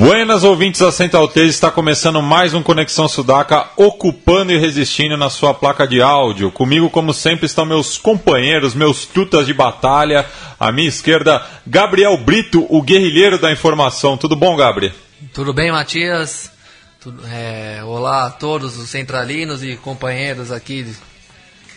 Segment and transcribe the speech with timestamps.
[0.00, 5.28] Buenas ouvintes da Central 3, está começando mais um Conexão Sudaca, ocupando e resistindo na
[5.28, 6.50] sua placa de áudio.
[6.50, 10.24] Comigo, como sempre, estão meus companheiros, meus tutas de batalha.
[10.58, 14.16] À minha esquerda, Gabriel Brito, o guerrilheiro da informação.
[14.16, 14.94] Tudo bom, Gabriel?
[15.34, 16.50] Tudo bem, Matias?
[16.98, 20.96] Tudo, é, olá a todos os centralinos e companheiros aqui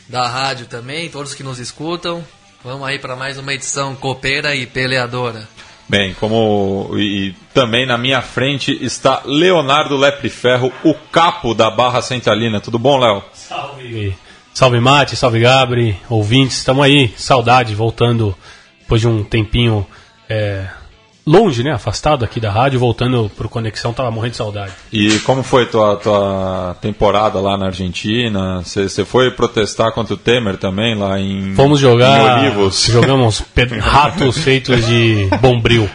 [0.07, 2.23] da rádio também, todos que nos escutam.
[2.63, 5.45] Vamos aí para mais uma edição copeira e peleadora.
[5.93, 12.01] Bem, como e também na minha frente está Leonardo Lepre Ferro, o capo da Barra
[12.01, 12.59] Centralina.
[12.59, 13.21] Tudo bom, Léo?
[13.31, 14.17] Salve,
[14.51, 18.35] salve Mate, salve Gabri, ouvintes, estamos aí, saudade, voltando
[18.79, 19.85] depois de um tempinho
[20.27, 20.67] é,
[21.25, 24.71] longe, né, afastado aqui da rádio, voltando pro Conexão, tava morrendo de saudade.
[24.91, 28.61] E como foi tua, tua temporada lá na Argentina?
[28.63, 32.85] Você foi protestar contra o Temer também lá em Fomos jogar, em Olivos?
[32.85, 33.43] jogamos
[33.79, 35.89] ratos feitos de bombril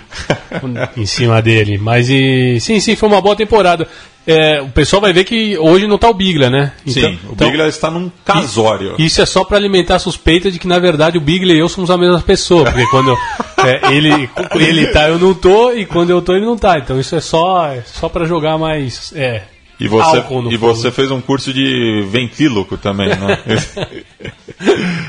[0.96, 3.86] em cima dele, mas e, sim, sim, foi uma boa temporada.
[4.30, 6.72] É, o pessoal vai ver que hoje não tá o Bigla, né?
[6.86, 8.94] Sim, o Bigla está num casório.
[8.98, 11.68] Isso é só para alimentar a suspeita de que, na verdade, o Bigler e eu
[11.68, 12.64] somos a mesma pessoa.
[12.64, 13.16] Porque quando
[13.64, 16.76] é, ele, ele tá, eu não tô, e quando eu tô, ele não tá.
[16.76, 19.14] Então isso é só, é só para jogar mais.
[19.16, 19.44] É,
[19.80, 23.38] E você, e você fez um curso de ventríloco também, né?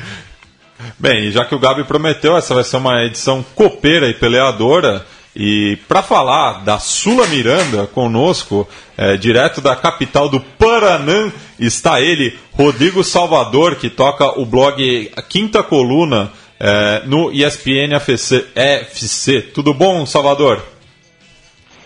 [0.98, 5.04] Bem, já que o Gabi prometeu, essa vai ser uma edição copeira e peleadora.
[5.34, 12.36] E para falar da Sula Miranda conosco, é, direto da capital do Paranã, está ele,
[12.52, 19.40] Rodrigo Salvador, que toca o blog Quinta Coluna é, no ESPN FC, FC.
[19.40, 20.62] Tudo bom, Salvador?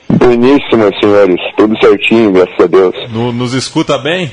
[0.09, 1.37] Bueníssimo, senhores.
[1.57, 2.95] Tudo certinho, graças a Deus.
[3.13, 4.31] No- nos escuta bem?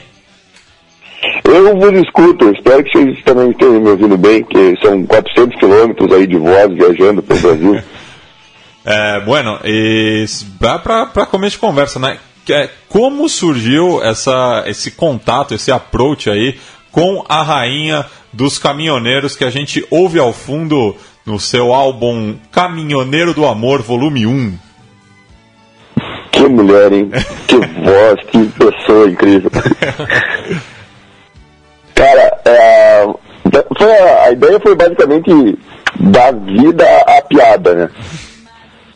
[1.44, 6.12] Eu vos escuto, espero que vocês também tenham me ouvindo bem, que são 400 quilômetros
[6.14, 7.82] aí de voz viajando pelo Brasil.
[8.84, 10.26] É, bueno, e
[10.60, 12.18] para começo de conversa, né?
[12.46, 16.60] que é, Como surgiu essa, esse contato, esse approach aí
[16.92, 23.34] com a rainha dos caminhoneiros que a gente ouve ao fundo no seu álbum Caminhoneiro
[23.34, 24.58] do Amor, volume 1?
[26.32, 27.10] Que mulher, hein?
[27.48, 29.52] Que voz, que pessoa incrível.
[31.94, 33.06] Cara, é,
[33.78, 35.58] foi a ideia foi basicamente
[36.00, 37.90] dar vida à piada, né?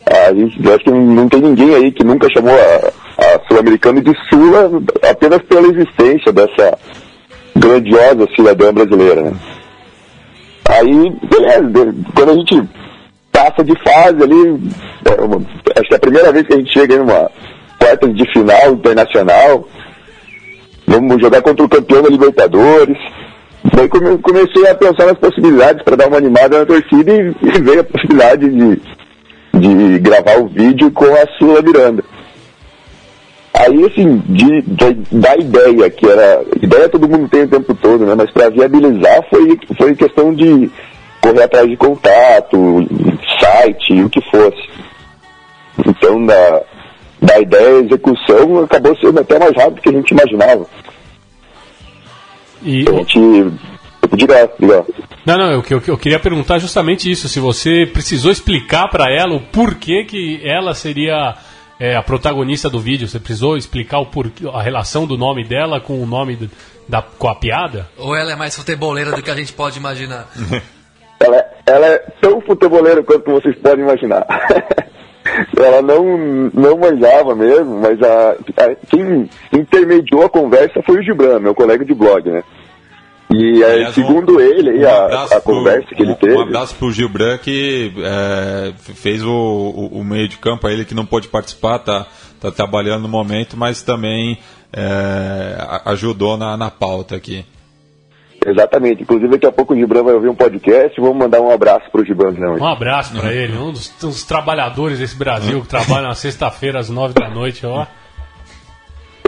[0.08, 4.12] A gente, acho que não tem ninguém aí que nunca chamou a, a Sul-Americana de
[4.28, 4.70] Sula
[5.10, 6.78] apenas pela existência dessa
[7.56, 9.32] grandiosa cidadã brasileira, né?
[10.68, 12.68] Aí, beleza, quando a gente
[13.32, 14.60] passa de fase ali,
[15.04, 17.30] é, acho que é a primeira vez que a gente chega em uma
[17.78, 19.68] quartas de final internacional,
[20.86, 22.96] vamos jogar contra o campeão da Libertadores.
[23.74, 27.80] Daí come- comecei a pensar nas possibilidades para dar uma animada na torcida e veio
[27.80, 28.80] a possibilidade de,
[29.58, 32.04] de gravar o vídeo com a Sula Miranda.
[33.54, 36.42] Aí, assim, de, de- da ideia, que era.
[36.60, 38.14] Ideia todo mundo tem o tempo todo, né?
[38.14, 40.70] Mas para viabilizar foi, foi questão de
[41.22, 42.86] correr atrás de contato,
[43.40, 44.68] site, o que fosse.
[45.86, 46.62] Então, da,
[47.22, 50.66] da ideia à execução, acabou sendo até mais rápido do que a gente imaginava.
[52.62, 53.18] E, A gente.
[54.16, 54.84] Diga, diga.
[55.24, 57.28] não, não, eu, eu, eu queria perguntar justamente isso.
[57.28, 61.34] Se você precisou explicar para ela o porquê que ela seria
[61.78, 65.80] é, a protagonista do vídeo, você precisou explicar o porquê, a relação do nome dela
[65.80, 66.50] com o nome do-
[66.88, 67.88] da, com a piada?
[67.98, 70.26] Ou ela é mais futeboleira do que a gente pode imaginar?
[71.18, 74.26] Ela, ela é tão futeboleira quanto vocês podem imaginar.
[75.56, 81.40] ela não, não manjava mesmo, mas a, a- quem intermediou a conversa foi o Gibran,
[81.40, 82.42] meu colega de blog, né?
[83.32, 86.14] E é, Aliás, um- segundo ele, aí, um a, a pro- conversa que ele um-
[86.14, 86.34] teve.
[86.36, 90.94] Um abraço pro Gilbran que é, fez o, o, o meio de campo, ele que
[90.94, 92.06] não pôde participar, tá,
[92.40, 94.38] tá trabalhando no momento, mas também
[94.72, 97.44] é, a- ajudou na, na pauta aqui.
[98.46, 99.02] Exatamente.
[99.02, 101.00] Inclusive, daqui a pouco o Gibran vai ouvir um podcast.
[101.00, 102.54] Vamos mandar um abraço pro Gibran, não.
[102.54, 106.88] Um abraço para ele, um dos, dos trabalhadores desse Brasil que trabalha na sexta-feira às
[106.88, 107.86] nove da noite, ó.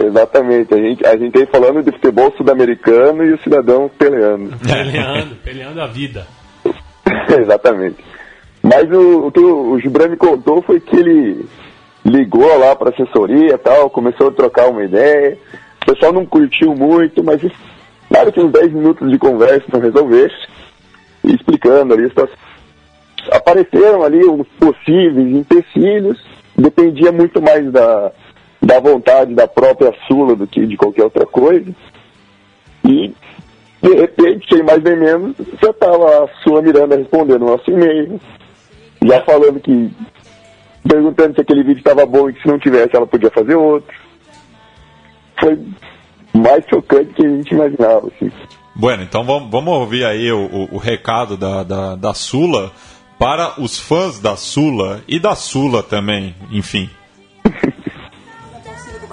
[0.05, 0.73] Exatamente.
[0.73, 4.57] A gente, a gente aí falando de futebol sul-americano e o cidadão peleando.
[4.65, 6.25] Peleando, peleando a vida.
[7.39, 7.97] Exatamente.
[8.61, 11.45] Mas o, o que o, Gibran me contou foi que ele
[12.05, 15.37] ligou lá para assessoria e tal, começou a trocar uma ideia.
[15.81, 17.41] O pessoal não curtiu muito, mas
[18.09, 20.35] nada que uns 10 minutos de conversa não resolvesse,
[21.23, 22.37] e explicando ali a situação.
[23.31, 26.21] Apareceram ali os possíveis empecilhos,
[26.55, 28.11] dependia muito mais da,
[28.61, 31.73] da vontade da própria Sula do que de qualquer outra coisa.
[32.83, 33.13] E,
[33.81, 38.19] de repente, sem mais nem menos, já estava a Sula Miranda respondendo o nosso e-mail,
[39.05, 39.91] já falando que.
[40.87, 43.95] perguntando se aquele vídeo estava bom e que se não tivesse ela podia fazer outro.
[45.39, 45.57] Foi
[46.33, 48.07] mais chocante que a gente imaginava.
[48.07, 48.31] Assim.
[48.75, 52.71] Bueno, então vamos, vamos ouvir aí o, o, o recado da, da, da Sula
[53.17, 56.89] para os fãs da Sula e da Sula também, enfim.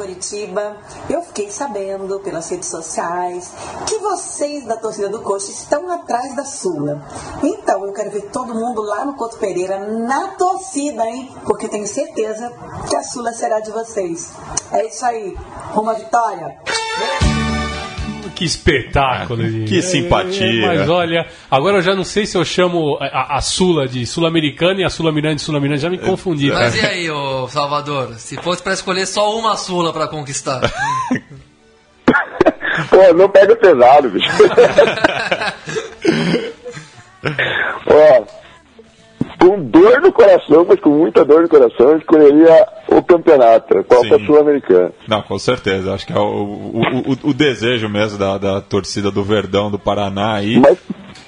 [0.07, 0.77] Curitiba,
[1.11, 3.51] eu fiquei sabendo pelas redes sociais
[3.89, 7.03] que vocês da torcida do Coxa estão atrás da Sula.
[7.43, 11.35] Então eu quero ver todo mundo lá no Couto Pereira na torcida, hein?
[11.45, 12.53] Porque tenho certeza
[12.89, 14.31] que a Sula será de vocês.
[14.71, 15.37] É isso aí.
[15.73, 16.57] Rumo à vitória.
[18.37, 19.43] Que espetáculo!
[19.43, 20.63] É, que simpatia!
[20.63, 24.05] É, mas olha, agora eu já não sei se eu chamo a, a Sula de
[24.05, 26.51] Sul-Americana e a Sula Miranda de Sul-Americana, já me confundi.
[26.53, 28.15] Mas e aí, ô Salvador?
[28.19, 30.61] Se fosse para escolher só uma Sula para conquistar?
[32.91, 34.29] Pô, não pega pesado, bicho.
[37.89, 38.25] Ó,
[39.47, 44.91] com dor no coração, mas com muita dor no coração, escolheria o campeonato, a Sul-Americana.
[45.07, 45.95] Não, com certeza.
[45.95, 49.79] Acho que é o, o, o, o desejo mesmo da, da, torcida do Verdão do
[49.79, 50.59] Paraná aí.
[50.59, 50.77] Mas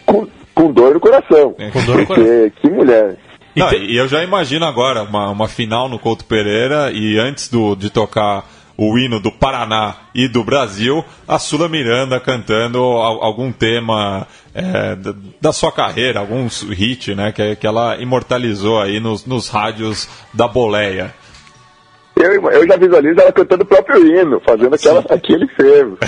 [0.05, 1.55] com, com dor no coração.
[1.59, 1.71] É.
[1.71, 2.51] Com dor no coração.
[2.61, 3.17] Que mulher.
[3.55, 7.77] Não, e eu já imagino agora uma, uma final no Couto Pereira e antes do,
[7.77, 8.45] de tocar
[8.79, 14.97] o hino do Paraná e do Brasil, a Sula Miranda cantando algum tema é,
[15.41, 20.47] da sua carreira, algum hit né, que, que ela imortalizou aí nos, nos rádios da
[20.47, 21.13] boleia.
[22.15, 25.99] Eu, eu já visualizo ela cantando o próprio hino, fazendo aquela, aquele fervo.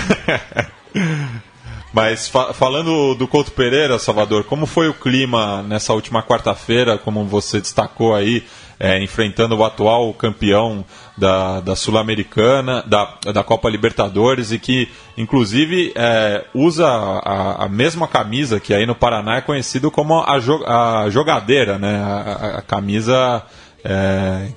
[1.93, 7.25] Mas fa falando do Couto Pereira, Salvador, como foi o clima nessa última quarta-feira, como
[7.25, 8.45] você destacou aí,
[8.81, 10.83] é, enfrentando o atual campeão
[11.15, 18.07] da, da Sul-Americana, da, da Copa Libertadores, e que inclusive é, usa a, a, mesma
[18.07, 22.01] camisa que aí no Paraná é conhecido como a, jo a jogadeira, né?
[22.03, 23.43] a, a camisa
[23.85, 24.47] é,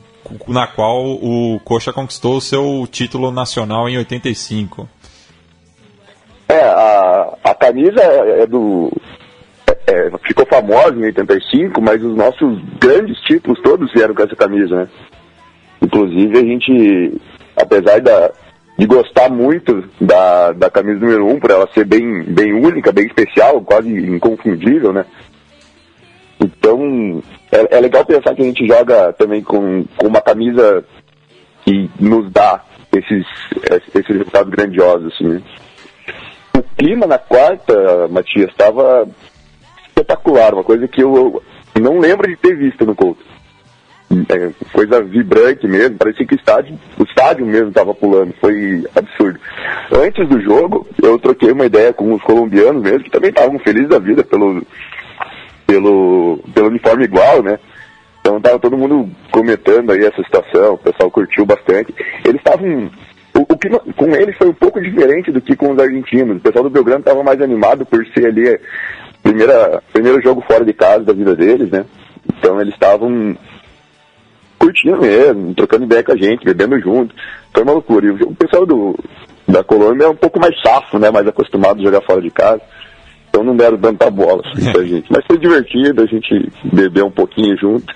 [0.49, 4.89] na qual o Coxa conquistou o seu título nacional em 85.
[6.49, 8.91] É, a, a camisa é, é do.
[9.87, 14.77] É, ficou famosa em 85, mas os nossos grandes títulos todos vieram com essa camisa,
[14.77, 14.89] né?
[15.83, 17.21] Inclusive a gente,
[17.57, 18.31] apesar da,
[18.79, 22.93] de gostar muito da, da camisa número 1, um, por ela ser bem, bem única,
[22.93, 25.05] bem especial, quase inconfundível, né?
[26.41, 27.23] Então,
[27.53, 30.85] é, é legal pensar que a gente joga também com, com uma camisa
[31.65, 32.63] que nos dá
[32.93, 33.27] esses,
[33.95, 35.43] esses resultados grandiosos, assim, né?
[36.57, 39.09] O clima na quarta, Matias, estava
[39.95, 41.43] espetacular, uma coisa que eu,
[41.81, 43.23] não lembro de ter visto no Couto.
[44.29, 49.41] É, coisa vibrante mesmo, parecia que o estádio, o estádio mesmo estava pulando, foi absurdo.
[49.93, 53.89] Antes do jogo, eu troquei uma ideia com os colombianos mesmo, que também estavam felizes
[53.89, 54.63] da vida pelo,
[55.67, 57.59] pelo, pelo uniforme igual, né?
[58.21, 61.93] Então tava todo mundo comentando aí essa situação, o pessoal curtiu bastante.
[62.25, 62.91] Eles estavam
[63.35, 66.37] o, o, que com eles foi um pouco diferente do que com os argentinos.
[66.37, 68.59] O pessoal do Belgrano estava mais animado por ser ali
[69.25, 71.85] primeira primeiro jogo fora de casa da vida deles, né?
[72.39, 73.37] Então eles estavam
[74.59, 77.15] curtindo mesmo, trocando ideia com a gente, bebendo junto.
[77.53, 78.07] Foi uma loucura.
[78.07, 78.97] E o pessoal do,
[79.49, 81.11] da Colômbia é um pouco mais safo, né?
[81.11, 82.63] Mais acostumado a jogar fora de casa.
[83.29, 85.11] Então não deram tanta bola assim, pra gente.
[85.11, 87.93] Mas foi divertido, a gente bebeu um pouquinho junto.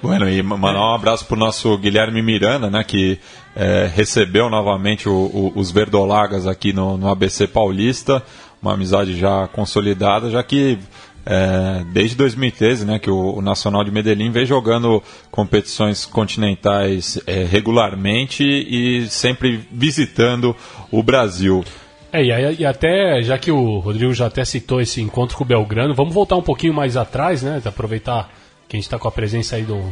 [0.00, 3.18] Bueno, e mandar um abraço pro nosso Guilherme Miranda, né, que
[3.56, 8.22] é, recebeu novamente o, o, os Verdolagas aqui no, no, ABC Paulista,
[8.60, 10.78] uma amizade já consolidada, já que
[11.24, 17.44] é, desde 2013, né, que o, o, Nacional de Medellín vem jogando competições continentais é,
[17.44, 20.56] regularmente e sempre visitando
[20.90, 21.62] o Brasil.
[22.10, 25.46] É, e, e, até, já que o Rodrigo já até citou esse encontro com o
[25.46, 28.30] Belgrano, vamos voltar um pouquinho mais atrás, né, aproveitar
[28.66, 29.82] que a gente está com a presença aí do,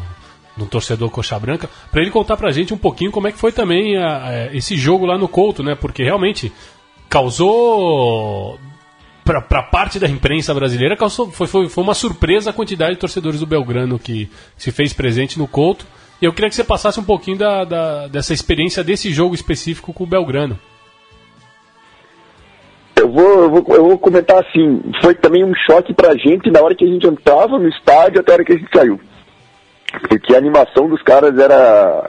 [0.57, 3.39] do torcedor Coxa Branca, para ele contar para a gente um pouquinho como é que
[3.39, 5.75] foi também a, a, esse jogo lá no Couto, né?
[5.75, 6.51] Porque realmente
[7.09, 8.59] causou
[9.25, 13.41] para parte da imprensa brasileira causou, foi, foi, foi uma surpresa a quantidade de torcedores
[13.41, 15.85] do Belgrano que se fez presente no Couto.
[16.23, 19.93] E eu queria que você passasse um pouquinho da, da, dessa experiência desse jogo específico
[19.93, 20.59] com o Belgrano.
[22.95, 26.63] Eu vou, eu vou, eu vou comentar assim, foi também um choque pra gente na
[26.63, 28.99] hora que a gente entrava no estádio até a hora que a gente saiu.
[30.09, 32.09] porque a animação dos caras era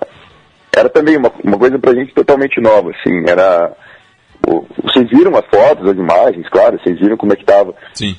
[0.76, 3.76] era também uma, uma coisa pra gente totalmente nova, assim, era
[4.84, 8.16] vocês viram as fotos, as imagens, claro, vocês viram como é que tava, Sim.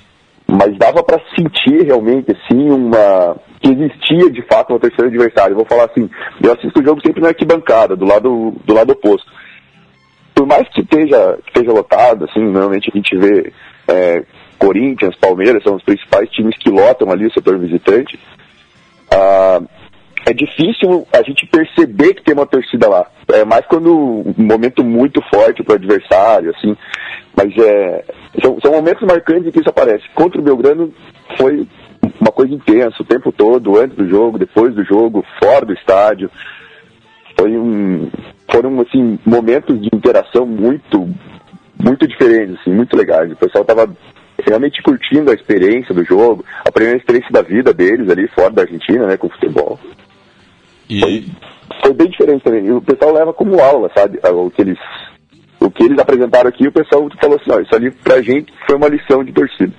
[0.47, 5.53] mas dava pra sentir realmente assim uma que existia de fato uma terceira adversário.
[5.53, 6.09] Eu vou falar assim,
[6.43, 9.31] eu assisto o jogo sempre na arquibancada, do lado do lado oposto.
[10.35, 13.53] Por mais que esteja, que esteja lotado, assim, normalmente a gente vê
[13.89, 14.25] é,
[14.59, 18.19] Corinthians, Palmeiras, são os principais times que lotam ali o setor visitante.
[19.11, 19.61] Ah,
[20.29, 23.07] é difícil a gente perceber que tem uma torcida lá.
[23.33, 26.77] É mais quando um momento muito forte para o adversário, assim.
[27.35, 28.05] Mas é,
[28.43, 30.05] são, são momentos marcantes em que isso aparece.
[30.15, 30.93] Contra o Belgrano
[31.39, 31.67] foi
[32.21, 36.31] uma coisa intensa o tempo todo, antes do jogo, depois do jogo, fora do estádio.
[37.39, 38.11] Foi um,
[38.53, 41.09] foram assim momentos de interação muito,
[41.83, 43.33] muito diferentes, assim, muito legais.
[43.33, 43.89] O pessoal estava
[44.47, 48.63] realmente curtindo a experiência do jogo, a primeira experiência da vida deles ali fora da
[48.63, 49.79] Argentina, né, com futebol.
[50.89, 51.31] E,
[51.83, 52.67] Foi bem diferente também.
[52.67, 54.19] E o pessoal leva como aula, sabe?
[54.25, 54.79] O que eles,
[55.61, 58.77] o que eles apresentaram aqui, o pessoal falou assim, ó, isso ali pra gente foi
[58.77, 59.73] uma lição de torcida.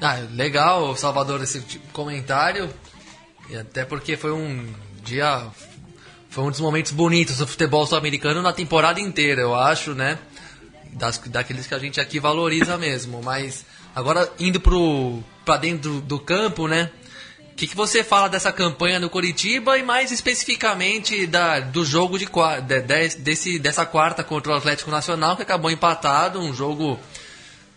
[0.00, 2.68] Ah, legal, Salvador, esse tipo comentário.
[3.48, 4.66] E até porque foi um
[5.02, 5.46] dia.
[6.28, 10.18] Foi um dos momentos bonitos do futebol sul-americano na temporada inteira, eu acho, né?
[10.92, 13.22] Das, daqueles que a gente aqui valoriza mesmo.
[13.22, 13.64] Mas
[13.94, 16.90] agora indo pro, pra dentro do campo, né?
[17.56, 22.18] O que, que você fala dessa campanha no Curitiba e mais especificamente da, do jogo
[22.18, 26.98] de, de, de- desse, dessa quarta contra o Atlético Nacional, que acabou empatado, um jogo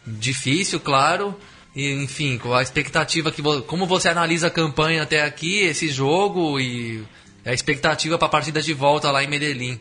[0.05, 1.33] difícil, claro.
[1.73, 6.59] E, enfim, com a expectativa que como você analisa a campanha até aqui, esse jogo
[6.59, 7.01] e
[7.45, 9.79] a expectativa para a partida de volta lá em Medellín.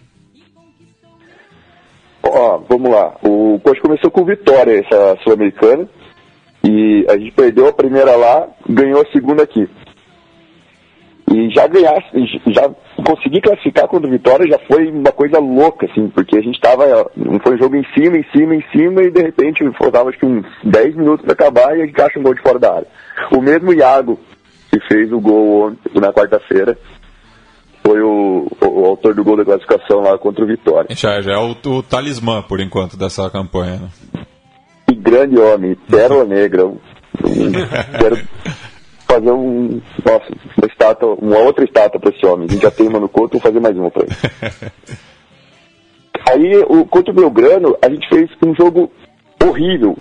[2.23, 3.17] Ó, vamos lá.
[3.25, 5.88] O coach começou com vitória essa sul-americana.
[6.62, 9.69] E a gente perdeu a primeira lá, ganhou a segunda aqui.
[11.31, 12.03] E já ganhar,
[12.47, 12.71] já
[13.05, 17.11] conseguir classificar contra o Vitória já foi uma coisa louca, assim, porque a gente tava,
[17.43, 20.27] foi um jogo em cima, em cima, em cima, e de repente faltava acho que
[20.27, 22.87] uns 10 minutos para acabar e a gente acha um gol de fora da área.
[23.33, 24.19] O mesmo Iago
[24.71, 26.77] que fez o gol na quarta-feira,
[27.85, 30.95] foi o, o, o autor do gol da classificação lá contra o Vitória.
[30.95, 33.81] já, já é o, o talismã, por enquanto, dessa campanha.
[33.81, 33.89] Né?
[34.87, 36.67] Que grande homem, pérola negra.
[36.67, 36.79] Um-
[39.11, 42.47] fazer um, nossa, uma estátua, uma outra estátua para esse homem.
[42.49, 44.15] A gente já tem uma no Couto, vou fazer mais uma para ele.
[46.31, 48.91] Aí, o, contra o Belgrano, a gente fez um jogo
[49.43, 49.97] horrível.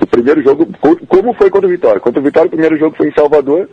[0.00, 2.00] O primeiro jogo, co- como foi contra o Vitória?
[2.00, 3.68] Contra o Vitória, o primeiro jogo foi em Salvador.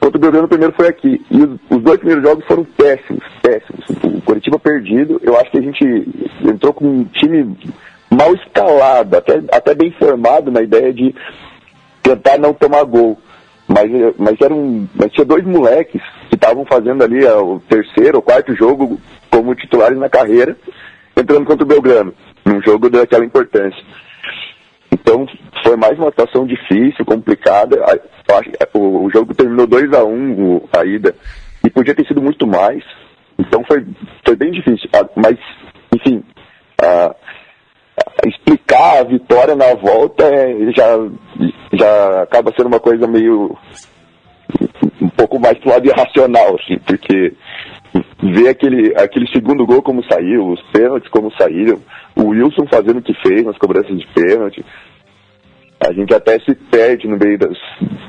[0.00, 1.20] Contra o Belgrano, o primeiro foi aqui.
[1.30, 3.84] E os, os dois primeiros jogos foram péssimos, péssimos.
[4.04, 5.20] O Curitiba perdido.
[5.22, 6.08] Eu acho que a gente
[6.42, 7.54] entrou com um time
[8.10, 11.14] mal escalado, até, até bem formado na ideia de
[12.02, 13.18] tentar não tomar gol.
[13.66, 18.22] Mas, mas, era um, mas tinha dois moleques que estavam fazendo ali o terceiro ou
[18.22, 20.56] quarto jogo como titulares na carreira,
[21.16, 23.82] entrando contra o Belgrano, num jogo daquela importância.
[24.92, 25.26] Então
[25.62, 27.76] foi mais uma situação difícil, complicada.
[27.76, 31.14] Eh, O, jogo terminou 2 a 1 um, a ida
[31.64, 32.82] e podia ter sido muito mais.
[33.38, 33.84] Então foi,
[34.24, 34.88] foi bem difícil.
[34.94, 35.36] Ah, Mas,
[35.94, 36.22] enfim,
[36.82, 37.14] ah,
[38.28, 40.98] explicar a vitória na volta é, já,
[41.72, 43.56] já acaba sendo uma coisa meio
[45.00, 47.32] um pouco mais pro lado irracional, assim, porque
[48.22, 51.78] ver aquele, aquele segundo gol como saiu, os pênaltis como saíram,
[52.16, 54.64] o Wilson fazendo o que fez nas cobranças de pênalti,
[55.80, 57.56] a gente até se perde no meio das,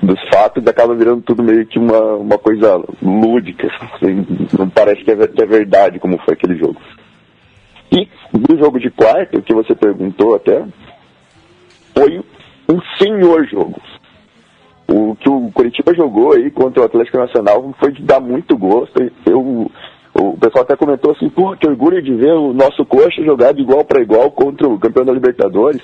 [0.01, 4.25] dos fatos e acaba virando tudo meio que uma, uma coisa lúdica, assim,
[4.57, 6.79] não parece que é, que é verdade como foi aquele jogo.
[8.35, 10.65] No jogo de quarta, o que você perguntou até,
[11.95, 12.21] foi
[12.69, 13.81] um senhor jogo.
[14.87, 18.93] O que o Curitiba jogou aí contra o Atlético Nacional foi de dar muito gosto.
[19.25, 19.71] Eu,
[20.13, 23.61] o pessoal até comentou assim, pô, que orgulho de ver o nosso coxa jogar de
[23.61, 25.81] igual para igual contra o campeão da Libertadores.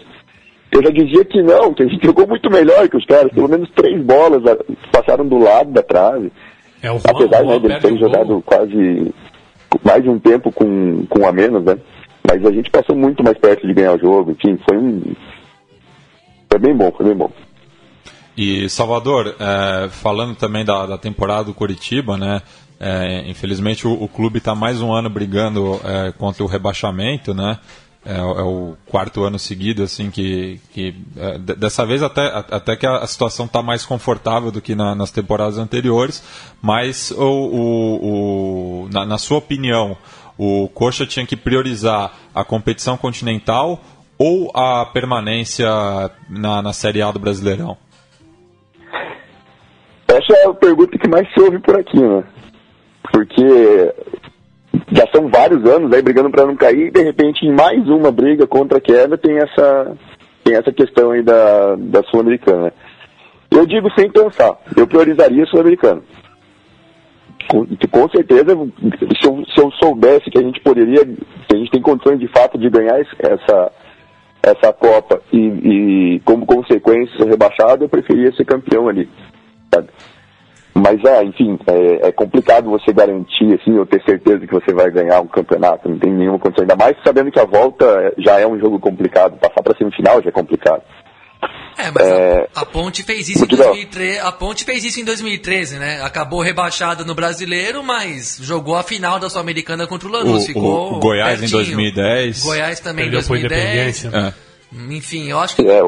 [0.72, 3.32] Eu já dizia que não, que a gente jogou muito melhor que os caras.
[3.32, 4.58] Pelo menos três bolas ah,
[4.92, 6.32] passaram do lado da trave.
[6.82, 9.14] É o Juan, Apesar né, de eles terem jogado quase
[9.84, 11.78] mais de um tempo com, com a menos, né?
[12.28, 14.32] Mas a gente passou muito mais perto de ganhar o jogo.
[14.32, 15.16] Enfim, foi um.
[16.50, 17.32] Foi bem bom, foi bem bom.
[18.38, 22.42] E Salvador, é, falando também da, da temporada do Curitiba, né?
[22.84, 27.60] é, infelizmente o, o clube está mais um ano brigando é, contra o rebaixamento, né?
[28.04, 32.26] É, o- é o quarto ano seguido, assim, que, que é, de- dessa vez até,
[32.50, 36.24] até que a situação está mais confortável do que na- nas temporadas anteriores,
[36.60, 39.96] mas o, o- o- na, na sua opinião,
[40.44, 43.80] o Coxa tinha que priorizar a competição continental
[44.18, 45.70] ou a permanência
[46.28, 47.78] na, na Série A do Brasileirão?
[50.08, 52.24] Essa é a pergunta que mais se ouve por aqui, né?
[53.14, 53.94] Porque
[54.92, 58.12] já são vários anos aí brigando para não cair e de repente em mais uma
[58.12, 59.96] briga contra a queda tem essa,
[60.44, 62.74] tem essa questão aí da, da Sul-Americana.
[63.52, 66.02] Eu digo sem pensar, eu priorizaria a Sul-Americana.
[67.48, 68.56] Com, com, certeza,
[69.20, 72.28] se eu, se eu, soubesse que a gente poderia, que a gente tem condições de
[72.28, 73.72] fato de ganhar essa,
[74.44, 79.10] essa Copa e, e como consequência ser rebaixado, eu preferia ser campeão ali.
[79.74, 79.90] Sabe?
[80.74, 84.90] Mas é, enfim, é, é, complicado você garantir, assim, ou ter certeza que você vai
[84.90, 88.48] ganhar um campeonato, não tem nenhuma condição, ainda mais sabendo que a volta já é
[88.48, 90.82] um jogo complicado, passar para semifinal já é complicado.
[91.78, 92.48] É, mas é...
[92.54, 94.20] A, a, Ponte fez isso em 2013.
[94.20, 96.02] A Ponte fez isso em 2013, né?
[96.04, 100.44] Acabou rebaixada no Brasileiro, mas jogou a final da Sul-Americana contra o Lanús.
[100.44, 101.62] O, ficou o Goiás pertinho.
[101.62, 102.44] em 2010.
[102.44, 104.06] Goiás também em 2010.
[104.06, 104.34] É.
[104.90, 105.64] Enfim, eu acho que.
[105.64, 105.82] É,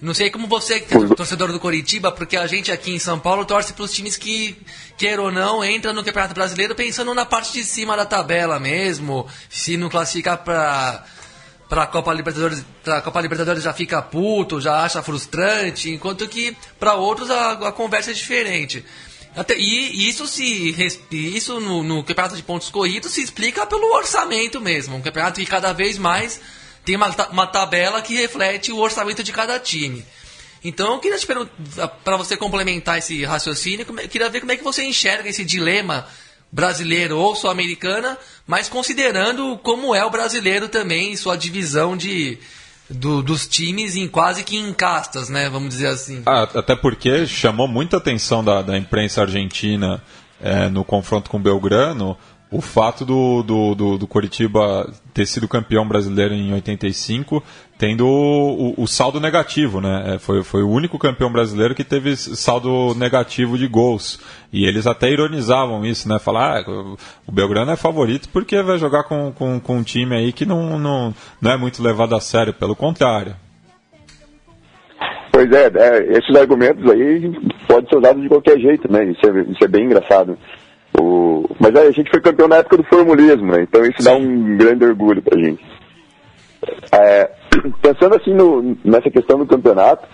[0.00, 3.18] não sei como você, que é torcedor do Coritiba, porque a gente aqui em São
[3.18, 4.54] Paulo torce para os times que,
[4.96, 9.26] queira ou não, entram no Campeonato Brasileiro pensando na parte de cima da tabela mesmo.
[9.48, 11.02] Se não classificar para
[11.68, 16.56] para a Copa Libertadores, pra Copa Libertadores já fica puto, já acha frustrante, enquanto que
[16.78, 18.84] para outros a, a, conversa é diferente.
[19.34, 20.74] Até, e isso se
[21.10, 25.46] isso no, no, campeonato de pontos corridos se explica pelo orçamento mesmo, um campeonato que
[25.46, 26.40] cada vez mais
[26.84, 30.04] tem uma, uma tabela que reflete o orçamento de cada time.
[30.64, 34.56] Então eu queria te perguntar, para você complementar esse raciocínio, eu queria ver como é
[34.56, 36.06] que você enxerga esse dilema
[36.56, 42.38] brasileiro ou sul-americana, mas considerando como é o brasileiro também, sua divisão de,
[42.88, 45.50] do, dos times em quase que em castas, né?
[45.50, 46.22] Vamos dizer assim.
[46.24, 50.02] Ah, até porque chamou muita atenção da, da imprensa argentina
[50.40, 52.16] é, no confronto com o Belgrano
[52.50, 57.42] o fato do, do, do, do Coritiba ter sido campeão brasileiro em 85,
[57.76, 60.14] tendo o, o, o saldo negativo, né?
[60.14, 64.20] É, foi, foi o único campeão brasileiro que teve saldo negativo de gols.
[64.52, 66.18] E eles até ironizavam isso, né?
[66.18, 70.32] Falar, ah, o Belgrano é favorito porque vai jogar com, com, com um time aí
[70.32, 73.34] que não, não, não é muito levado a sério, pelo contrário.
[75.32, 77.30] Pois é, é esses argumentos aí
[77.66, 79.04] podem ser usados de qualquer jeito, né?
[79.04, 80.38] Isso é, isso é bem engraçado.
[81.00, 81.44] O...
[81.58, 83.62] Mas a gente foi campeão na época do formulismo, né?
[83.62, 84.04] Então isso Sim.
[84.04, 85.64] dá um grande orgulho pra gente.
[86.92, 87.30] É,
[87.82, 90.06] pensando assim no, nessa questão do campeonato,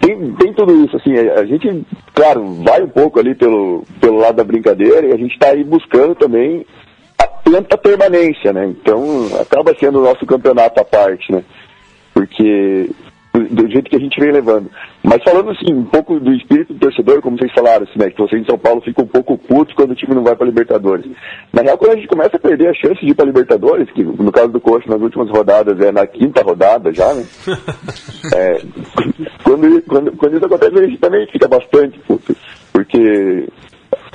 [0.00, 4.18] tem, tem tudo isso, assim, a, a, gente, claro, vai um pouco ali pelo, pelo
[4.18, 6.64] lado da brincadeira e a gente está aí buscando também
[7.20, 8.66] a tanta permanência, né?
[8.66, 11.42] Então acaba sendo o nosso campeonato à parte, né?
[12.14, 12.90] Porque
[13.32, 14.70] do, jeito que a gente vem levando.
[15.02, 18.18] Mas falando assim, um pouco do espírito do torcedor, como vocês falaram, assim, né, que
[18.18, 21.06] vocês em São Paulo ficam um pouco putos quando o time não vai para Libertadores.
[21.52, 24.02] Na real, quando a gente começa a perder a chance de ir para Libertadores, que
[24.02, 27.24] no caso do Coxa nas últimas rodadas é na quinta rodada já, né?
[28.34, 28.60] é,
[29.44, 32.34] quando, quando, quando isso acontece, a gente também fica bastante puto,
[32.72, 33.48] porque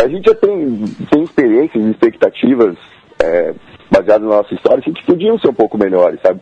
[0.03, 2.75] a gente já tem, tem experiências e expectativas
[3.21, 3.53] é,
[3.89, 6.41] baseadas na nossa história, a gente podiam ser um pouco melhores, sabe?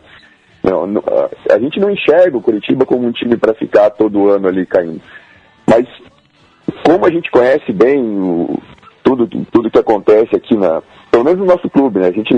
[0.62, 1.02] Não, não,
[1.50, 5.00] a gente não enxerga o Curitiba como um time para ficar todo ano ali caindo.
[5.66, 5.86] Mas
[6.86, 8.58] como a gente conhece bem o,
[9.02, 10.82] tudo, tudo que acontece aqui na.
[11.10, 12.08] Pelo menos no nosso clube, né?
[12.08, 12.32] A gente,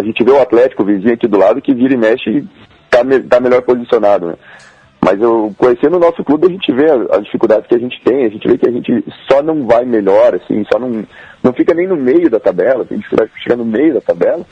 [0.00, 2.48] a gente vê o Atlético o vizinho aqui do lado que vira e mexe e
[2.90, 4.34] tá, me, tá melhor posicionado, né?
[5.04, 8.24] Mas eu, conhecendo o nosso clube, a gente vê as dificuldades que a gente tem,
[8.24, 11.04] a gente vê que a gente só não vai melhor, assim, só não,
[11.44, 14.44] não fica nem no meio da tabela, tem dificuldade de chegar no meio da tabela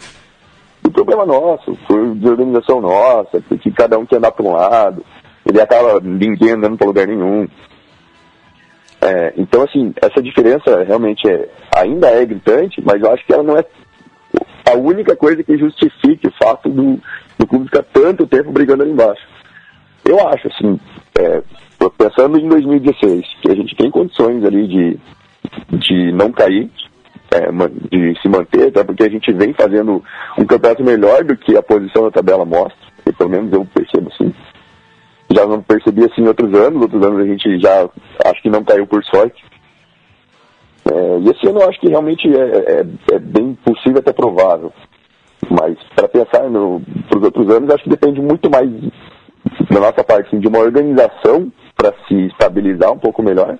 [0.86, 5.04] o problema nosso, foi desorganização nossa, porque cada um quer andar para um lado,
[5.46, 7.48] ele acaba ninguém andando para lugar nenhum.
[9.00, 13.42] É, então, assim, essa diferença realmente é, ainda é gritante, mas eu acho que ela
[13.42, 13.64] não é
[14.66, 16.98] a única coisa que justifique o fato do,
[17.38, 19.22] do clube ficar tanto tempo brigando ali embaixo.
[20.04, 20.80] Eu acho, assim,
[21.18, 21.42] é,
[21.98, 24.98] pensando em 2016, que a gente tem condições ali de,
[25.78, 26.70] de não cair,
[27.34, 27.50] é,
[27.90, 30.02] de se manter, até porque a gente vem fazendo
[30.38, 34.08] um campeonato melhor do que a posição da tabela mostra, e pelo menos eu percebo
[34.12, 34.32] assim.
[35.30, 37.88] Já não percebi assim em outros anos, outros anos a gente já
[38.24, 39.44] acho que não caiu por sorte.
[40.92, 44.72] É, e esse ano eu acho que realmente é, é, é bem possível, até provável.
[45.50, 48.70] Mas para pensar para os outros anos, acho que depende muito mais
[49.70, 53.58] da nossa parte, assim, de uma organização para se estabilizar um pouco melhor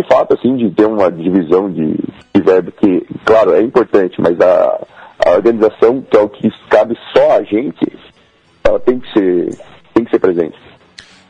[0.00, 1.96] de fato, assim, de ter uma divisão de,
[2.32, 4.86] de verbo que, claro, é importante, mas a,
[5.26, 7.98] a organização, que é o que cabe só a gente,
[8.62, 9.58] ela tem que ser,
[9.94, 10.56] tem que ser presente.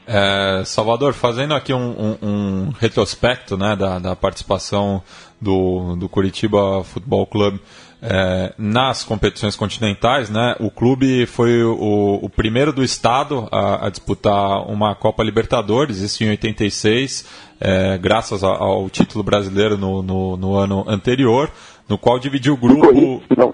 [0.07, 5.03] É, Salvador, fazendo aqui um, um, um retrospecto né, da, da, participação
[5.41, 7.61] do, do Curitiba Futebol Clube
[8.03, 13.91] é, nas competições continentais, né, o clube foi o, o primeiro do estado a, a,
[13.91, 17.27] disputar uma Copa Libertadores, isso em 86,
[17.61, 21.51] é, graças ao, ao título brasileiro no, no, no, ano anterior,
[21.89, 23.23] no qual dividiu o grupo.
[23.37, 23.53] Não,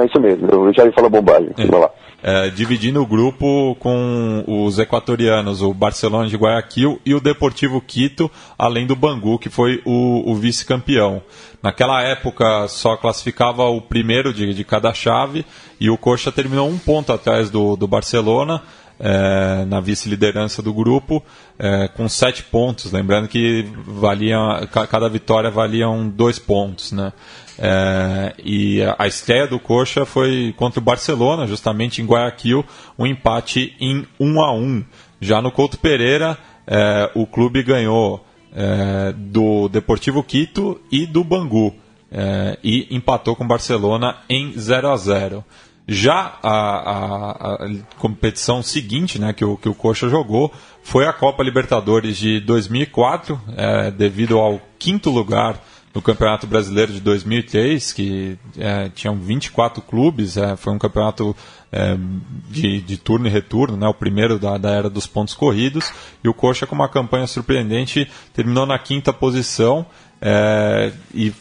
[0.00, 1.50] é isso mesmo, eu já ia falar bobagem.
[1.58, 1.64] É.
[1.64, 1.90] Lá
[2.22, 8.30] é, dividindo o grupo com os equatorianos, o Barcelona de Guayaquil e o Deportivo Quito,
[8.58, 11.22] além do Bangu, que foi o, o vice-campeão.
[11.62, 15.44] Naquela época só classificava o primeiro de, de cada chave
[15.78, 18.62] e o Coxa terminou um ponto atrás do, do Barcelona.
[19.02, 21.22] É, na vice-liderança do grupo,
[21.58, 22.92] é, com sete pontos.
[22.92, 24.36] Lembrando que valia,
[24.90, 26.92] cada vitória valia um, dois pontos.
[26.92, 27.10] Né?
[27.58, 32.64] É, e a estreia do Coxa foi contra o Barcelona, justamente em Guayaquil,
[32.98, 34.84] um empate em 1 a 1
[35.20, 41.74] Já no Couto Pereira, é, o clube ganhou é, do Deportivo Quito e do Bangu,
[42.10, 45.44] é, e empatou com o Barcelona em 0 a 0
[45.86, 47.30] já a, a,
[47.64, 52.40] a, competição seguinte né, que, o, que o Coxa jogou foi a Copa Libertadores de
[52.40, 55.60] 2004, é, devido ao quinto lugar
[55.92, 61.34] no Campeonato Brasileiro de 2003, que é, tinham 24 clubes, é, foi um campeonato
[61.72, 61.96] é,
[62.48, 66.28] de, de, turno e retorno, né, o primeiro da, da, era dos pontos corridos, e
[66.28, 69.84] o Coxa, com uma campanha surpreendente, terminou na quinta posição
[70.20, 71.32] é, e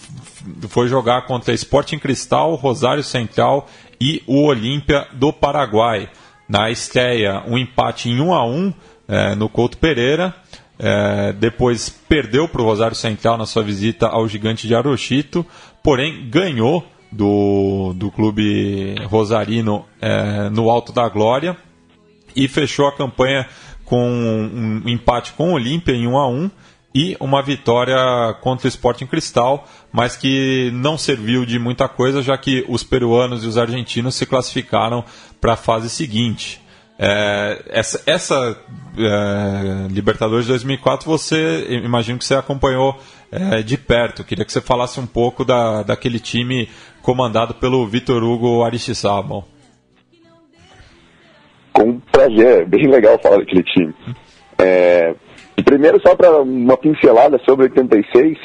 [0.70, 6.10] foi jogar contra Sporting Cristal, Rosário Central e o Olímpia do Paraguai.
[6.48, 8.74] Na estreia, um empate em 1 a 1
[9.08, 10.34] é, no Couto Pereira.
[10.78, 15.46] É, depois perdeu para o Rosário Central na sua visita ao gigante de Arochito,
[15.84, 21.58] porém ganhou do, do clube rosarino é, no Alto da Glória
[22.36, 23.48] e fechou a campanha
[23.84, 26.52] com um empate com o Olímpia em 1 a 1
[26.94, 27.98] e uma vitória
[28.42, 33.44] contra o Sporting Cristal, mas que não serviu de muita coisa, já que os peruanos
[33.44, 35.04] e os argentinos se classificaram
[35.40, 36.62] para a fase seguinte.
[37.02, 38.58] É, essa, essa
[38.98, 43.00] é, Libertadores de 2004 você imagino que você acompanhou
[43.32, 44.24] é, de perto.
[44.24, 46.70] Queria que você falasse um pouco da, daquele time
[47.02, 49.48] comandado pelo Vitor Hugo Aristizábal.
[51.72, 53.96] Com prazer, bem legal falar daquele time.
[54.58, 55.16] É,
[55.64, 58.38] primeiro, só para uma pincelada sobre 86,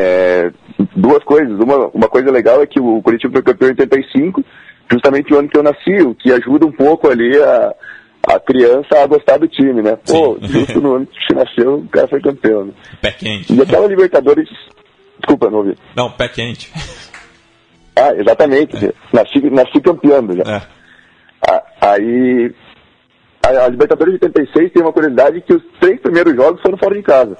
[0.00, 0.52] é,
[0.96, 1.58] duas coisas.
[1.58, 4.44] Uma, uma coisa legal é que o Curitiba foi campeão em 85
[4.90, 7.74] justamente o ano que eu nasci, o que ajuda um pouco ali a,
[8.26, 9.96] a criança a gostar do time, né?
[10.06, 10.48] Pô, Sim.
[10.48, 12.66] justo no ano que você nasceu, o cara foi campeão.
[12.66, 12.72] Né?
[13.00, 13.52] Pé quente.
[13.54, 14.48] E aquela Libertadores.
[15.18, 15.76] Desculpa, não ouvi.
[15.94, 16.72] Não, pé quente.
[17.94, 18.76] Ah, exatamente.
[18.84, 18.92] É.
[19.12, 20.54] Nasci, nasci campeão já.
[20.54, 20.62] É.
[21.46, 22.54] Ah, aí.
[23.42, 26.94] A, a Libertadores de 86 tem uma curiosidade que os três primeiros jogos foram fora
[26.94, 27.36] de casa.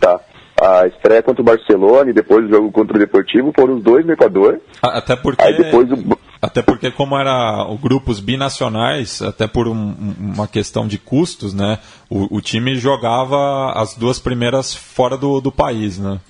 [0.00, 0.20] Tá?
[0.60, 4.04] A estreia contra o Barcelona e depois o jogo contra o Deportivo foram os dois
[4.04, 4.60] no Equador.
[4.82, 6.18] Até porque, Aí depois o...
[6.40, 11.78] até porque como era grupos binacionais, até por um, uma questão de custos, né,
[12.10, 16.20] o, o, time jogava as duas primeiras fora do, do país, né?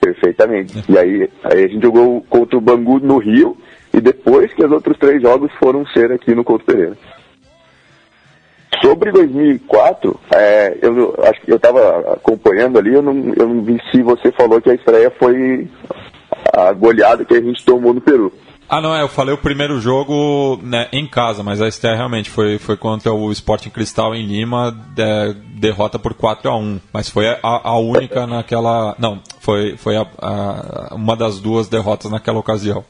[0.00, 0.78] Perfeitamente.
[0.80, 0.92] É.
[0.92, 3.56] E aí, aí a gente jogou contra o Bangu no Rio
[3.94, 6.96] e depois que os outros três jogos foram ser aqui no Couto Pereira.
[8.80, 13.78] Sobre 2004, é, eu acho que eu estava acompanhando ali, eu não, eu não vi
[13.90, 15.68] se você falou que a estreia foi
[16.52, 18.32] a goleada que a gente tomou no Peru.
[18.68, 22.30] Ah, não, é, eu falei o primeiro jogo né, em casa, mas a estreia realmente
[22.30, 27.10] foi, foi contra o Sporting Cristal em Lima, de, derrota por 4 a 1 Mas
[27.10, 28.96] foi a, a única naquela.
[28.98, 32.82] Não, foi, foi a, a, uma das duas derrotas naquela ocasião.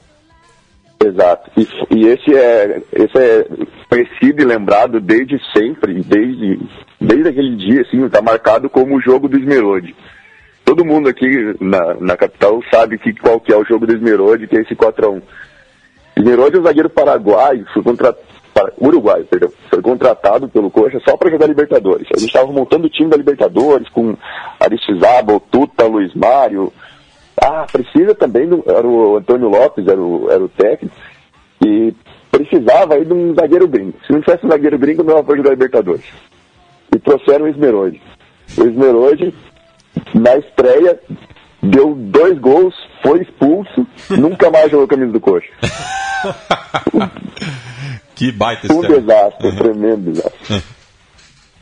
[1.07, 1.51] Exato.
[1.57, 3.47] E, e, esse é esse é
[3.89, 6.61] conhecido e lembrado desde sempre, desde,
[7.01, 9.95] desde aquele dia, assim, está marcado como o jogo do Esmerode.
[10.65, 14.47] Todo mundo aqui na, na capital sabe que, qual que é o jogo do Esmerode,
[14.47, 15.23] que é esse 4x1.
[16.17, 18.17] Esmerode é um zagueiro paraguaio, foi contra,
[18.81, 22.07] uruguaio, perdão, foi contratado pelo Coxa só para jogar Libertadores.
[22.15, 24.17] A gente estava montando o time da Libertadores com
[24.61, 26.73] Aristizábal, Tuta, Luiz Mário,
[27.45, 30.95] ah, precisa também, do, era o Antônio Lopes, era o, era o técnico,
[31.65, 31.93] e
[32.31, 33.95] precisava aí de um zagueiro gringo.
[34.07, 36.05] Se não tivesse um zagueiro gringo, não ia jogar Libertadores.
[36.95, 38.01] E trouxeram o Esmerode.
[38.57, 39.35] O Esmerode,
[40.15, 41.01] na estreia,
[41.63, 45.49] deu dois gols, foi expulso, nunca mais jogou a camisa do coxa.
[48.15, 49.57] que baita Um desastre, uhum.
[49.57, 50.55] tremendo desastre.
[50.55, 50.63] Uhum.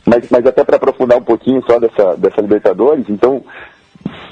[0.05, 3.43] mas, mas até para aprofundar um pouquinho só dessa, dessa Libertadores, então,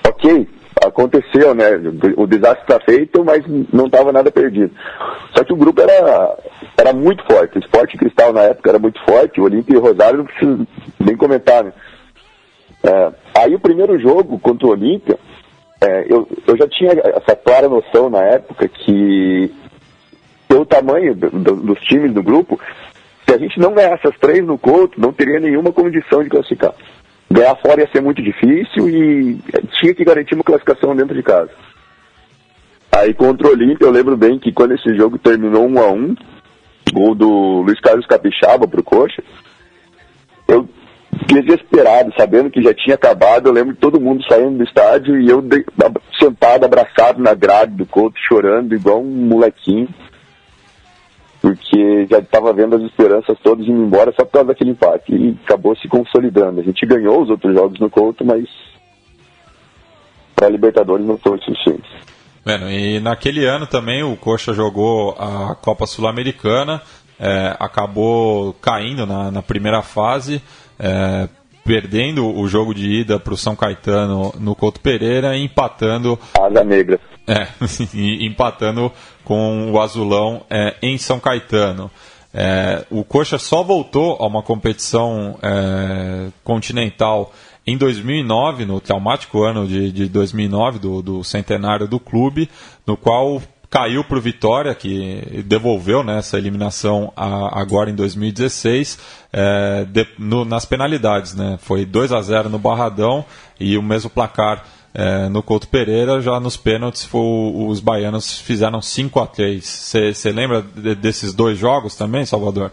[0.07, 0.47] ok,
[0.83, 1.69] aconteceu, né?
[2.17, 4.71] O desastre está feito, mas não estava nada perdido.
[5.35, 6.37] Só que o grupo era,
[6.77, 7.57] era muito forte.
[7.57, 9.39] O Esporte Cristal na época era muito forte.
[9.39, 10.67] O Olímpia e o Rosário não preciso
[10.99, 11.73] nem comentar, né?
[12.83, 13.11] É,
[13.41, 15.17] aí o primeiro jogo contra o Olímpia,
[15.81, 19.53] é, eu, eu já tinha essa clara noção na época que
[20.47, 22.59] pelo tamanho do, do, dos times do grupo,
[23.27, 26.73] se a gente não ganhasse as três no Couto, não teria nenhuma condição de classificar.
[27.31, 29.39] Ganhar fora ia ser muito difícil e
[29.79, 31.51] tinha que garantir uma classificação dentro de casa.
[32.91, 36.15] Aí contra o Olímpia, eu lembro bem que quando esse jogo terminou 1 a 1
[36.91, 39.23] gol do Luiz Carlos Capixaba pro Coxa,
[40.47, 40.67] eu
[41.27, 45.43] desesperado, sabendo que já tinha acabado, eu lembro todo mundo saindo do estádio e eu
[46.19, 49.87] sentado, abraçado na grade do Couto, chorando igual um molequinho
[51.41, 55.37] porque já estava vendo as esperanças todas indo embora só por causa daquele empate e
[55.45, 56.59] acabou se consolidando.
[56.59, 58.45] A gente ganhou os outros jogos no Couto, mas
[60.35, 61.87] para a Libertadores não foi o suficiente.
[62.45, 66.81] Bueno, e naquele ano também o Coxa jogou a Copa Sul-Americana,
[67.19, 70.41] é, acabou caindo na, na primeira fase,
[70.79, 71.27] é,
[71.63, 76.17] perdendo o jogo de ida para o São Caetano no Couto Pereira e empatando.
[76.33, 76.99] Asa Negra.
[77.29, 77.47] É,
[78.25, 78.91] empatando
[79.23, 81.91] com o Azulão é, em São Caetano.
[82.33, 87.31] É, o Coxa só voltou a uma competição é, continental
[87.65, 92.49] em 2009, no traumático ano de, de 2009, do, do, centenário do clube,
[92.85, 93.39] no qual
[93.69, 98.97] caiu para o Vitória, que devolveu né, essa eliminação a, agora em 2016,
[99.31, 101.35] é, de, no, nas penalidades.
[101.35, 101.59] Né?
[101.61, 103.23] Foi 2 a 0 no Barradão
[103.59, 109.19] e o mesmo placar é, no Couto Pereira, já nos pênaltis, os baianos fizeram 5
[109.19, 112.71] a 3 Você lembra de, desses dois jogos também, Salvador?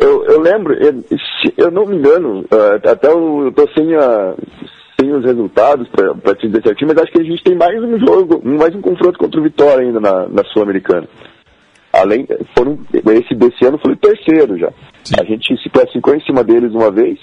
[0.00, 1.04] Eu, eu lembro, eu,
[1.58, 4.34] eu, não me engano, é, até eu estou sem, a,
[4.98, 7.98] sem os resultados para te dizer certinho, mas acho que a gente tem mais um
[7.98, 11.06] jogo, mais um confronto contra o Vitória ainda na, na Sul-Americana.
[11.92, 14.72] Além, foram, esse desse ano foi o terceiro já.
[15.04, 15.14] Sim.
[15.20, 17.18] A gente se classificou em cima deles uma vez,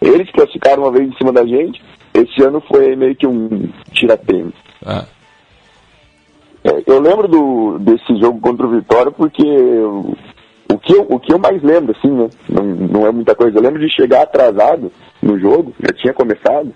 [0.00, 1.82] eles classificaram uma vez em cima da gente,
[2.14, 4.54] esse ano foi meio que um tira-tênis.
[4.84, 5.04] Ah.
[6.64, 9.42] É, eu lembro do, desse jogo contra o Vitória porque
[10.70, 12.28] o que, eu, o que eu mais lembro, assim, né?
[12.48, 13.56] Não, não é muita coisa.
[13.56, 14.92] Eu lembro de chegar atrasado
[15.22, 16.72] no jogo, já tinha começado,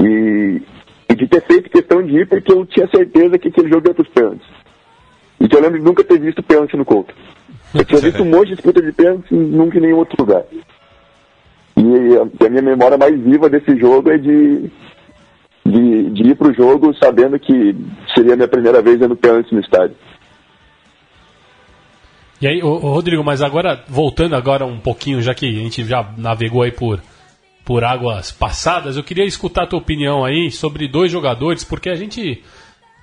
[0.00, 0.62] e,
[1.08, 3.94] e de ter feito questão de ir porque eu tinha certeza que aquele jogo ia
[3.94, 4.48] para os pênaltis.
[5.38, 7.14] E que eu lembro de nunca ter visto pênalti no Couto.
[7.74, 10.44] Eu tinha visto um monte de disputa de pênalti nunca em nenhum outro lugar.
[11.76, 14.70] E a minha memória mais viva desse jogo é de,
[15.64, 17.76] de, de ir para o jogo sabendo que
[18.14, 19.96] seria a minha primeira vez indo pênalti no estádio.
[22.40, 26.12] E aí, ô Rodrigo, mas agora, voltando agora um pouquinho, já que a gente já
[26.18, 27.00] navegou aí por,
[27.64, 31.94] por águas passadas, eu queria escutar a tua opinião aí sobre dois jogadores, porque a
[31.94, 32.42] gente.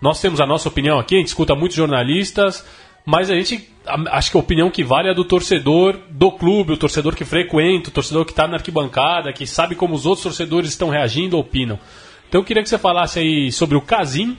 [0.02, 2.66] Nós temos a nossa opinião aqui, a gente escuta muitos jornalistas,
[3.06, 3.73] mas a gente
[4.12, 7.26] acho que a opinião que vale é a do torcedor do clube, o torcedor que
[7.26, 11.38] frequenta, o torcedor que está na arquibancada, que sabe como os outros torcedores estão reagindo,
[11.38, 11.80] opinam.
[12.30, 14.38] Então eu queria que você falasse aí sobre o Casim,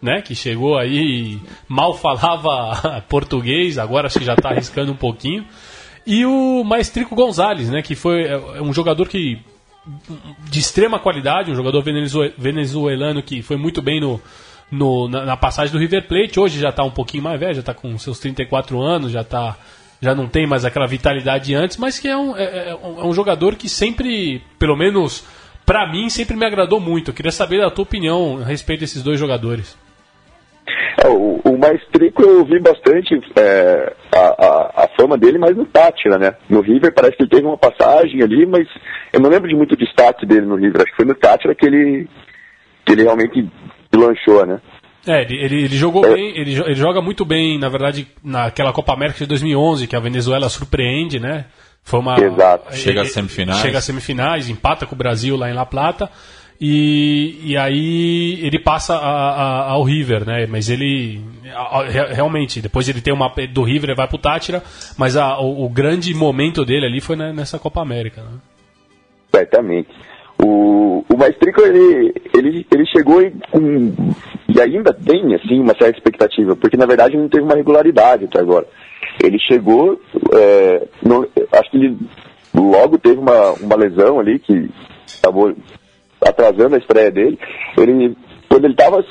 [0.00, 5.44] né, que chegou aí mal falava português, agora acho que já está arriscando um pouquinho,
[6.06, 9.38] e o Maestrico Gonzalez, né, que foi é, um jogador que
[10.50, 11.82] de extrema qualidade, um jogador
[12.36, 14.20] venezuelano que foi muito bem no
[14.70, 16.40] no, na, na, passagem do River Plate.
[16.40, 19.56] Hoje já está um pouquinho mais velho, já está com seus 34 anos, já tá,
[20.00, 23.04] já não tem mais aquela vitalidade de antes, mas que é um, é, é, é
[23.04, 25.24] um jogador que sempre, pelo menos
[25.66, 27.10] para mim, sempre me agradou muito.
[27.10, 29.76] Eu queria saber a tua opinião a respeito desses dois jogadores.
[31.04, 35.66] É, o, o Maestrico eu vi bastante é, a, a, a, fama dele, mas no
[35.66, 36.34] Tátira, né?
[36.48, 38.66] No River parece que ele teve uma passagem ali, mas
[39.12, 40.82] eu não lembro de muito destaque dele no River.
[40.82, 42.08] Acho que foi no Tátira que ele,
[42.84, 43.48] que ele realmente
[43.94, 44.60] lanchou, né?
[45.06, 46.14] É, ele, ele, ele jogou é.
[46.14, 50.00] bem, ele, ele, joga muito bem, na verdade, naquela Copa América de 2011, que a
[50.00, 51.44] Venezuela surpreende, né?
[51.84, 52.18] Foi uma.
[52.18, 52.74] Exato.
[52.74, 53.58] Chega às semifinais.
[53.58, 56.10] Chega às semifinais, empata com o Brasil lá em La Plata.
[56.60, 60.46] E, e aí ele passa a, a, ao River, né?
[60.46, 61.22] Mas ele
[61.54, 63.32] a, realmente, depois ele tem uma.
[63.52, 64.62] Do River ele vai pro Tátira,
[64.96, 68.22] mas o, o, grande momento dele ali foi nessa Copa América.
[68.22, 68.38] Né?
[69.34, 69.90] Certamente.
[70.42, 73.92] O, o Maestrico, ele, ele, ele chegou e, com,
[74.48, 78.40] e ainda tem, assim, uma certa expectativa, porque na verdade não teve uma regularidade até
[78.40, 78.66] agora.
[79.22, 79.98] Ele chegou,
[80.34, 81.96] é, no, acho que ele
[82.54, 84.68] logo teve uma, uma lesão ali que
[85.22, 85.54] acabou
[86.20, 87.38] atrasando a estreia dele.
[87.78, 88.16] Ele,
[88.48, 89.04] quando ele estava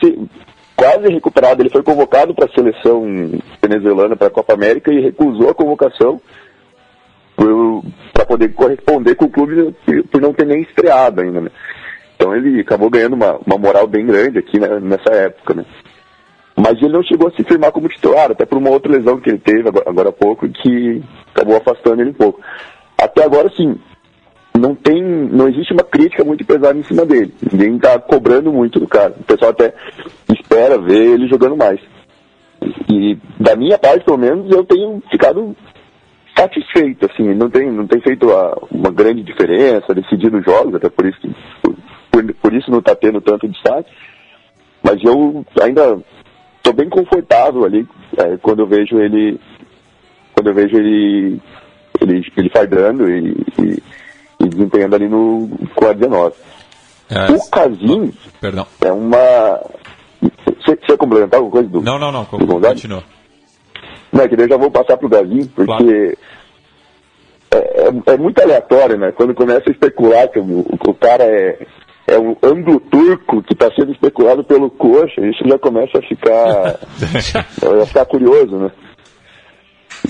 [0.76, 3.04] quase recuperado, ele foi convocado para a seleção
[3.62, 6.22] venezuelana para a Copa América e recusou a convocação
[8.14, 9.76] para poder corresponder com o clube
[10.12, 11.50] por não ter nem estreado ainda, né?
[12.16, 15.66] Então ele acabou ganhando uma, uma moral bem grande aqui né, nessa época, né?
[16.56, 19.30] Mas ele não chegou a se firmar como titular, até por uma outra lesão que
[19.30, 22.40] ele teve agora, agora há pouco, que acabou afastando ele um pouco.
[22.98, 23.78] Até agora, sim,
[24.58, 27.34] não tem, não existe uma crítica muito pesada em cima dele.
[27.52, 29.14] Ninguém tá cobrando muito do cara.
[29.20, 29.74] O pessoal até
[30.30, 31.80] espera ver ele jogando mais.
[32.90, 35.54] E da minha parte, pelo menos, eu tenho ficado
[36.38, 41.06] satisfeito, assim, não tem, não tem feito a, uma grande diferença, decidido jogos, até por
[41.06, 41.36] isso que,
[42.12, 43.90] por, por isso não está tendo tanto destaque.
[44.84, 45.98] Mas eu ainda
[46.58, 49.40] estou bem confortável ali é, quando eu vejo ele
[50.34, 51.42] quando eu vejo ele
[52.02, 53.84] ele, ele fardando e, e,
[54.42, 56.36] e desempenhando ali no com a 19.
[57.10, 58.68] É, o Casim Perdão.
[58.82, 59.62] é uma.
[60.60, 61.82] Você quer complementar alguma coisa do.
[61.82, 62.24] Não, não, não.
[62.26, 62.68] do?
[62.70, 63.04] Continua.
[64.16, 66.18] Não, é que daí eu já vou passar pro Gavinho, porque
[67.52, 69.12] é, é- é muito aleatório, né?
[69.12, 71.60] Quando começa a especular que o, o cara é,
[72.08, 76.80] é um ângulo turco que está sendo especulado pelo coxa, isso já começa a ficar.
[77.82, 78.72] a ficar curioso, né?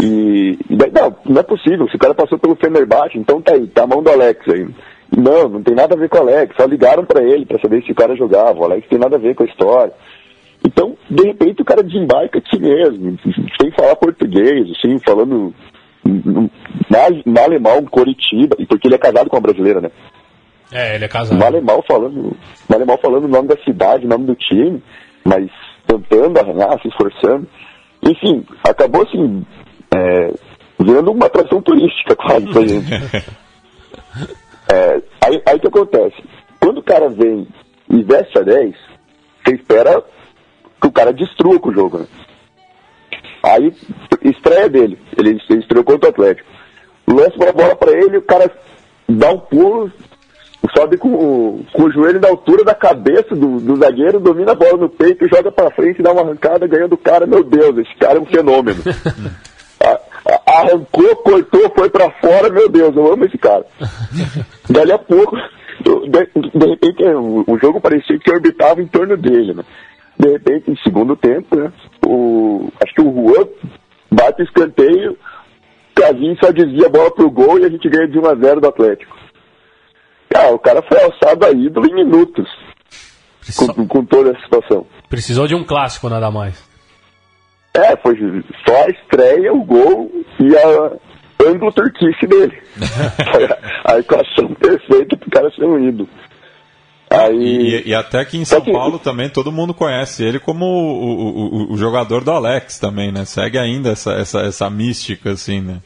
[0.02, 3.66] E, daí, não, não é possível, se o cara passou pelo Fenerbahçe, então tá aí,
[3.68, 4.68] tá a mão do Alex aí.
[5.16, 7.82] Não, não tem nada a ver com o Alex, só ligaram pra ele pra saber
[7.84, 9.94] se o cara jogava, o Alex tem nada a ver com a história.
[10.66, 13.18] Então, de repente, o cara desembarca aqui mesmo,
[13.62, 15.54] sem falar português, assim, falando
[16.90, 19.92] na- no alemão, Coritiba, e porque ele é casado com uma brasileira, né?
[20.72, 21.38] É, ele é casado.
[21.38, 22.36] No alemão falando,
[22.70, 24.82] no alemão falando o nome da cidade, o nome do time,
[25.24, 25.48] mas
[25.86, 27.48] tentando arranhar, se esforçando.
[28.04, 29.46] Enfim, acabou assim,
[29.96, 30.34] é,
[30.80, 32.92] virando uma atração turística quase pra gente.
[34.74, 36.16] É, aí, aí que acontece?
[36.60, 37.48] Quando o cara vem
[37.92, 38.76] e veste a 10,
[39.44, 40.04] você espera
[40.82, 42.06] que o cara destrua com o jogo, né?
[43.44, 43.74] Aí,
[44.24, 46.48] estreia dele, ele, estreou contra o Atlético.
[47.08, 48.50] Lança uma bola pra ele, o cara
[49.08, 49.92] dá um pulo,
[50.76, 54.56] sobe com, o- com o joelho na altura da cabeça do, do zagueiro, domina a
[54.56, 57.28] bola no peito, joga pra frente, dá uma arrancada, ganhando o cara.
[57.28, 58.82] Meu Deus, esse cara é um fenômeno.
[60.48, 63.66] Arrancou, cortou, foi pra fora, meu Deus, eu amo esse cara.
[64.70, 65.36] Dali a pouco,
[65.82, 69.64] de, de repente, o, o jogo parecia que orbitava em torno dele, né?
[70.18, 71.72] De repente, em segundo tempo, né?
[72.06, 73.48] O, acho que o Juan
[74.12, 75.18] bate o escanteio,
[75.94, 78.62] Casinho só desvia a bola pro gol e a gente ganha de 1 a 0
[78.62, 79.16] do Atlético.
[80.30, 82.50] Cara, o cara foi alçado a ídolo em minutos
[83.56, 84.86] com, com toda essa situação.
[85.10, 86.64] Precisou de um clássico, nada mais.
[87.74, 88.16] É, foi
[88.66, 92.58] só a estreia, o gol e a ângulo turquice dele.
[93.86, 96.10] A equação perfeita pro cara ser um ídolo.
[97.20, 100.66] Aí, E, e até que em São que- Paulo também todo mundo conhece ele como
[100.66, 103.26] o, o- o- o jogador do Alex também, né?
[103.26, 105.78] Segue ainda essa, essa, essa mística, assim, né?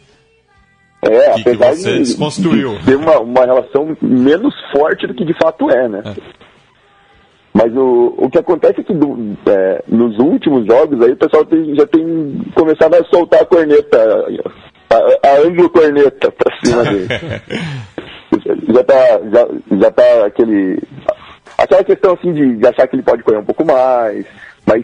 [1.01, 2.77] é, que- que apesar você de, desconstruiu.
[2.79, 6.03] de ter uma, uma relação menos forte do que de fato é, né?
[7.53, 11.45] Mas o, o que acontece é que do- é, nos últimos jogos aí o pessoal
[11.45, 13.97] tem- já tem começado a soltar a corneta,
[14.89, 17.07] a, a ângulo corneta pra cima dele.
[18.73, 18.95] já tá,
[19.33, 20.79] já, já tá aquele.
[21.63, 24.26] Aquela questão assim de, achar que ele pode correr um pouco mais,
[24.65, 24.84] mas.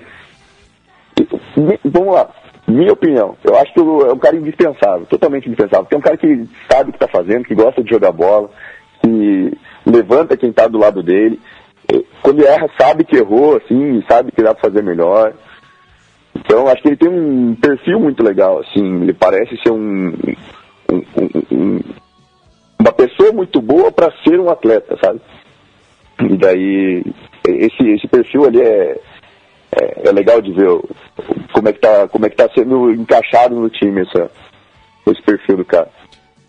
[1.56, 2.30] mi- Vamos lá,
[2.68, 6.18] minha opinião, eu acho que é um cara indispensável, totalmente indispensável, porque é um cara
[6.18, 8.50] que sabe o que está fazendo, que gosta de jogar bola,
[9.02, 11.40] que levanta quem está do lado dele.
[12.22, 15.34] Quando erra, sabe que errou, assim, sabe que dá para fazer melhor.
[16.36, 20.10] Então, acho que ele tem um perfil muito legal, assim, ele parece ser um,
[20.92, 21.80] um- um- um-
[22.80, 25.22] uma pessoa muito boa para ser um atleta, sabe?
[26.20, 27.04] E daí,
[27.48, 29.00] esse, esse perfil ali é,
[29.72, 30.70] é, é legal de ver
[31.54, 34.32] como é que tá, como é que tá sendo encaixado no time essa,
[35.08, 35.90] esse perfil do cara.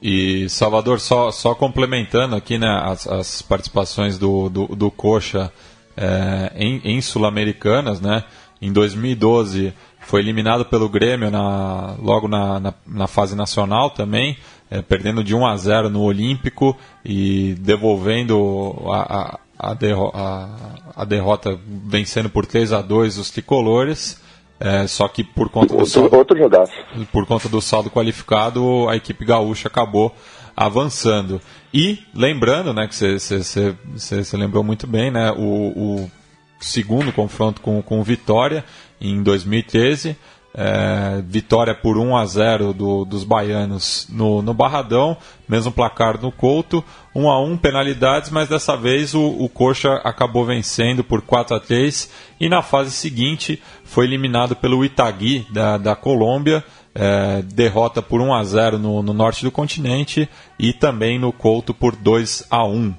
[0.01, 5.51] E Salvador, só, só complementando aqui né, as, as participações do, do, do Coxa
[5.97, 8.25] é, em, em Sul-Americanas, né?
[8.61, 14.37] Em 2012 foi eliminado pelo Grêmio na, logo na, na, na fase nacional também,
[14.71, 20.49] é, perdendo de 1 a 0 no Olímpico e devolvendo a, a, a, derro a,
[20.95, 24.21] a derrota vencendo por 3 a 2 os tricolores.
[24.59, 26.73] É, só que por conta do Outro, saldo, outro jogaço.
[27.13, 30.15] por conta do saldo qualificado, a equipe gaúcha acabou
[30.57, 31.41] avançando.
[31.75, 36.11] E lembrando, né, que você lembrou muito bem, né, o, o
[36.59, 38.65] segundo confronto com, com o Vitória
[38.99, 40.17] em 2013.
[40.59, 45.17] É, vitória por 1 a 0 do- dos baianos no, no Barradão,
[45.47, 46.83] mesmo placar no Couto,
[47.15, 51.61] 1 a 1 penalidades, mas dessa vez o, o Coxa acabou vencendo por 4 a
[51.61, 52.11] 3
[52.41, 56.65] e na fase seguinte foi eliminado pelo Itagui da, da Colômbia,
[56.95, 60.27] é, derrota por 1 a 0 no, no norte do continente
[60.59, 62.95] e também no Couto por 2 a 1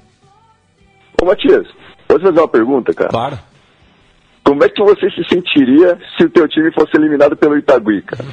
[1.20, 1.68] Ô Matias,
[2.08, 3.10] posso fazer uma pergunta, cara?
[3.10, 3.40] Claro.
[4.48, 8.24] Como é que você se sentiria se o teu time fosse eliminado pelo Itagui, cara?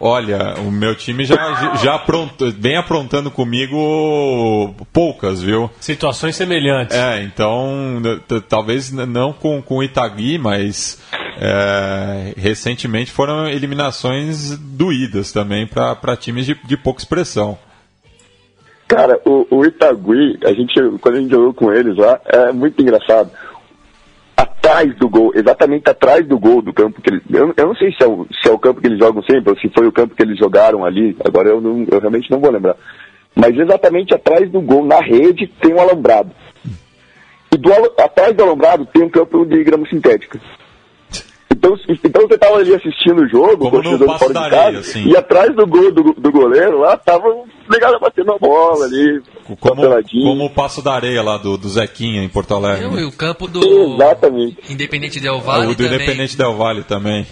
[0.00, 5.70] Olha, o meu time já, já aprontou, vem aprontando comigo poucas, viu?
[5.78, 6.96] Situações semelhantes.
[6.96, 8.02] É, então,
[8.48, 11.00] talvez não com, com o Itagui, mas
[11.38, 17.56] é, recentemente foram eliminações doídas também para times de, de pouca expressão.
[18.88, 22.82] Cara, o, o Itagui, a gente, quando a gente jogou com eles lá, é muito
[22.82, 23.30] engraçado.
[24.64, 27.22] Atrás do gol, exatamente atrás do gol do campo que eles.
[27.30, 29.50] Eu, eu não sei se é, o, se é o campo que eles jogam sempre,
[29.50, 32.40] ou se foi o campo que eles jogaram ali, agora eu, não, eu realmente não
[32.40, 32.74] vou lembrar.
[33.34, 36.30] Mas exatamente atrás do gol, na rede, tem um alambrado.
[37.52, 40.40] E do, atrás do alambrado tem um campo de grama sintética.
[41.54, 44.54] Então, então você estava ali assistindo o jogo, Como no jogando Passo fora da de
[44.54, 45.04] Areia, casa, assim.
[45.08, 47.24] e atrás do gol do, do goleiro lá, tava
[47.70, 49.22] ligado batendo a bola ali,
[49.60, 52.84] Como, como o Passo da Areia lá do, do Zequinha em Porto Alegre.
[52.84, 55.94] Eu, e o campo do Exatamente, Independente Del Valle o do também.
[55.94, 57.26] Independente Del Vale também.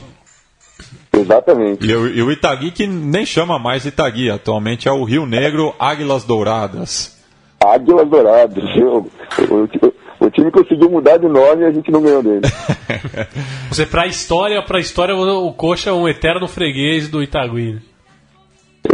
[1.12, 1.86] exatamente.
[1.86, 5.74] E, o- e o Itagui que nem chama mais Itagui, atualmente é o Rio Negro
[5.78, 7.18] Águilas Douradas.
[7.64, 8.64] Águilas Douradas.
[8.74, 8.88] viu?
[8.88, 9.92] O, o- o
[10.32, 12.40] time conseguiu mudar de nome e a gente não ganhou dele.
[13.70, 17.74] Você, pra história, pra história, o Coxa é um eterno freguês do Itagui.
[17.74, 17.80] né?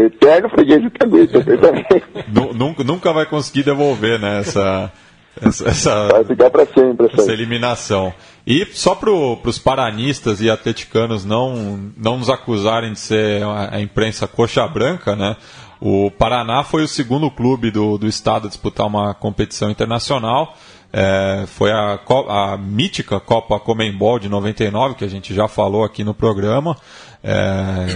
[0.05, 2.05] Eterno freguês do perfeitamente.
[2.29, 4.93] Nu- nunca, nunca vai conseguir devolver né, essa,
[5.41, 8.13] essa, essa- Vai ficar pra sempre essa essa eliminação.
[8.47, 13.81] E só para os paranistas e atleticanos não, não nos acusarem de ser a, a
[13.81, 15.37] imprensa coxa branca, né?
[15.81, 20.57] O Paraná foi o segundo clube do, do estado a disputar uma competição internacional.
[20.93, 26.03] É, foi a, a mítica Copa Comembol de 99, que a gente já falou aqui
[26.03, 26.77] no programa,
[27.23, 27.87] é,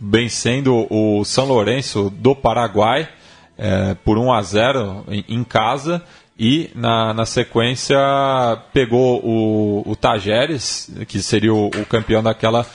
[0.00, 3.08] vencendo o São Lourenço do Paraguai
[3.56, 6.02] é, por 1 a 0 em, em casa
[6.38, 7.96] e na, na sequência
[8.72, 12.66] pegou o, o Tajeres, que seria o, o campeão daquela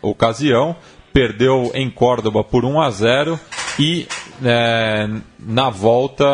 [0.00, 0.76] ocasião,
[1.12, 3.40] perdeu em Córdoba por 1 a 0
[3.78, 4.06] e
[4.44, 5.08] é,
[5.38, 6.26] na volta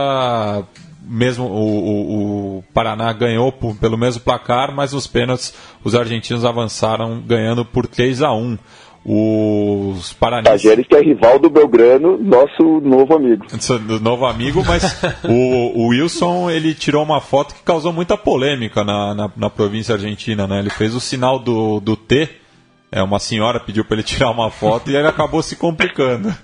[1.05, 6.45] mesmo o, o- o Paraná ganhou por- pelo mesmo placar, mas nos pênaltis os argentinos
[6.45, 8.59] avançaram ganhando por 3 a 1.
[9.07, 13.45] Os paranistas Tajeres que é rival do Belgrano, nosso novo amigo.
[14.01, 19.15] novo amigo, mas o, o Wilson ele tirou uma foto que causou muita polêmica na,
[19.15, 20.59] na, na província argentina, né?
[20.59, 22.29] Ele fez o sinal do, do T,
[22.91, 26.35] é, uma senhora pediu para ele tirar uma foto e ele acabou se complicando.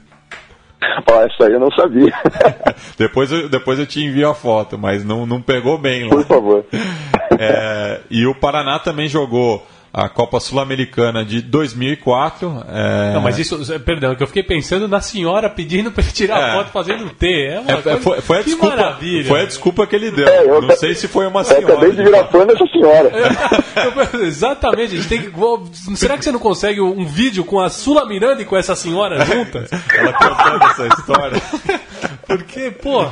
[1.11, 2.13] Ó, essa aí eu não sabia.
[2.97, 6.11] depois, eu, depois eu te envio a foto, mas não, não pegou bem lá.
[6.11, 6.65] Por favor.
[7.43, 12.65] É, e o Paraná também jogou a Copa Sul-Americana de 2004.
[12.69, 16.39] é, Não, mas isso, perdão, que eu fiquei pensando na senhora pedindo pra ele tirar
[16.41, 16.51] É.
[16.51, 17.27] a foto fazendo T.
[17.47, 19.25] É uma é, coisa- foi, foi a que desculpa, maravilha.
[19.29, 20.29] foi a desculpa que ele deu.
[20.29, 21.73] É, eu não sei se foi uma Eu senhora.
[21.73, 23.11] acabei de virar fã dessa senhora.
[24.15, 25.97] Eu- Exatamente, a gente tem que.
[25.97, 29.25] Será que você não consegue um vídeo com a Sula Miranda e com essa senhora
[29.25, 29.71] juntas?
[29.97, 31.43] Ela contando essa história.
[32.27, 33.07] Porque, pô,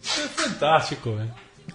[0.00, 1.30] isso é fantástico, velho.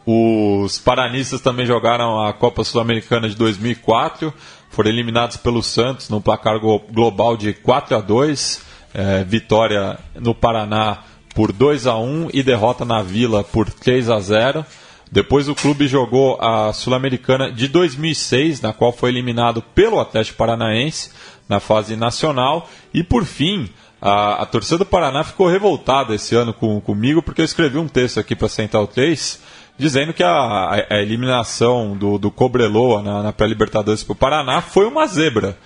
[0.10, 4.34] Os paranistas também jogaram a Copa Sul-Americana de 2004,
[4.70, 8.62] foram eliminados pelo Santos no placar glo- global de 4 a 2,
[8.94, 11.00] é, vitória no Paraná
[11.36, 14.66] por 2 a 1 e derrota na Vila por 3 a 0.
[15.12, 21.12] Depois o clube jogou a Sul-Americana de 2006, na qual foi eliminado pelo Atlético Paranaense
[21.50, 22.70] na fase nacional.
[22.94, 23.70] E por fim,
[24.02, 27.90] a, a torcida do Paraná ficou revoltada esse ano com, comigo, porque eu escrevi um
[27.90, 33.24] texto aqui para Central 3 dizendo que a, a- a eliminação do, do Cobreloa na,
[33.24, 35.58] na pré-Libertadores para o Paraná foi uma zebra.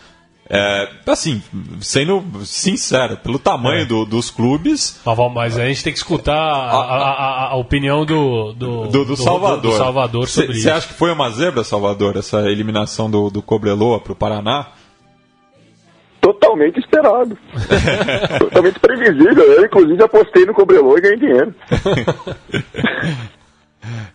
[0.53, 1.41] É, assim,
[1.79, 4.99] sendo sincero, pelo tamanho do- dos clubes,
[5.33, 9.15] Mas, a gente tem que escutar a, a- a- a opinião do, do, do, do
[9.15, 9.61] Salvador.
[9.61, 10.71] do Salvador sobre Você isso.
[10.71, 14.67] acha que foi uma zebra, Salvador, essa eliminação do, do Cobreloa para o Paraná?
[16.19, 17.35] Totalmente esperado.
[18.37, 19.43] Totalmente previsível.
[19.53, 21.55] Eu, inclusive, apostei no Cobrelô e ganhei dinheiro.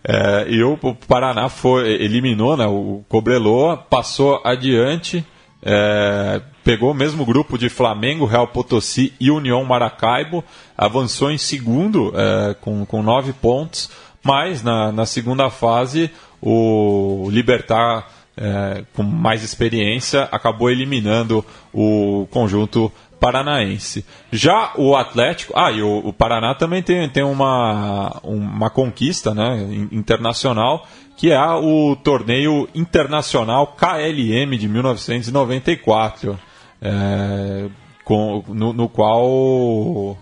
[0.09, 5.25] É, e o, Paraná foi, eliminou né, o Cobreloa, passou adiante,
[5.61, 10.45] é, pegou o mesmo grupo de Flamengo, Real Potosí e União Maracaibo,
[10.77, 13.89] avançou em segundo é, com, com nove pontos,
[14.23, 16.09] mas na, na segunda fase
[16.41, 21.43] o Libertar, é, com mais experiência, acabou eliminando
[21.73, 22.89] o conjunto
[23.19, 24.05] paranaense.
[24.31, 29.57] Já o Atlético, ah, e o, o Paraná também tem, tem uma, uma conquista né,
[29.69, 36.39] in- internacional, que é o torneio internacional KLM de 1994,
[36.81, 37.67] é,
[38.03, 40.17] com, no, no qual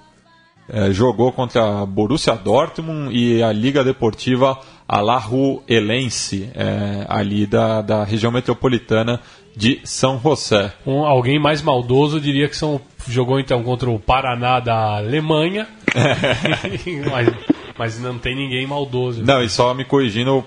[0.69, 8.03] é, jogou contra a Borussia Dortmund e a Liga Deportiva Alajuelense, é, ali da, da
[8.03, 9.19] região metropolitana
[9.55, 10.73] de São José.
[10.85, 15.67] Um, alguém mais maldoso diria que são, jogou então contra o Paraná da Alemanha.
[17.09, 17.33] mas,
[17.77, 19.23] mas não tem ninguém maldoso.
[19.23, 20.43] Não, e só me corrigindo,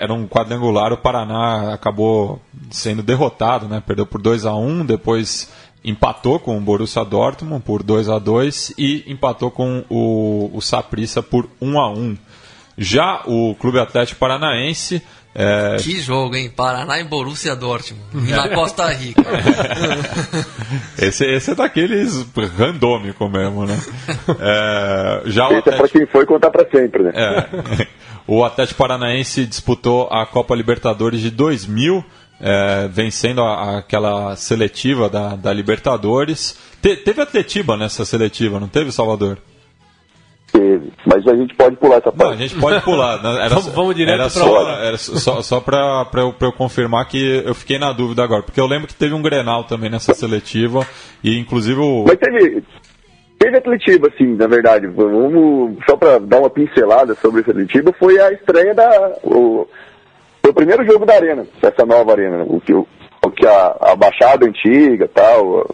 [0.00, 2.40] era um quadrangular, o Paraná acabou
[2.70, 3.82] sendo derrotado, né?
[3.84, 5.50] Perdeu por 2 a 1 depois
[5.84, 11.22] empatou com o Borussia Dortmund por 2 a 2 e empatou com o, o Saprissa
[11.22, 12.16] por 1 a 1
[12.78, 15.02] Já o Clube Atlético Paranaense
[15.34, 15.76] é...
[15.78, 16.50] Que jogo, hein?
[16.54, 19.22] Paraná e Borussia Dortmund, na Costa Rica.
[20.98, 22.26] esse, esse é daqueles
[22.58, 23.78] randômico mesmo, né?
[24.38, 25.70] É, já esse o Atlético...
[25.70, 27.12] é para quem foi contar para sempre, né?
[27.14, 27.86] É.
[28.26, 32.04] O Atlético Paranaense disputou a Copa Libertadores de 2000,
[32.40, 36.58] é, vencendo a, aquela seletiva da, da Libertadores.
[36.80, 39.38] Te, teve Atletiba nessa seletiva, não teve, Salvador?
[40.52, 40.92] Teve.
[41.06, 42.22] Mas a gente pode pular essa parte.
[42.22, 43.22] Não, a gente pode pular.
[43.22, 43.46] Né?
[43.46, 47.54] Era, vamos, vamos direto era só, era só, só para eu, eu confirmar que eu
[47.54, 48.42] fiquei na dúvida agora.
[48.42, 50.86] Porque eu lembro que teve um Grenal também nessa seletiva.
[51.24, 52.04] E inclusive o.
[52.06, 52.62] Mas teve.
[53.38, 54.86] Teve Atletiba, sim, na verdade.
[54.86, 59.16] Vamos, só para dar uma pincelada sobre a Atletiba, foi a estreia da.
[59.24, 59.66] O,
[60.40, 62.44] foi o primeiro jogo da Arena, essa nova Arena.
[62.46, 62.86] O que, o,
[63.34, 65.68] que a, a Baixada Antiga tal,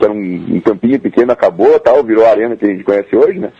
[0.00, 3.40] era um, um campinho pequeno, acabou tal, virou a Arena que a gente conhece hoje,
[3.40, 3.52] né?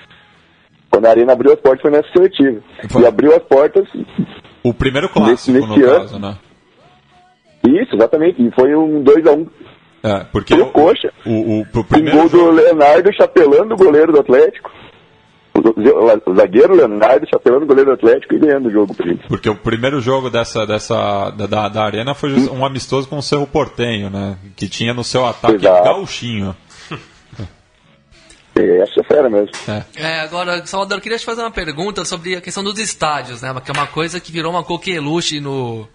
[0.96, 2.58] Quando a Arena abriu as portas foi nessa seletiva.
[2.88, 3.02] Foi.
[3.02, 3.86] E abriu as portas.
[4.62, 6.00] O primeiro clássico, nesse, nesse no ano.
[6.00, 6.38] caso, né?
[7.68, 8.42] Isso, exatamente.
[8.42, 9.36] E foi um 2x1.
[9.36, 9.46] Um.
[10.02, 11.12] É, porque o, coxa.
[11.26, 14.70] O, o, o primeiro gol do Leonardo chapelando o goleiro do Atlético.
[15.54, 18.96] O zagueiro Leonardo chapelando o goleiro do Atlético e ganhando o jogo.
[19.28, 23.46] Porque o primeiro jogo dessa, dessa da, da Arena foi um amistoso com o Cerro
[23.46, 24.38] Portenho, né?
[24.56, 25.84] Que tinha no seu ataque Exato.
[25.84, 26.56] gauchinho.
[28.56, 29.50] Essa é fera mesmo.
[29.68, 29.84] É.
[29.96, 33.54] é, agora, Salvador, eu queria te fazer uma pergunta sobre a questão dos estádios, né?
[33.62, 35.86] Que é uma coisa que virou uma coqueluche no.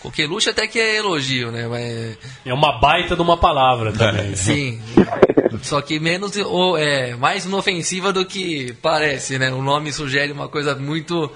[0.00, 1.68] Coqueluche até que é elogio, né?
[1.68, 2.18] Mas...
[2.44, 4.30] É uma baita de uma palavra também.
[4.30, 4.36] Né?
[4.36, 4.82] Sim.
[5.62, 9.52] Só que menos ou, é, mais inofensiva do que parece, né?
[9.52, 11.30] O nome sugere uma coisa muito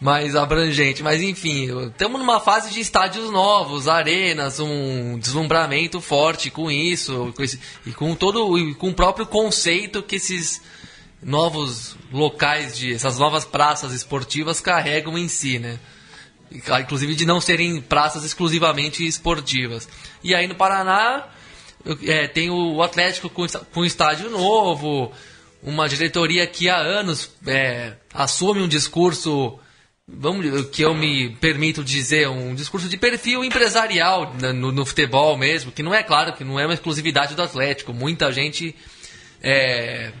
[0.00, 1.02] mais abrangente.
[1.02, 7.42] Mas enfim, estamos numa fase de estádios novos, arenas, um deslumbramento forte com isso, com
[7.42, 10.60] esse, e com todo com o próprio conceito que esses
[11.22, 15.78] novos locais de essas novas praças esportivas carregam em si, né?
[16.52, 19.88] Inclusive de não serem praças exclusivamente esportivas.
[20.22, 21.28] E aí no Paraná
[22.02, 25.10] é, tem o Atlético com, com estádio novo,
[25.62, 29.58] uma diretoria que há anos é, assume um discurso
[30.06, 35.72] vamos que eu me permito dizer um discurso de perfil empresarial no, no, futebol mesmo
[35.72, 38.74] que não é claro que não é uma exclusividade do Atlético muita gente
[39.42, 40.12] é,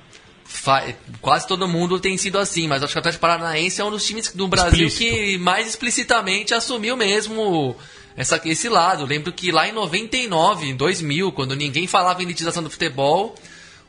[1.20, 4.06] quase todo mundo tem sido assim mas acho que o Atlético Paranaense é um dos
[4.06, 5.16] times do Brasil Explícito.
[5.16, 7.76] que mais explicitamente assumiu mesmo
[8.16, 12.62] essa, esse lado lembro que lá em 99 em 2000 quando ninguém falava em elitização
[12.62, 13.34] do futebol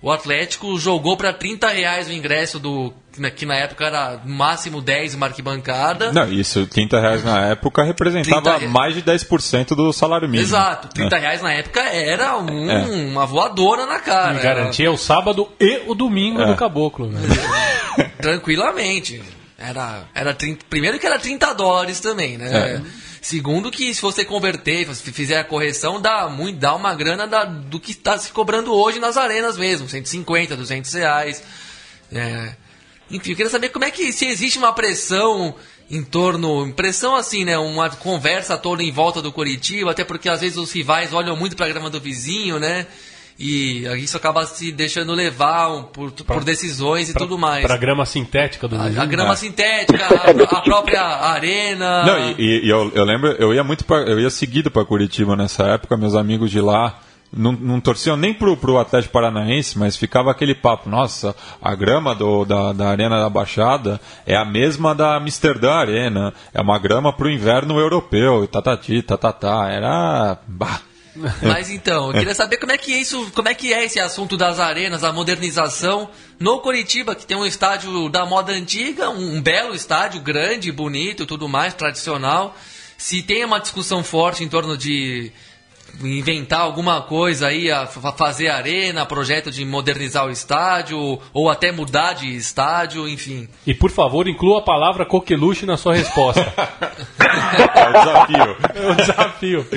[0.06, 2.93] o Atlético jogou para 30 reais o ingresso do.
[3.34, 6.12] Que na época era máximo 10 uma arquibancada.
[6.12, 10.47] Não, isso, 30 reais na época representava mais de 10% do salário mínimo.
[10.47, 11.20] Exato, 30 é.
[11.20, 12.86] reais na época era um, é.
[12.86, 14.38] uma voadora na cara.
[14.38, 16.45] E garantia o sábado e o domingo é.
[16.45, 17.08] do caboclo.
[17.08, 17.20] Né?
[18.22, 19.24] Tranquilamente.
[19.58, 22.76] Era, era 30, primeiro que era 30 dólares também, né?
[22.76, 22.82] É.
[23.26, 27.43] Segundo que se você converter, se fizer a correção, dá muito, dá uma grana da,
[27.43, 31.43] do que está se cobrando hoje nas arenas mesmo, 150, 200 reais.
[32.11, 32.53] É,
[33.09, 35.55] enfim, eu queria saber como é que se existe uma pressão
[35.89, 40.41] em torno, pressão assim, né, uma conversa toda em volta do Curitiba, até porque às
[40.41, 42.86] vezes os rivais olham muito para a grama do vizinho, né?
[43.38, 47.66] E isso acaba se deixando levar por, pra, por decisões e pra, tudo mais.
[47.66, 49.36] Para a grama sintética do A, a grama é.
[49.36, 52.06] sintética, a, a, própria arena.
[52.06, 55.36] Não, e, e eu, eu, lembro, eu ia muito pra, eu ia seguido para Curitiba
[55.36, 57.02] nessa época, meus amigos de lá
[57.36, 62.16] não, não torciam nem pro, pro Atlético Paranaense, mas ficava aquele papo, nossa, a grama
[62.16, 67.12] do, da, da Arena da Baixada é a mesma da Amsterdã Arena, é uma grama
[67.12, 70.38] pro inverno europeu, e tatati, tatatá, era...
[70.48, 70.82] Bah,
[71.41, 73.99] mas então, eu queria saber como é que é isso, como é que é esse
[73.99, 76.09] assunto das arenas, a modernização
[76.39, 81.26] no Curitiba, que tem um estádio da moda antiga, um, um belo estádio, grande, bonito,
[81.26, 82.55] tudo mais, tradicional.
[82.97, 85.32] Se tem uma discussão forte em torno de
[86.03, 92.13] inventar alguma coisa aí, a fazer arena, projeto de modernizar o estádio, ou até mudar
[92.13, 93.47] de estádio, enfim.
[93.66, 96.41] E por favor, inclua a palavra coqueluche na sua resposta.
[97.76, 98.57] é um desafio.
[98.74, 99.68] É um desafio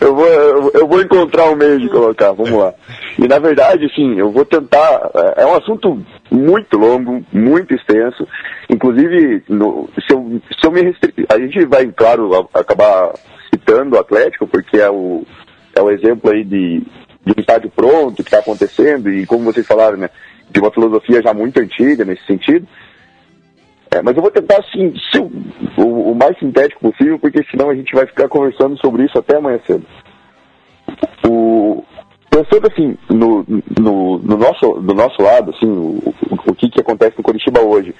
[0.00, 0.26] eu, vou,
[0.74, 2.74] eu vou encontrar um meio de colocar, vamos lá.
[3.18, 5.10] E na verdade, sim, eu vou tentar.
[5.36, 8.26] É, é um assunto muito longo, muito extenso.
[8.68, 13.12] Inclusive, no, se, eu, se eu me restringir, a gente vai, claro, acabar
[13.52, 15.24] citando o Atlético, porque é o,
[15.74, 16.80] é o exemplo aí de,
[17.24, 20.10] de um estádio pronto que está acontecendo, e como vocês falaram, né,
[20.50, 22.66] de uma filosofia já muito antiga nesse sentido.
[23.90, 24.92] É, mas eu vou tentar, assim,
[25.78, 29.36] o, o, mais sintético possível, porque senão a gente vai ficar conversando sobre isso até
[29.36, 29.86] amanhã cedo.
[31.26, 31.84] O,
[32.30, 33.44] pensando assim no,
[33.78, 36.14] no, no, nosso, do nosso lado, assim, o,
[36.46, 37.94] o, que, que acontece no Curitiba hoje.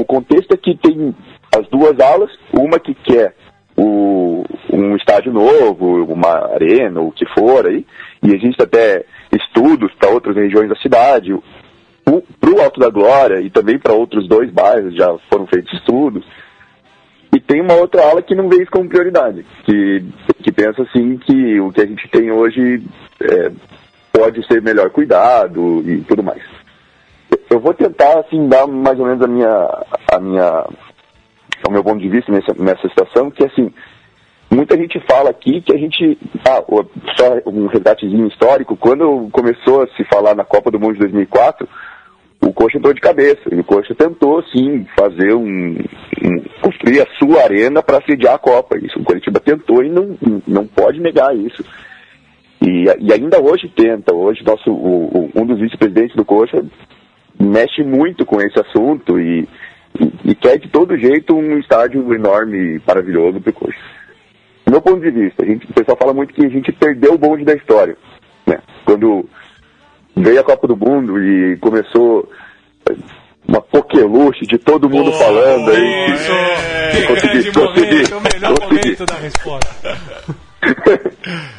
[0.00, 1.14] O contexto é que tem
[1.56, 3.34] as duas alas, uma que quer
[3.76, 7.86] o, um estádio novo, uma arena, o que for aí,
[8.22, 11.32] e existe até estudos para outras regiões da cidade,
[12.40, 16.24] para o Alto da Glória e também para outros dois bairros já foram feitos estudos.
[17.34, 20.02] E tem uma outra ala que não vê isso como prioridade, que,
[20.42, 22.82] que pensa assim que o que a gente tem hoje
[23.20, 23.52] é,
[24.12, 26.42] pode ser melhor cuidado e tudo mais.
[27.50, 30.66] Eu vou tentar assim dar mais ou menos a minha, a minha,
[31.66, 33.72] o meu ponto de vista nessa, nessa situação, que assim
[34.50, 36.62] muita gente fala aqui que a gente, ah,
[37.16, 41.68] só um resgatezinho histórico, quando começou a se falar na Copa do Mundo de 2004
[42.40, 43.42] o Coxa entrou de cabeça.
[43.50, 45.76] E o Coxa tentou, sim, fazer um,
[46.22, 48.78] um construir a sua arena para sediar a Copa.
[48.78, 50.16] Isso o Curitiba tentou e não,
[50.46, 51.64] não pode negar isso.
[52.60, 54.14] E, e ainda hoje tenta.
[54.14, 56.64] Hoje nosso, o, o, um dos vice-presidentes do Coxa
[57.40, 59.48] mexe muito com esse assunto e,
[59.98, 63.78] e, e, quer de todo jeito um estádio enorme, maravilhoso para o Coxa.
[64.64, 67.14] Do meu ponto de vista, a gente, o pessoal fala muito que a gente perdeu
[67.14, 67.96] o bonde da história.
[68.46, 68.58] Né?
[68.84, 69.28] Quando
[70.22, 72.28] veio a Copa do Mundo e começou
[73.46, 76.10] uma pokeluche de todo mundo oh, falando aí.
[76.10, 76.32] Isso!
[76.92, 78.82] Que, consegui, consegui, o melhor consegui.
[78.82, 79.68] momento da resposta.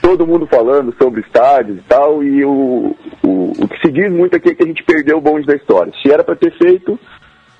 [0.00, 4.36] todo mundo falando sobre estádios e tal, e o, o, o que se diz muito
[4.36, 5.92] aqui é que a gente perdeu o bonde da história.
[6.02, 6.98] Se era para ter feito,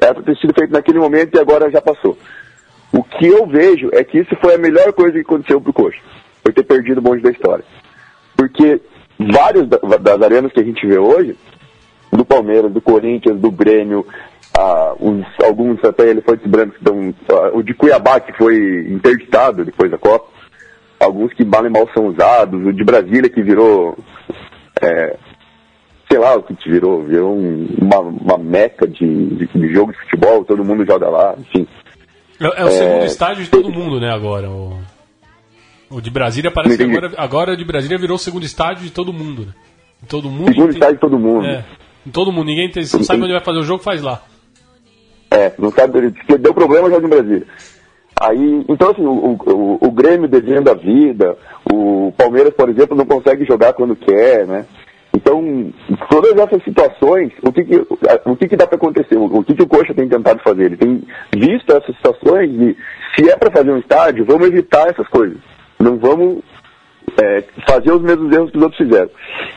[0.01, 2.17] era para ter sido feito naquele momento e agora já passou.
[2.93, 5.99] O que eu vejo é que isso foi a melhor coisa que aconteceu pro Coxa,
[6.43, 7.65] foi ter perdido o bonde da história.
[8.37, 8.81] Porque
[9.31, 11.37] vários das arenas que a gente vê hoje,
[12.13, 14.07] do Palmeiras, do Corinthians, do Grêmio,
[14.57, 19.91] ah, os, alguns até elefantes brancos, então, ah, o de Cuiabá que foi interditado depois
[19.91, 20.29] da Copa,
[21.01, 23.97] alguns que mal e mal são usados, o de Brasília que virou,
[24.81, 25.17] é,
[26.11, 30.45] sei lá o que virou, virou um, uma, uma meca de, de, jogo de futebol,
[30.45, 31.67] todo mundo joga lá, enfim.
[32.39, 34.79] É, é o segundo é, estádio de todo mundo, né, agora, o...
[35.93, 39.13] O de Brasília parece que agora, agora de Brasília virou o segundo estádio de todo
[39.13, 39.47] mundo.
[39.47, 39.53] Né?
[40.09, 40.49] Todo mundo.
[40.49, 40.75] Segundo tem...
[40.75, 41.47] estádio de todo mundo.
[41.47, 41.65] É,
[42.07, 42.47] em todo mundo.
[42.47, 44.23] Ninguém tem, não sabe onde vai fazer o jogo, faz lá.
[45.31, 46.13] É, não sabe.
[46.39, 47.47] Deu problema, joga em Brasília.
[48.23, 51.37] Aí, então assim, o, o, o Grêmio devendo a vida,
[51.71, 54.65] o Palmeiras, por exemplo, não consegue jogar quando quer, né?
[55.15, 55.73] Então,
[56.09, 57.87] todas essas situações, o que, que,
[58.25, 59.17] o que, que dá para acontecer?
[59.17, 60.65] O que, que o Coxa tem tentado fazer?
[60.65, 61.03] Ele tem
[61.37, 62.77] visto essas situações e,
[63.15, 65.52] se é para fazer um estádio, vamos evitar essas coisas.
[65.83, 66.45] Não vamos
[67.21, 69.11] é, fazer os mesmos erros que os outros fizeram.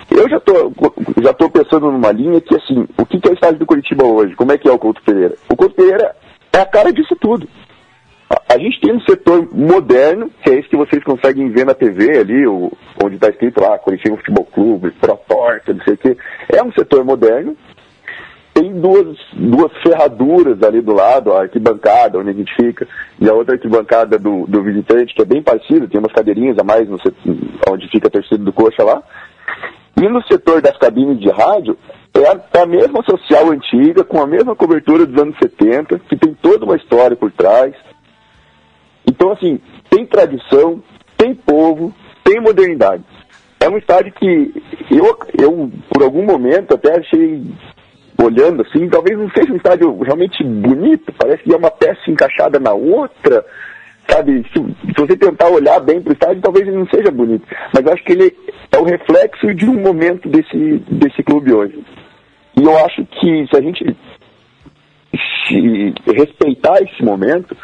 [0.09, 0.73] Eu já estou
[1.21, 4.03] já tô pensando numa linha que, assim, o que, que é o estádio do Curitiba
[4.05, 4.36] hoje?
[4.36, 5.36] Como é que é o Couto Pereira?
[5.47, 6.15] O Couto Pereira
[6.51, 7.47] é a cara disso tudo.
[8.28, 11.76] A, a gente tem um setor moderno, que é esse que vocês conseguem ver na
[11.76, 12.71] TV ali, o,
[13.03, 16.17] onde está escrito lá, Curitiba Futebol Clube, Proporta, não sei o quê.
[16.51, 17.55] É um setor moderno,
[18.56, 22.88] tem duas, duas ferraduras ali do lado, a arquibancada, onde a gente fica,
[23.20, 26.64] e a outra arquibancada do, do visitante, que é bem parecida, tem umas cadeirinhas a
[26.64, 26.97] mais no
[27.70, 29.03] onde fica a torcida do coxa lá.
[30.01, 31.78] E no setor das cabines de rádio,
[32.14, 36.34] é a, é mesma social antiga, com a mesma cobertura dos anos 70, que tem
[36.34, 37.76] toda uma história por trás.
[39.06, 40.82] Então, assim, tem tradição,
[41.18, 41.93] tem povo,
[42.24, 43.03] tem modernidade.
[43.60, 47.43] É um estádio que eu, eu por algum momento, até achei
[48.22, 52.59] olhando assim, talvez não seja um estádio realmente bonito, parece que é uma peça encaixada
[52.59, 53.45] na outra,
[54.07, 54.45] sabe?
[54.53, 57.86] Se, se você tentar olhar bem para o estádio, talvez ele não seja bonito, mas
[57.86, 58.36] eu acho que ele
[58.72, 61.84] é o reflexo de um momento desse, desse clube hoje.
[62.57, 63.97] E eu acho que se a gente
[65.47, 67.55] se respeitar esse momento,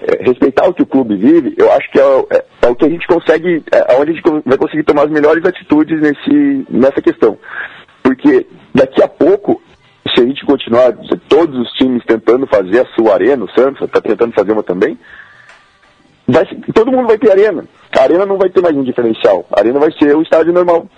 [0.00, 2.84] é, respeitar o que o clube vive, eu acho que é, é, é o que
[2.84, 7.00] a gente consegue, é onde a gente vai conseguir tomar as melhores atitudes nesse, nessa
[7.00, 7.38] questão.
[8.10, 8.44] Porque
[8.74, 9.62] daqui a pouco,
[10.12, 10.92] se a gente continuar,
[11.28, 14.98] todos os times tentando fazer a sua arena, o Santos está tentando fazer uma também,
[16.26, 16.44] vai,
[16.74, 17.64] todo mundo vai ter arena.
[17.96, 19.46] A arena não vai ter mais um diferencial.
[19.52, 20.88] A arena vai ser o estádio normal.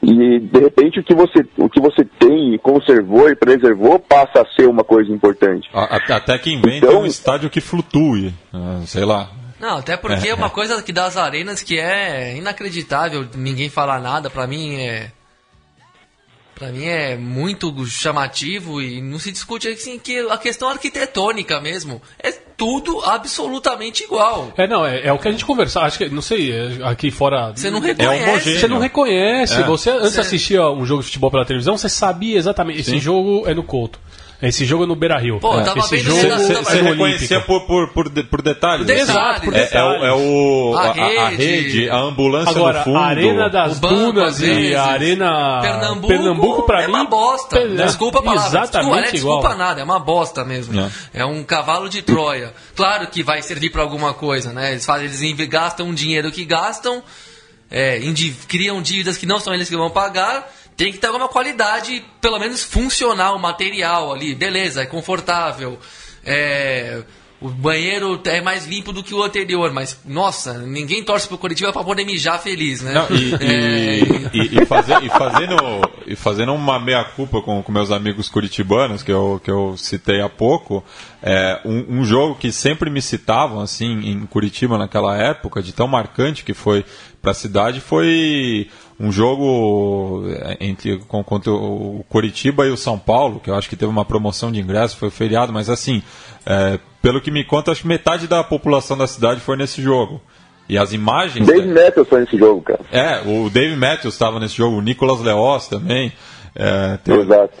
[0.00, 4.42] E de repente o que você, o que você tem e conservou e preservou passa
[4.42, 5.68] a ser uma coisa importante.
[5.74, 9.30] Até que inventa então, um estádio que flutue, ah, sei lá.
[9.58, 13.98] Não, até porque é, é uma coisa que das arenas que é inacreditável, ninguém falar
[14.00, 15.10] nada, para mim é
[16.58, 22.00] Pra mim é muito chamativo e não se discute assim que a questão arquitetônica mesmo.
[22.18, 24.50] É, tudo absolutamente igual.
[24.56, 27.10] É, não, é, é o que a gente conversava, acho que, não sei, é, aqui
[27.10, 27.52] fora...
[27.54, 28.24] Você não É reconhece.
[28.30, 28.60] homogêneo.
[28.60, 29.54] Você não reconhece.
[29.60, 29.62] É.
[29.64, 32.80] Você antes Você- assistia um jogo de futebol pela televisão, você sabia exatamente.
[32.80, 34.00] Esse jogo é no Couto.
[34.42, 35.40] Esse jogo é no Beira Rio.
[35.40, 38.86] Pô, eu tava Esse vendo jogo Você é reconhecia por, por, por, por detalhes.
[38.86, 39.04] Por né?
[39.04, 39.40] detalhes.
[39.44, 39.76] por É, é,
[40.08, 41.36] é o- A a, a rede.
[41.44, 42.98] rede, a ambulância Agora, no fundo.
[42.98, 47.58] a Arena das banco, Dunas e a Arena Pernambuco, Pernambuco pra é mim, uma bosta.
[47.58, 48.46] é, desculpa a palavra.
[48.48, 49.56] Exatamente desculpa, não é desculpa igual.
[49.58, 50.80] nada, é uma bosta mesmo.
[50.80, 50.90] É.
[51.20, 51.24] É.
[51.24, 52.52] um cavalo de Troia.
[52.74, 54.72] Claro que vai servir pra alguma coisa, né?
[54.72, 57.02] Eles fazem, eles gastam o dinheiro que gastam,
[57.70, 57.98] é,
[58.46, 60.46] criam dívidas que não são eles que vão pagar.
[60.76, 64.34] Tem que ter alguma qualidade, pelo menos funcional, material ali.
[64.34, 65.78] Beleza, é confortável.
[66.24, 67.02] É,
[67.40, 71.72] o banheiro é mais limpo do que o anterior, mas, nossa, ninguém torce pro Curitiba
[71.72, 72.92] pra poder mijar feliz, né?
[72.92, 73.98] Não, e, É,
[74.34, 75.56] e, e- fazer- e fazendo,
[76.06, 80.28] e fazendo uma meia-culpa com, com meus amigos curitibanos, que eu, que eu citei há
[80.28, 80.82] pouco,
[81.22, 85.86] é, um, um jogo que sempre me citavam assim em Curitiba naquela época, de tão
[85.86, 86.84] marcante que foi
[87.22, 88.68] para a cidade, foi
[88.98, 93.68] um jogo é, entre com, contra o Curitiba e o São Paulo, que eu acho
[93.68, 96.02] que teve uma promoção de ingresso, foi feriado, mas assim,
[96.46, 100.20] é, pelo que me conta, acho que metade da população da cidade foi nesse jogo.
[100.68, 101.46] E as imagens.
[101.46, 102.80] Dave Matthews foi nesse jogo, cara.
[102.90, 106.12] É, o Dave Matthews estava nesse jogo, o Nicolas Leoz também.
[106.54, 107.54] É, teve- Exato.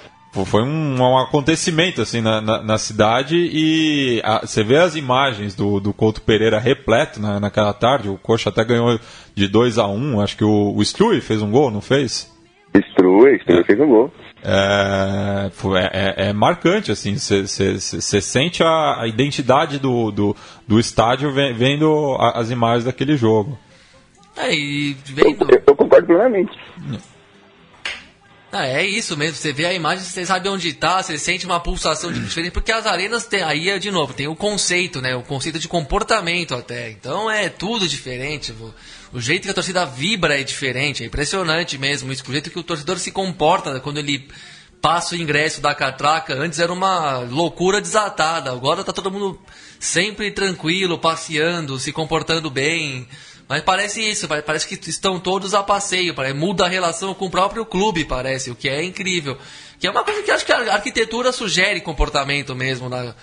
[0.44, 5.54] Foi um, um acontecimento assim na, na, na cidade e a- você vê as imagens
[5.54, 8.08] do, do Couto Pereira repleto na, naquela tarde.
[8.08, 8.98] O Coxa até ganhou
[9.34, 12.30] de 2 a 1 Acho que o, o Strui fez um gol, não fez?
[12.74, 14.12] Destrui, Destrui fez um gol.
[14.44, 20.36] É, é- é- é marcante, assim, você sente a, a identidade do, do,
[20.68, 23.58] do estádio ve- vendo a- as imagens daquele jogo.
[24.36, 25.50] É, e Eu, vendo.
[25.50, 26.52] eu- eu concordo plenamente.
[28.56, 29.36] Ah, é isso mesmo.
[29.36, 32.86] Você vê a imagem, você sabe onde tá, você sente uma pulsação diferente, porque as
[32.86, 35.14] arenas tem, aí é de novo, tem o conceito, né?
[35.14, 36.90] O conceito de comportamento até.
[36.90, 38.54] Então é tudo diferente.
[39.12, 42.10] O, jeito que a torcida vibra é diferente, é impressionante mesmo.
[42.10, 44.26] Isso, o jeito que o torcedor se comporta quando ele
[44.80, 46.34] passa o ingresso da catraca.
[46.34, 48.50] Antes era uma loucura desatada.
[48.50, 49.38] Agora tá todo mundo
[49.78, 53.06] sempre tranquilo, passeando, se comportando bem.
[53.48, 57.26] Mas parece isso, pare- parece que estão todos a passeio, parece, muda a relação com
[57.26, 59.38] o próprio clube, parece, o que é incrível.
[59.78, 63.14] Que é uma coisa que acho que a arquitetura sugere comportamento mesmo na,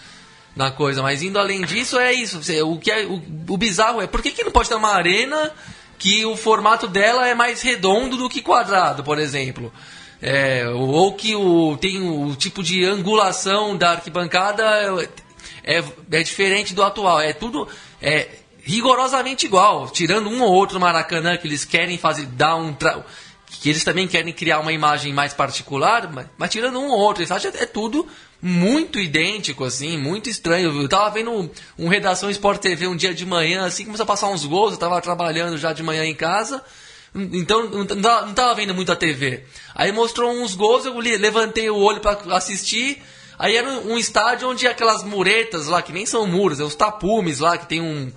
[0.56, 2.40] na coisa, mas indo além disso é isso.
[2.66, 5.52] O, que é, o, o bizarro é, por que, que não pode ter uma arena
[6.00, 9.74] que o formato dela é mais redondo do que quadrado, por exemplo?
[10.22, 14.64] É, ou que o, tem o tipo de angulação da arquibancada
[15.66, 17.20] é, é diferente do atual.
[17.20, 17.68] É tudo
[18.02, 18.30] é
[18.64, 23.06] rigorosamente igual, tirando um ou outro Maracanã que eles querem fazer dar um tra...
[23.46, 27.22] que eles também querem criar uma imagem mais particular, mas, mas tirando um ou outro,
[27.22, 28.08] eles acham é tudo
[28.42, 30.82] muito idêntico assim, muito estranho.
[30.82, 34.08] Eu tava vendo um, um redação Sport TV um dia de manhã, assim, começou a
[34.08, 36.64] passar uns gols, eu tava trabalhando já de manhã em casa.
[37.16, 39.44] Então não tava, não tava vendo muito a TV.
[39.76, 43.04] Aí mostrou uns gols, eu levantei o olho para assistir.
[43.38, 47.40] Aí era um estádio onde aquelas muretas lá, que nem são muros, é os tapumes
[47.40, 48.12] lá, que tem um,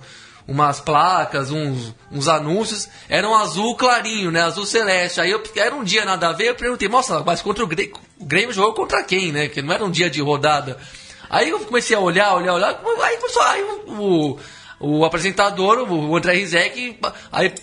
[0.47, 4.41] umas placas, uns, uns anúncios, eram azul clarinho, né?
[4.41, 5.19] Azul celeste.
[5.19, 7.95] Aí eu, era um dia nada a ver, eu perguntei, nossa, mas contra o Grêmio,
[8.17, 9.47] o Grêmio jogou contra quem, né?
[9.49, 10.77] Que não era um dia de rodada.
[11.29, 14.39] Aí eu comecei a olhar, olhar, olhar, aí começou, aí o,
[14.79, 16.97] o, o apresentador, o André Rizek,
[17.31, 17.53] aí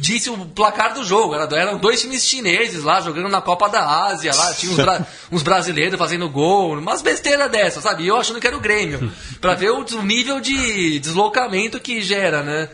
[0.00, 1.34] disse o placar do jogo.
[1.34, 4.32] Era, eram dois times chineses lá jogando na Copa da Ásia.
[4.34, 8.04] Lá tinha uns, bra- uns brasileiros fazendo gol, umas besteiras dessas, sabe?
[8.04, 9.10] E eu achando que era o Grêmio.
[9.40, 12.68] Pra ver o, o nível de deslocamento que gera, né?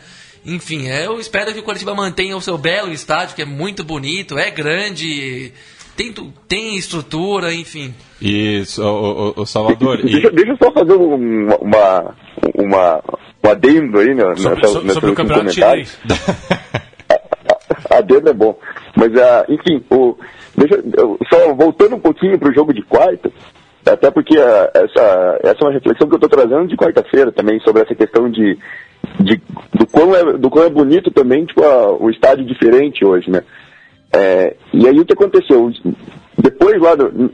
[0.46, 3.82] Enfim, é, eu espero que o Curitiba mantenha o seu belo estádio, que é muito
[3.82, 5.52] bonito, é grande,
[5.96, 6.12] tem,
[6.46, 7.94] tem estrutura, enfim.
[8.20, 10.00] Isso, o, o- o Salvador.
[10.00, 12.14] e- Deixa, deixa eu só fazer um, uma,
[12.54, 13.02] uma,
[13.42, 15.86] um adendo aí né, Sobre, nessa, sobre- nessa sobre o campeonato comentário.
[17.88, 18.00] chinês.
[18.02, 18.58] Adendo é bom.
[18.96, 20.16] Mas, ah, enfim, o,
[20.56, 20.82] deixa,
[21.32, 23.30] só voltando um pouquinho para o jogo de quarta,
[23.86, 27.60] até porque ah, essa, essa é uma reflexão que eu estou trazendo de quarta-feira também,
[27.60, 28.58] sobre essa questão de,
[29.20, 29.40] de
[29.74, 33.42] do, quão é, do quão é bonito também tipo, a- o estádio diferente hoje, né?
[34.12, 35.70] É, e aí o que aconteceu?
[36.38, 37.30] Depois lá, do,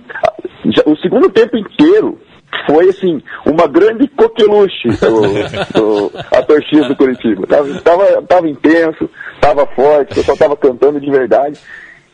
[0.67, 2.19] já- o segundo tempo inteiro
[2.67, 7.47] foi assim, uma grande coqueluche o- o- a torcida do Curitiba.
[7.47, 9.09] Tava, tava, tava intenso,
[9.41, 11.59] tava forte, o pessoal tava cantando de verdade.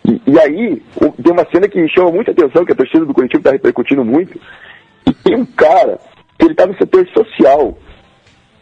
[0.07, 3.15] E, e aí, o- tem uma cena que chama muita atenção, que a torcida do
[3.15, 4.39] Curitiba está repercutindo muito,
[5.07, 5.99] e tem um cara
[6.39, 7.77] que ele tá no setor social,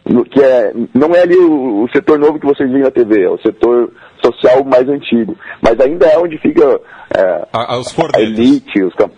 [0.07, 3.23] no- que é, não é ali o, o setor novo que vocês veem na TV,
[3.23, 3.91] é o setor
[4.23, 5.37] social mais antigo.
[5.61, 6.79] Mas ainda é onde fica
[7.15, 7.21] é,
[7.53, 7.75] a-
[8.17, 9.11] a- elite, os, cam-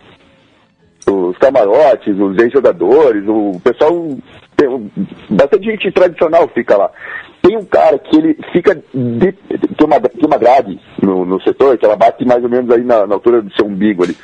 [1.09, 3.91] os camarotes, os ex-jogadores, o pessoal
[4.55, 4.91] tem
[5.29, 6.91] bastante gente tradicional fica lá.
[7.41, 11.77] Tem um cara que ele fica de, tem uma tem uma grade no, no setor
[11.77, 14.17] que ela bate mais ou menos aí na, na altura do seu umbigo ali.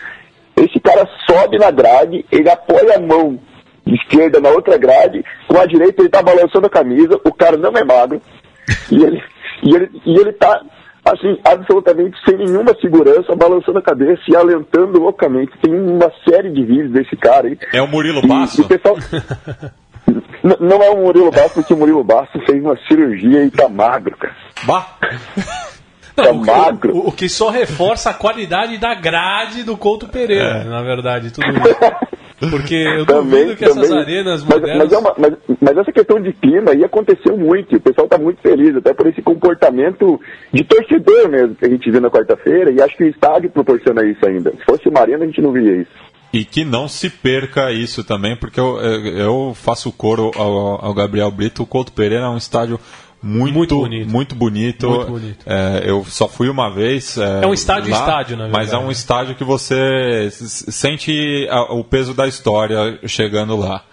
[0.56, 3.40] Esse cara sobe na grade, ele apoia a mão
[3.86, 7.72] esquerda na outra grade, com a direita ele tá balançando a camisa, o cara não
[7.72, 8.22] é magro,
[8.92, 9.24] e ele,
[9.62, 10.62] e ele, e ele tá,
[11.06, 15.52] assim, absolutamente sem nenhuma segurança, balançando a cabeça e alentando loucamente.
[15.62, 17.58] Tem uma série de vídeos desse cara aí.
[17.74, 18.62] É o Murilo E- Basso?
[18.62, 18.96] e o pessoal...
[20.44, 23.70] N- Não é o Murilo Basso, porque o Murilo Basso fez uma cirurgia e tá
[23.70, 24.36] magro, cara.
[24.66, 24.86] Bah!
[26.16, 26.96] Não, o, que- magro.
[26.96, 30.64] o- o que só reforça a qualidade da grade do Couto Pereira, É.
[30.64, 32.50] na verdade, tudo isso.
[32.50, 34.84] Porque eu duvido que essas arenas mas, modernas.
[34.84, 37.74] mas, é uma- mas- mas essa questão de clima aí aconteceu muito.
[37.74, 40.20] e O pessoal está muito feliz, até por esse comportamento
[40.52, 42.70] de torcedor mesmo que a gente viu na quarta-feira.
[42.72, 44.52] E acho que o estádio proporciona isso ainda.
[44.52, 45.92] Se fosse uma arena, a gente não via isso.
[46.34, 51.30] E que não se perca isso também, porque eu, eu faço coro ao, ao Gabriel
[51.32, 51.62] Brito.
[51.64, 52.78] O Couto Pereira é um estádio
[53.24, 54.10] muito, Muito bonito.
[54.12, 54.90] muito bonito.
[54.90, 55.46] Muito bonito.
[55.46, 57.18] É, eu só fui uma vez.
[57.18, 58.84] É, É um estádio lá, estádio, na Mas é verdade.
[58.86, 63.84] um estádio que você sente a- o peso da história chegando lá.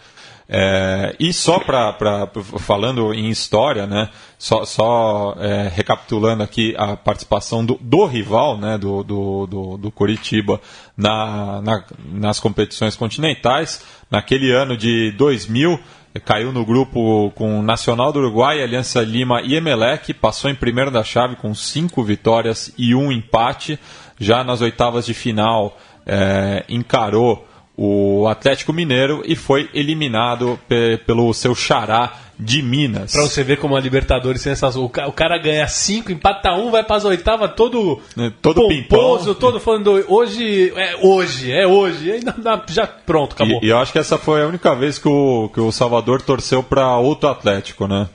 [0.53, 1.95] É, e só para
[2.59, 4.09] falando em história, né?
[4.37, 8.77] Só, só, é, recapitulando aqui a participação do, do rival, né?
[8.77, 10.61] Do, do, do, do Curitiba
[10.97, 13.81] na, na- nas competições continentais.
[14.11, 15.79] Naquele ano de 2000,
[16.19, 20.13] caiu no grupo com Nacional do Uruguai, Aliança Lima e Emelec.
[20.15, 23.79] Passou em primeiro da chave com cinco vitórias e um empate.
[24.19, 27.47] Já nas oitavas de final, é, encarou
[27.83, 33.13] o Atlético Mineiro e foi eliminado pe- pelo seu xará de Minas.
[33.13, 34.77] Pra você ver como a Libertadores tem essas.
[34.77, 37.99] O ca- o cara ganha 5, empata um, vai pras oitavas todo.
[38.19, 39.35] É, todo pomposo, pimpão.
[39.35, 40.05] todo falando.
[40.09, 42.09] Hoje, é hoje, é hoje.
[42.09, 42.21] E aí
[42.69, 43.61] já pronto, acabou.
[43.63, 46.21] E, e eu acho que essa foi a única vez que o, que o Salvador
[46.21, 48.09] torceu para outro Atlético, né?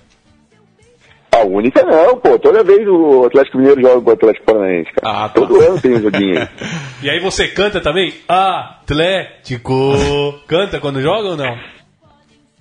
[1.35, 2.39] A única não, pô.
[2.39, 5.25] Toda vez o Atlético Mineiro joga com o Atlético Paranaense, cara.
[5.25, 5.41] Ah, tá.
[5.41, 6.47] Todo ano tem um joguinho.
[7.03, 8.15] E aí você canta também?
[8.27, 9.93] Atlético.
[10.47, 11.55] canta quando joga ou não?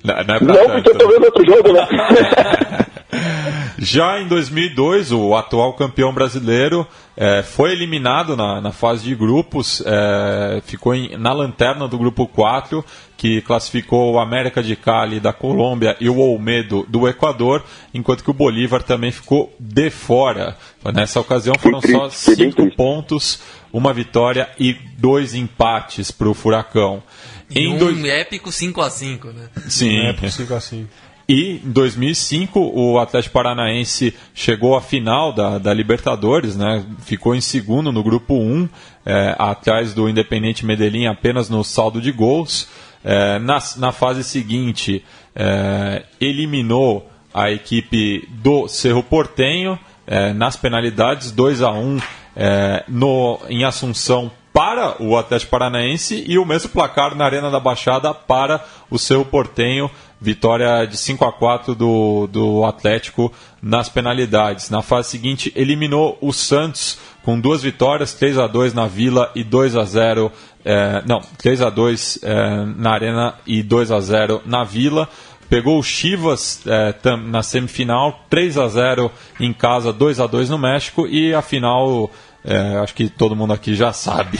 [0.04, 1.86] Não, não é Não, porque eu tô vendo outro jogo, né?
[3.84, 9.82] Já em 2002, o atual campeão brasileiro eh, foi eliminado na, na fase de grupos,
[9.84, 12.82] eh, ficou em- na lanterna do grupo 4,
[13.16, 17.62] que classificou o América de Cali da Colômbia e o Olmedo do Equador,
[17.92, 20.56] enquanto que o Bolívar também ficou de fora.
[20.92, 23.40] Nessa ocasião foram só cinco pontos,
[23.72, 27.02] uma vitória e dois empates para o Furacão.
[27.50, 29.48] E um dois- épico 5x5, né?
[29.68, 29.98] Sim.
[29.98, 30.88] Não é possível assim.
[31.28, 36.84] E em 2005 o Atlético Paranaense chegou à final da, da Libertadores, né?
[37.00, 38.68] ficou em segundo no grupo 1,
[39.06, 42.68] é, atrás do Independente Medellín apenas no saldo de gols.
[43.02, 45.04] É, na, na fase seguinte,
[45.34, 51.98] é, eliminou a equipe do Cerro Portenho é, nas penalidades 2 a 1
[52.36, 57.58] é, no, em Assunção para o Atlético Paranaense e o mesmo placar na Arena da
[57.58, 59.90] Baixada para o seu Portenho.
[60.20, 64.70] Vitória de 5 a 4 do, do Atlético nas penalidades.
[64.70, 69.42] Na fase seguinte, eliminou o Santos com duas vitórias, 3 a 2 na Vila e
[69.42, 70.30] 2 a 0
[70.64, 75.08] eh, não, 3 a 2 eh, na Arena e 2 a 0 na Vila.
[75.48, 80.58] Pegou o Chivas eh, na semifinal, 3 a 0 em casa, 2 a 2 no
[80.58, 82.10] México e a final,
[82.44, 84.38] eh, acho que todo mundo aqui já sabe,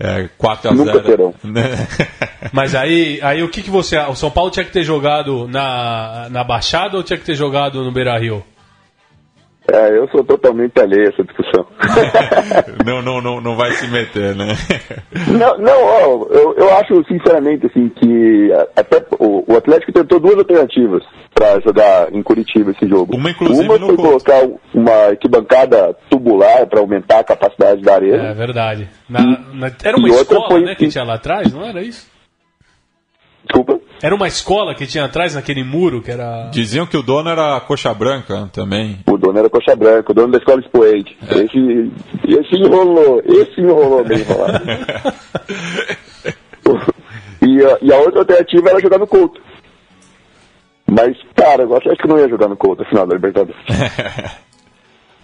[0.00, 1.02] eh, 4 a Nunca 0.
[1.04, 1.34] terão.
[1.42, 1.86] né?
[2.52, 3.96] Mas aí, aí o que, que você.
[3.98, 7.82] O São Paulo tinha que ter jogado na, na Baixada ou tinha que ter jogado
[7.84, 8.44] no Beira Rio?
[9.70, 11.66] É, eu sou totalmente alheio a essa discussão.
[12.86, 14.56] não, não, não, não vai se meter, né?
[15.28, 20.38] Não, não ó, eu, eu acho sinceramente assim que até o, o Atlético tentou duas
[20.38, 21.02] alternativas
[21.34, 23.14] para jogar em Curitiba esse jogo.
[23.14, 24.40] Uma, inclusive, Uma foi colocar
[24.74, 28.34] uma arquibancada tubular para aumentar a capacidade da É arena.
[28.34, 28.88] verdade.
[29.08, 29.20] Na-
[29.52, 32.08] na- era uma e outra escola foi né, que- tinha lá atrás, não era isso?
[33.44, 33.78] Desculpa.
[34.02, 36.48] Era uma escola que tinha atrás naquele muro que era.
[36.50, 38.98] Diziam que o dono era a coxa branca também.
[39.06, 41.16] O dono era Coxa Branca, o dono da escola Expoente.
[41.22, 41.90] Esse,
[42.26, 44.64] esse enrolou, esse enrolou bem enrolado.
[47.42, 49.40] e, a, e a outra alternativa era jogar no Couto.
[50.90, 53.60] Mas, cara, eu acho que não ia jogar no Couto no final da Libertadores.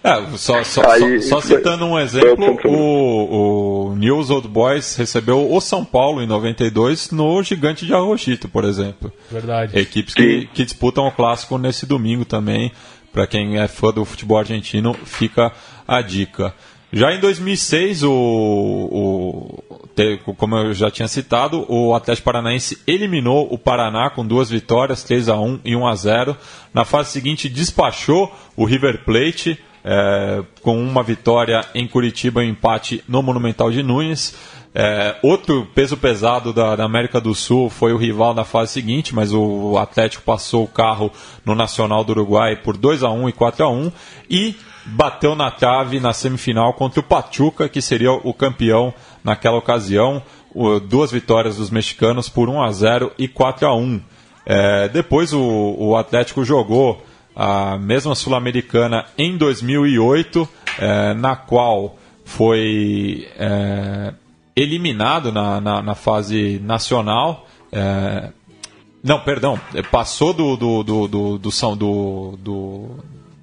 [0.05, 5.51] É, só, só, Aí, só, só citando um exemplo, o, o News Old Boys recebeu
[5.51, 9.11] o São Paulo em 92 no Gigante de Arrochito, por exemplo.
[9.31, 9.77] Verdade.
[9.79, 12.71] Equipes que, que disputam o clássico nesse domingo também.
[13.11, 15.51] Para quem é fã do futebol argentino, fica
[15.87, 16.53] a dica.
[16.93, 19.63] Já em 2006, o, o,
[20.37, 25.29] como eu já tinha citado, o Atlético Paranaense eliminou o Paraná com duas vitórias, 3
[25.29, 26.37] a 1 e 1 a 0
[26.73, 32.49] Na fase seguinte, despachou o River Plate é, com uma vitória em Curitiba e um
[32.49, 34.35] empate no Monumental de Nunes.
[34.73, 39.13] É, outro peso pesado da, da, América do Sul foi o rival na fase seguinte,
[39.13, 41.11] mas o Atlético passou o carro
[41.45, 43.91] no Nacional do Uruguai por 2 a 1 e 4 a 1
[44.29, 44.55] e
[44.85, 50.21] bateu na trave na semifinal contra o Pachuca, que seria o campeão naquela ocasião.
[50.53, 54.01] O, duas vitórias dos mexicanos por 1 a 0 e 4 a 1.
[54.45, 57.03] É, depois o, o, Atlético jogou
[57.35, 60.47] a mesma Sul-Americana em 2008,
[60.79, 64.13] é, na qual foi é,
[64.55, 67.45] eliminado na, na, na fase nacional.
[67.71, 68.29] É,
[69.03, 69.59] não, perdão,
[69.91, 72.89] passou do, do, do, do, do, do, do,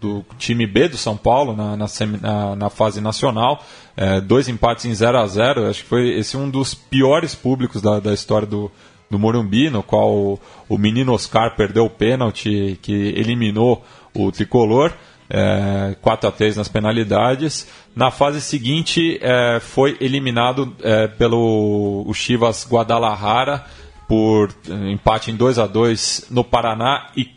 [0.00, 1.86] do time B do São Paulo na, na,
[2.20, 3.62] na, na fase nacional.
[3.96, 7.80] É, dois empates em 0 a 0 Acho que foi esse um dos piores públicos
[7.80, 8.72] da, da história do,
[9.12, 10.40] do Morumbi, no qual o,
[10.70, 13.84] o menino Oscar perdeu o pênalti que eliminou
[14.14, 14.90] o tricolor
[15.28, 17.68] é, 4 a 3 nas penalidades.
[17.94, 23.66] Na fase seguinte, é, foi eliminado é, pelo o Chivas Guadalajara
[24.08, 27.28] por é, empate em 2 a 2 no Paraná e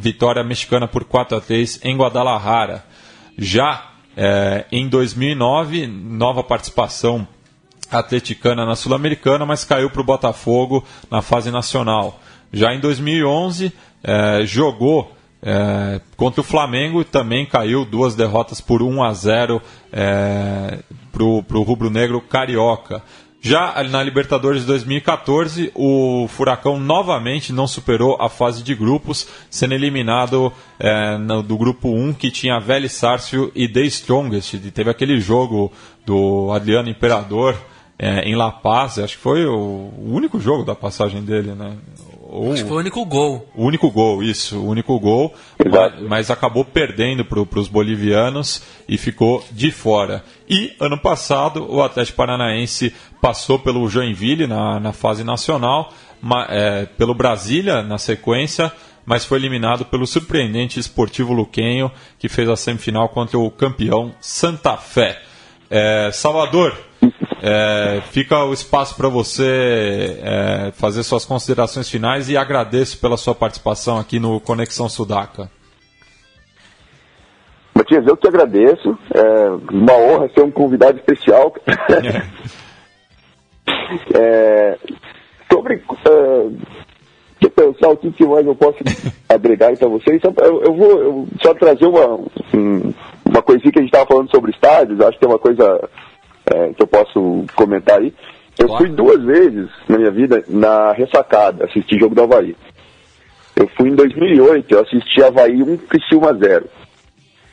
[0.00, 2.84] vitória mexicana por 4 a 3 em Guadalajara.
[3.38, 7.26] Já é, em 2009, nova participação
[7.90, 12.20] atleticana na Sul-Americana, mas caiu para o Botafogo na fase nacional.
[12.52, 13.72] Já em 2011,
[14.02, 20.78] é, jogou é, contra o Flamengo também caiu duas derrotas por 1 a 0 é,
[21.12, 23.02] para o rubro-negro carioca.
[23.42, 29.72] Já na Libertadores de 2014, o Furacão novamente não superou a fase de grupos, sendo
[29.72, 34.54] eliminado é, no, do grupo 1, que tinha Vélez Sárcio e The Strongest.
[34.54, 35.72] E teve aquele jogo
[36.04, 37.56] do Adriano Imperador
[38.02, 41.76] é, em La Paz, acho que foi o único jogo da passagem dele, né?
[42.22, 43.46] Ou, Acho que foi o único gol.
[43.54, 45.34] O único gol, isso, o único gol.
[45.70, 50.24] Mas, mas, acabou perdendo para os bolivianos e ficou de fora.
[50.48, 55.92] E ano passado o Atlético Paranaense passou pelo Joinville na, na fase nacional,
[56.22, 58.72] ma, é, pelo Brasília na sequência,
[59.04, 64.76] mas foi eliminado pelo surpreendente Esportivo Luquenho, que fez a semifinal contra o campeão Santa
[64.78, 65.20] Fé.
[65.68, 66.89] É, Salvador,
[67.42, 73.34] é, fica o espaço para você é, fazer suas considerações finais e agradeço pela sua
[73.34, 75.50] participação aqui no Conexão Sudaca.
[77.74, 78.98] Matias, eu que agradeço.
[79.14, 81.54] É uma honra ser um convidado especial.
[84.14, 84.78] é,
[85.50, 86.56] sobre uh,
[87.40, 88.78] que pensar o que, mais eu posso
[89.28, 92.16] agregar para vocês, eu, eu vou eu, só trazer uma,
[92.54, 92.92] um,
[93.24, 95.88] uma coisinha que a gente estava falando sobre estádios, acho que é uma coisa
[96.50, 98.12] é, que eu posso comentar aí.
[98.58, 98.84] Eu claro.
[98.84, 102.56] fui duas vezes na minha vida na ressacada, assistir jogo do Havaí.
[103.56, 106.68] Eu fui em 2008, eu assisti Havaí 1 Criciúma 0.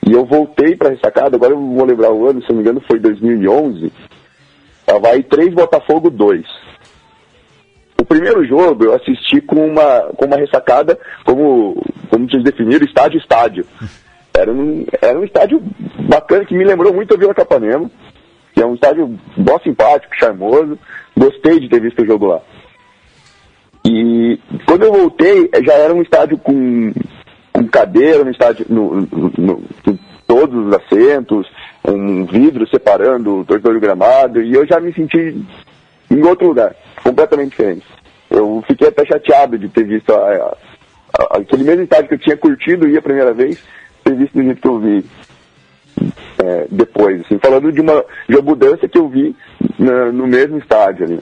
[0.07, 2.81] E eu voltei para ressacada, agora eu vou lembrar o ano, se não me engano
[2.87, 3.91] foi 2011.
[4.87, 6.45] Havaí 3, Botafogo 2.
[7.99, 13.19] O primeiro jogo eu assisti com uma, com uma ressacada, como, como vocês definiram, estádio
[13.19, 13.65] estádio.
[14.33, 15.61] Era um, era um estádio
[16.07, 17.89] bacana que me lembrou muito a Vila Capanema
[18.57, 20.79] que é um estádio bom simpático, charmoso.
[21.15, 22.41] Gostei de ter visto o jogo lá.
[23.85, 26.91] E quando eu voltei, já era um estádio com,
[27.53, 31.47] com cadeira, um estádio no, no, no, todos os assentos,
[31.87, 35.39] um vidro separando o torcedor do gramado, e eu já me senti
[36.09, 37.85] em outro lugar, completamente diferente.
[38.27, 40.57] Eu fiquei até chateado de ter visto a, a,
[41.19, 43.63] a, aquele mesmo estádio que eu tinha curtido e a primeira vez,
[44.03, 45.05] ter visto do jeito que eu vi
[46.43, 49.35] é, depois, assim, falando de uma, de uma mudança que eu vi
[49.77, 51.19] na, no mesmo estádio ali.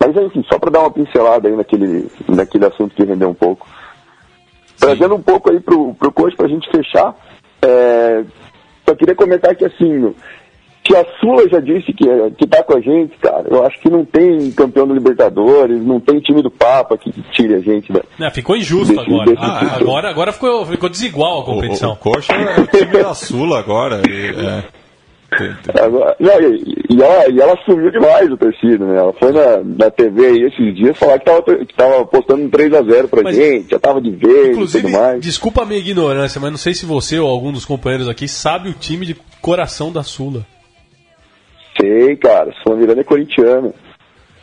[0.00, 3.66] Mas enfim, só para dar uma pincelada aí naquele, naquele assunto que rendeu um pouco.
[4.78, 7.14] Trazendo um pouco aí pro, pro coach para a gente fechar,
[7.62, 8.24] é,
[8.86, 10.14] só queria comentar que assim,
[10.88, 12.06] que a Sula já disse que,
[12.38, 16.00] que tá com a gente, cara, eu acho que não tem campeão do Libertadores, não
[16.00, 18.00] tem time do Papa que tire a gente da.
[18.18, 19.30] Não, ficou injusto desse, agora.
[19.30, 20.08] Desse ah, agora.
[20.08, 21.90] Agora ficou, ficou desigual a competição.
[21.90, 24.00] O, o, Coxa é o time da Sula agora.
[24.08, 24.78] E, é.
[25.78, 28.98] Agora, não, e, e, ela, e ela sumiu demais o torcida, né?
[28.98, 32.50] Ela foi na, na TV aí esses dias falar que tava, que tava postando um
[32.50, 35.20] 3x0 pra mas, gente, já tava de vez inclusive, e tudo mais.
[35.20, 38.70] Desculpa a minha ignorância, mas não sei se você ou algum dos companheiros aqui sabe
[38.70, 40.46] o time de coração da Sula.
[41.80, 42.52] Sei, cara.
[42.62, 43.74] Sou Miranda é corintiano.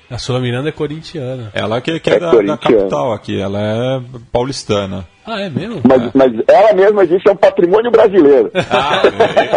[0.08, 1.50] A Sula Miranda é corintiana.
[1.52, 2.58] Ela que, que é, É da, da corintiana.
[2.60, 5.08] capital aqui, ela é paulistana.
[5.26, 5.82] Ah, é mesmo?
[5.84, 8.52] Mas, mas ela mesma disse que é um patrimônio brasileiro.
[8.54, 9.02] Ah,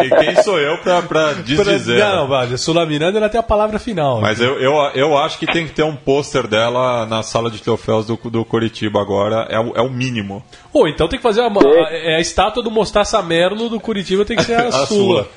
[0.02, 1.98] e, e quem sou eu pra, pra desdizer?
[1.98, 4.22] Não, mas a Sula Miranda ela tem a palavra final.
[4.22, 7.60] Mas eu, eu, eu acho que tem que ter um pôster dela na sala de
[7.60, 10.42] troféus do, do Curitiba agora, é o, é o mínimo.
[10.72, 14.24] Ou então tem que fazer a, a, é a estátua do Mostaça Merlo do Curitiba
[14.24, 15.28] tem que ser a, A Sula.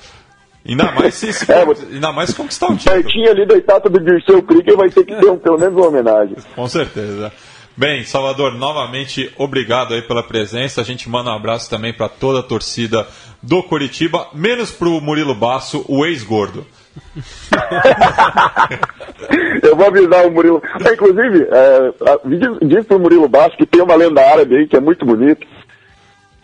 [0.68, 3.02] Ainda mais se, se- É, ainda mais se conquistar o título.
[3.02, 5.88] Pertinho ali da estátua do Dirceu Krieger vai ter que ter um, pelo menos uma
[5.88, 6.36] homenagem.
[6.56, 7.32] Com certeza.
[7.76, 10.82] Bem, Salvador, novamente obrigado aí pela presença.
[10.82, 13.08] A gente manda um abraço também para toda a torcida
[13.42, 16.66] do Curitiba, menos pro Murilo Basso, o ex-gordo.
[19.64, 20.62] Eu vou avisar o Murilo.
[20.64, 21.94] Ah, inclusive, é,
[22.26, 25.46] diz, diz pro Murilo Basso que tem uma lenda árabe aí que é muito bonita.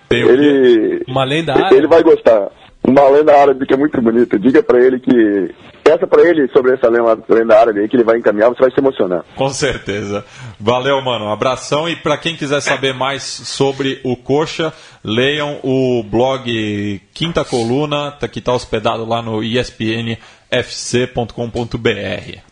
[0.09, 0.34] Tem o quê?
[0.34, 1.76] Ele, Uma lenda árabe?
[1.76, 2.47] ele vai gostar.
[2.88, 4.39] Uma lenda árabe que é muito bonita.
[4.39, 5.53] Diga pra ele que.
[5.83, 8.71] Peça pra ele sobre essa lenda, lenda árabe aí que ele vai encaminhar, você vai
[8.71, 9.23] se emocionar.
[9.35, 10.25] Com certeza.
[10.59, 11.29] Valeu, mano.
[11.31, 11.88] Abração.
[11.88, 14.73] E para quem quiser saber mais sobre o Coxa,
[15.03, 20.17] leiam o blog Quinta Coluna, tá- que está hospedado lá no espnfc.com.br.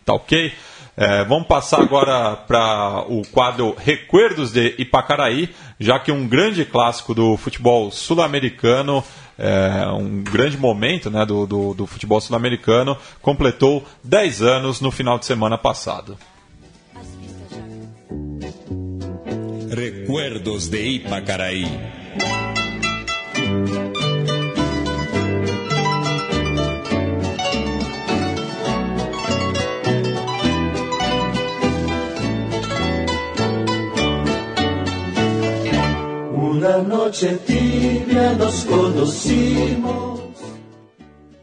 [0.04, 0.52] Tá ok?
[0.98, 7.14] É, vamos passar agora para o quadro Recuerdos de Ipacaraí, já que um grande clássico
[7.14, 9.04] do futebol sul-americano,
[9.38, 15.18] é, um grande momento né, do, do, do futebol sul-americano, completou 10 anos no final
[15.18, 16.16] de semana passado.
[19.70, 21.66] Recuerdos de Ipacaraí.
[36.56, 40.20] Una noche tibia nos conocimos.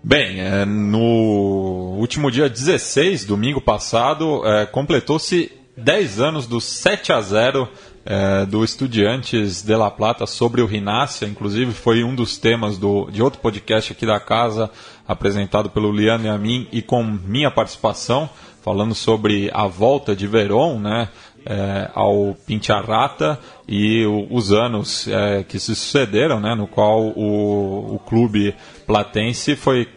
[0.04, 7.22] Bem, é, no último dia 16, domingo passado, é, completou-se 10 anos do 7 a
[7.22, 7.70] 0
[8.04, 11.28] é, do Estudiantes de La Plata sobre o Rinácia.
[11.28, 14.72] Inclusive, foi um dos temas do, de outro podcast aqui da casa,
[15.08, 18.28] apresentado pelo Liano e a mim, e com minha participação,
[18.64, 21.10] falando sobre a volta de Verón, né?
[21.46, 27.96] É, ao Pincharrata e o- os anos é, que se sucederam, né, no qual o,
[27.96, 29.88] o clube platense foi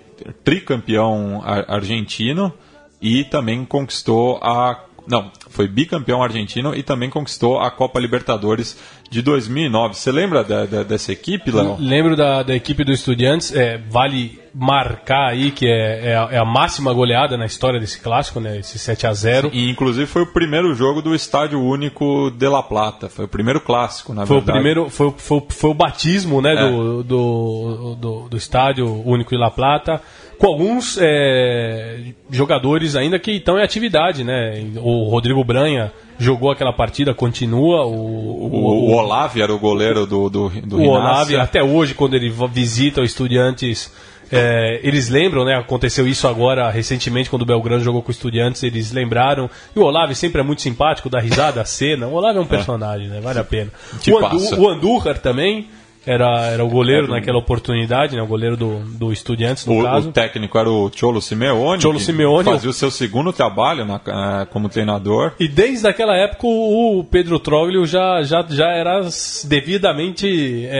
[0.44, 2.53] tricampeão ar- argentino
[3.01, 8.78] e também conquistou a não, foi bicampeão argentino e também conquistou a Copa Libertadores
[9.11, 9.94] de 2009.
[9.94, 11.76] Você lembra da- da- dessa equipe, Léo?
[11.80, 16.38] Lembro da, da equipe do Estudiantes, é, vale marcar aí que é, é a, é
[16.38, 18.59] a máxima goleada na história desse clássico, né?
[18.59, 22.62] Esse 7 a 0 E inclusive foi o primeiro jogo do Estádio Único de La
[22.62, 23.09] Plata.
[23.09, 24.59] Foi o primeiro clássico, na Foi o verdade.
[24.59, 26.70] primeiro, foi, o- foi, o- foi o batismo, né, É.
[26.70, 30.00] do, do, do, do estádio único em La Plata,
[30.39, 31.99] com alguns é,
[32.30, 34.64] jogadores ainda que estão em atividade, né?
[34.76, 37.84] O Rodrigo Branha jogou aquela partida, continua.
[37.87, 41.01] O, O, o Olave era o goleiro do, do, do o Rinácia.
[41.01, 43.93] Olave, até hoje, quando ele visita o Estudiantes,
[44.30, 45.55] é, eles lembram, né?
[45.55, 49.49] Aconteceu isso agora recentemente, quando o Belgrano jogou com o Estudiantes, eles lembraram.
[49.74, 52.09] E o Olave sempre é muito simpático, dá risada, a cena.
[52.09, 53.20] O Olave é um personagem, né?
[53.20, 53.70] Vale a pena.
[54.09, 54.18] O.
[54.18, 55.68] Andu, o Andújar também
[56.07, 58.22] era, era o goleiro naquela oportunidade, né?
[58.22, 60.09] O goleiro do, do Estudiantes, no O, caso.
[60.09, 61.82] o técnico era o Cholo Simeone.
[61.82, 62.44] Cholo que Simeone.
[62.44, 65.32] Fazia o seu segundo trabalho na- eh, como treinador.
[65.40, 69.00] E desde aquela época o Pedro Troglio já, já, já era
[69.44, 70.26] devidamente
[70.66, 70.72] é,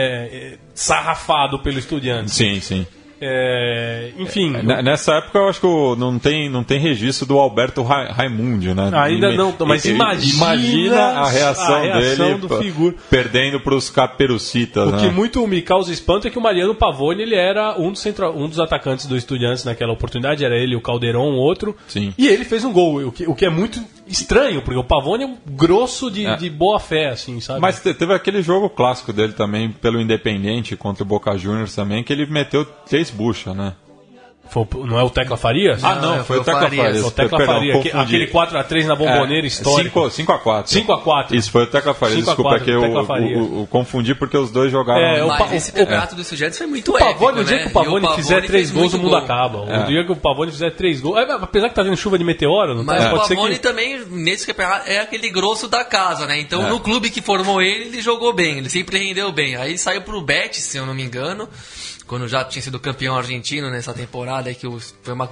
[0.53, 2.33] é, sarrafado pelo Estudiantes.
[2.33, 2.87] Sim, sim.
[3.19, 4.51] É, enfim,
[4.83, 8.91] Nessa época eu acho que não tem, não tem registro do Alberto Ra Raimundi, né?
[8.93, 12.95] Ainda E- não, mas e- imagina imagina a reação, a reação dele do figura.
[13.09, 14.87] perdendo para os caperucitas.
[14.89, 15.11] O que né?
[15.11, 18.47] muito me causa espanto é que o Mariano Pavone ele era um dos, centra- um
[18.47, 21.75] dos atacantes do Estudiantes naquela oportunidade, era ele, o Caldeirão, o outro.
[21.87, 22.13] Sim.
[22.17, 25.23] E ele fez um gol, o que, o que é muito estranho, porque o Pavone
[25.23, 26.35] é um grosso de, É.
[26.35, 27.59] de boa fé, assim, sabe?
[27.59, 32.03] Mas te- teve aquele jogo clássico dele também, pelo Independente, contra o Boca Juniors também,
[32.03, 33.73] que ele meteu três buchas, né?
[34.49, 35.83] Foi não é o Tecla Farias?
[35.83, 36.97] Ah, não, foi o Tecla Farias.
[36.99, 37.97] Foi o Tecla Perdão, Farias, confundi.
[37.97, 39.99] aquele 4x3 na bomboneira histórica.
[39.99, 40.67] 5x4.
[40.67, 41.33] 5x4.
[41.35, 42.19] Isso, foi o Tecla Farias.
[42.19, 43.37] 5 a Desculpa, 4, que eu, Farias.
[43.37, 45.01] o- o- o confundi porque os dois jogaram.
[45.01, 47.61] É, o Mas esse campeonato do Estudiantes foi muito O Pavone, épico, o dia né?
[47.63, 49.17] que o E Pavone fizer fez três gols, o mundo gol.
[49.19, 49.65] acaba.
[49.67, 49.83] É.
[49.83, 51.17] O dia que o Pavone fizer três gols.
[51.17, 53.13] é, apesar que tá tendo chuva de meteoro, não Mas tá?
[53.13, 53.59] o Pavone que.
[53.61, 56.39] também, nesse campeonato, é aquele grosso da casa, né?
[56.39, 56.69] Então, É.
[56.69, 59.55] no clube que formou ele, ele jogou bem, ele sempre rendeu bem.
[59.55, 61.47] Aí saiu pro Betis, se eu não me engano,
[62.07, 64.67] quando já tinha sido campeão argentino nessa temporada, que
[65.03, 65.29] foi uma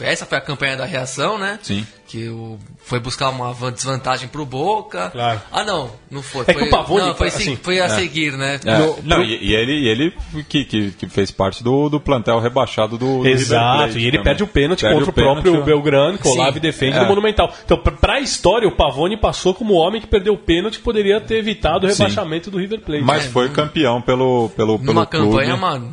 [0.00, 1.58] essa foi a campanha da reação, né?
[1.62, 1.86] Sim.
[2.08, 5.10] Que o, foi buscar uma van- desvantagem pro Boca.
[5.10, 5.40] Claro.
[5.50, 6.42] Ah, não, não foi.
[6.42, 7.88] É que foi, o Pavone, não, foi, sim, assim, foi a é.
[7.88, 8.60] seguir, né?
[8.64, 10.14] É, No- não, pro- e, e ele, e ele
[10.48, 14.22] que, que, que fez parte do, do plantel rebaixado do, Exato, Plate e ele também.
[14.24, 15.64] perde o pênalti Perde contra o, pênalti, próprio ó.
[15.64, 16.38] Belgrano, que o Sim.
[16.38, 17.00] Olave defende É.
[17.00, 17.52] no Monumental.
[17.64, 20.84] Então, pra, pra história, o Pavone passou como o homem que perdeu o pênalti que
[20.84, 21.96] poderia ter evitado o Sim.
[22.04, 23.02] rebaixamento do River Plate.
[23.02, 25.26] Mas foi campeão pelo, pelo, pelo Numa clube.
[25.26, 25.92] campanha, mano.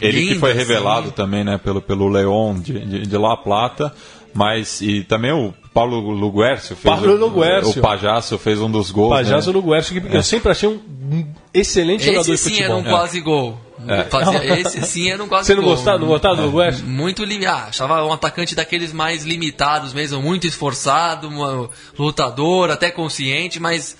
[0.00, 3.94] Ele que linda, foi revelado também, né, pelo, pelo Leon de, de, de La Plata,
[4.34, 7.78] mas e também o Paulo Luguercio fez Paulo o, Luguercio.
[7.80, 9.54] o Pajaço fez um dos gols, Pajasso né?
[9.54, 10.80] no Guercio, que eu sempre achei um
[11.52, 12.92] excelente jogador Esse de sim era futebol.
[12.92, 13.60] um quase gol.
[14.10, 15.74] Fazia- esse sim era um quase Você não gol.
[15.74, 16.84] gostava, não gostava do Guercio?
[16.86, 17.56] Muito limitado.
[17.66, 21.28] Ah, achava um atacante daqueles mais limitados mesmo, muito esforçado,
[21.98, 23.96] lutador, até consciente, mas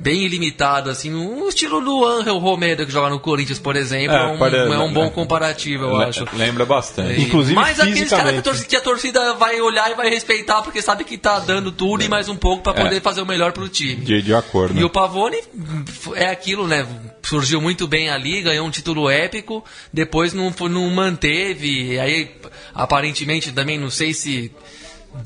[0.00, 4.22] bem limitado, assim, um estilo do Angel Romero que joga no Corinthians, por exemplo, É,
[4.22, 5.10] é, um, pare- é um bom é.
[5.10, 6.24] comparativo, eu acho.
[6.32, 7.20] Lembra bastante.
[7.20, 10.08] E- Inclusive mas aqueles caras que, a torcida, que a torcida vai olhar e vai
[10.08, 13.00] respeitar porque sabe que tá dando tudo e mais um pouco pra poder É.
[13.00, 13.96] fazer o melhor pro time.
[13.96, 14.78] De, de acordo.
[14.80, 15.36] E o Pavone
[16.14, 16.86] é aquilo, né?
[17.22, 19.62] Surgiu muito bem ali, ganhou um título épico,
[19.92, 22.30] depois não, não manteve, aí
[22.74, 24.50] aparentemente também não sei se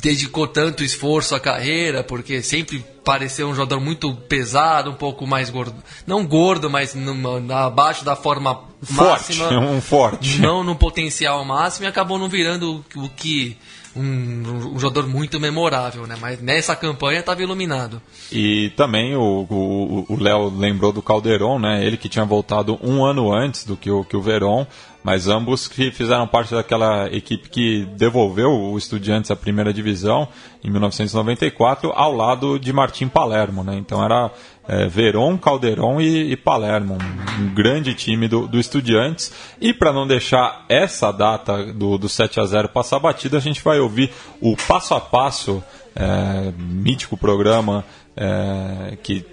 [0.00, 5.50] dedicou tanto esforço à carreira, porque sempre pareceu um jogador muito pesado, um pouco mais
[5.50, 5.74] gordo.
[6.06, 9.48] Não gordo, mas numa- abaixo da forma Forte, máxima.
[9.60, 10.38] um forte.
[10.40, 13.56] Não no potencial máximo e acabou não virando o, o que.
[13.96, 16.16] Um, um jogador muito memorável, né?
[16.20, 18.02] Mas nessa campanha estava iluminado.
[18.32, 21.84] E também o Léo lembrou do Calderon, né?
[21.84, 24.66] Ele que tinha voltado um ano antes do que o, que o Verón,
[25.04, 30.26] mas ambos que fizeram parte daquela equipe que devolveu o Estudiantes à primeira divisão
[30.64, 33.76] em 1994, ao lado de Martim Palermo, né?
[33.76, 34.30] Então era
[34.66, 39.32] é, Verón, Calderon e, e Palermo, um, um grande time do, do Estudiantes.
[39.60, 43.62] E para não deixar essa data do, do 7 a 0 passar batida, a gente
[43.62, 44.10] vai ouvir
[44.40, 45.62] o passo a passo,
[45.94, 47.84] é, mítico programa
[48.16, 49.24] é, que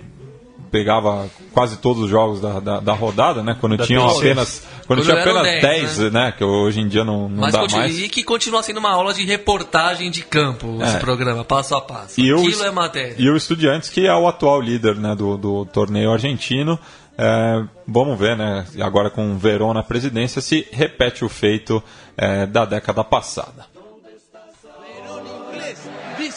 [0.72, 3.56] pegava quase todos os jogos da, da, da rodada, né?
[3.60, 4.20] Quando tinham TNT.
[4.20, 5.62] apenas quando, Quando tinha apenas 10,
[5.98, 6.34] 10, né?
[6.38, 8.00] Que hoje em dia não, não Mas dá continua, mais.
[8.00, 11.00] e que continua sendo uma aula de reportagem de campo, esse É.
[11.00, 12.20] programa, passo a passo.
[12.20, 13.16] E o, Aquilo é matéria.
[13.18, 16.80] e o Estudiantes, que é o atual líder né, do, do torneio argentino.
[17.18, 18.66] É, vamos ver, né?
[18.82, 21.84] Agora com o Verón na presidência, se repete o feito
[22.18, 23.66] é, da década passada.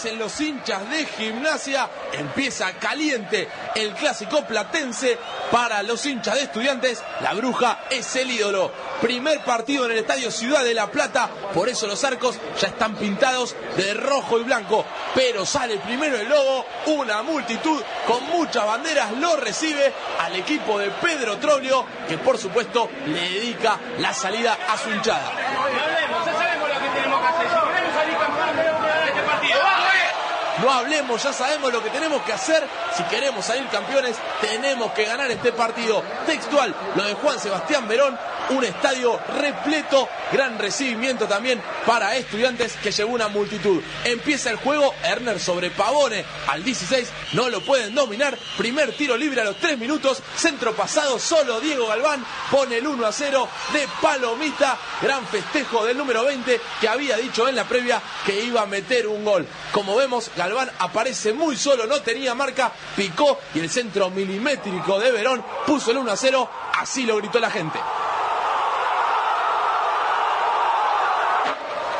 [0.04, 5.18] Dicen los hinchas de gimnasia, empieza caliente el clásico platense
[5.50, 8.70] para los hinchas de estudiantes, la bruja es el ídolo.
[9.00, 12.96] Primer partido en el estadio Ciudad de La Plata, por eso los arcos ya están
[12.96, 19.12] pintados de rojo y blanco, pero sale primero el logo, una multitud con muchas banderas
[19.12, 24.76] lo recibe al equipo de Pedro Troglio, que por supuesto le dedica la salida a
[24.76, 26.03] su hinchada.
[30.64, 32.66] No hablemos, ya sabemos lo que tenemos que hacer.
[32.96, 36.02] Si queremos salir campeones, tenemos que ganar este partido.
[36.24, 38.18] Textual, lo de Juan Sebastián Verón,
[38.50, 43.80] un estadio repleto, gran recibimiento también para estudiantes que llevó una multitud.
[44.04, 48.36] Empieza el juego, Erner sobre Pavone al 16, no lo pueden dominar.
[48.56, 53.06] Primer tiro libre a los 3 minutos, centro pasado, solo Diego Galván pone el 1
[53.06, 54.78] a 0 de Palomita.
[55.00, 59.06] Gran festejo del número 20 que había dicho en la previa que iba a meter
[59.06, 59.46] un gol.
[59.72, 65.12] Como vemos, Galván aparece muy solo, no tenía marca, picó y el centro milimétrico de
[65.12, 67.78] Verón puso el 1 a 0, así lo gritó la gente.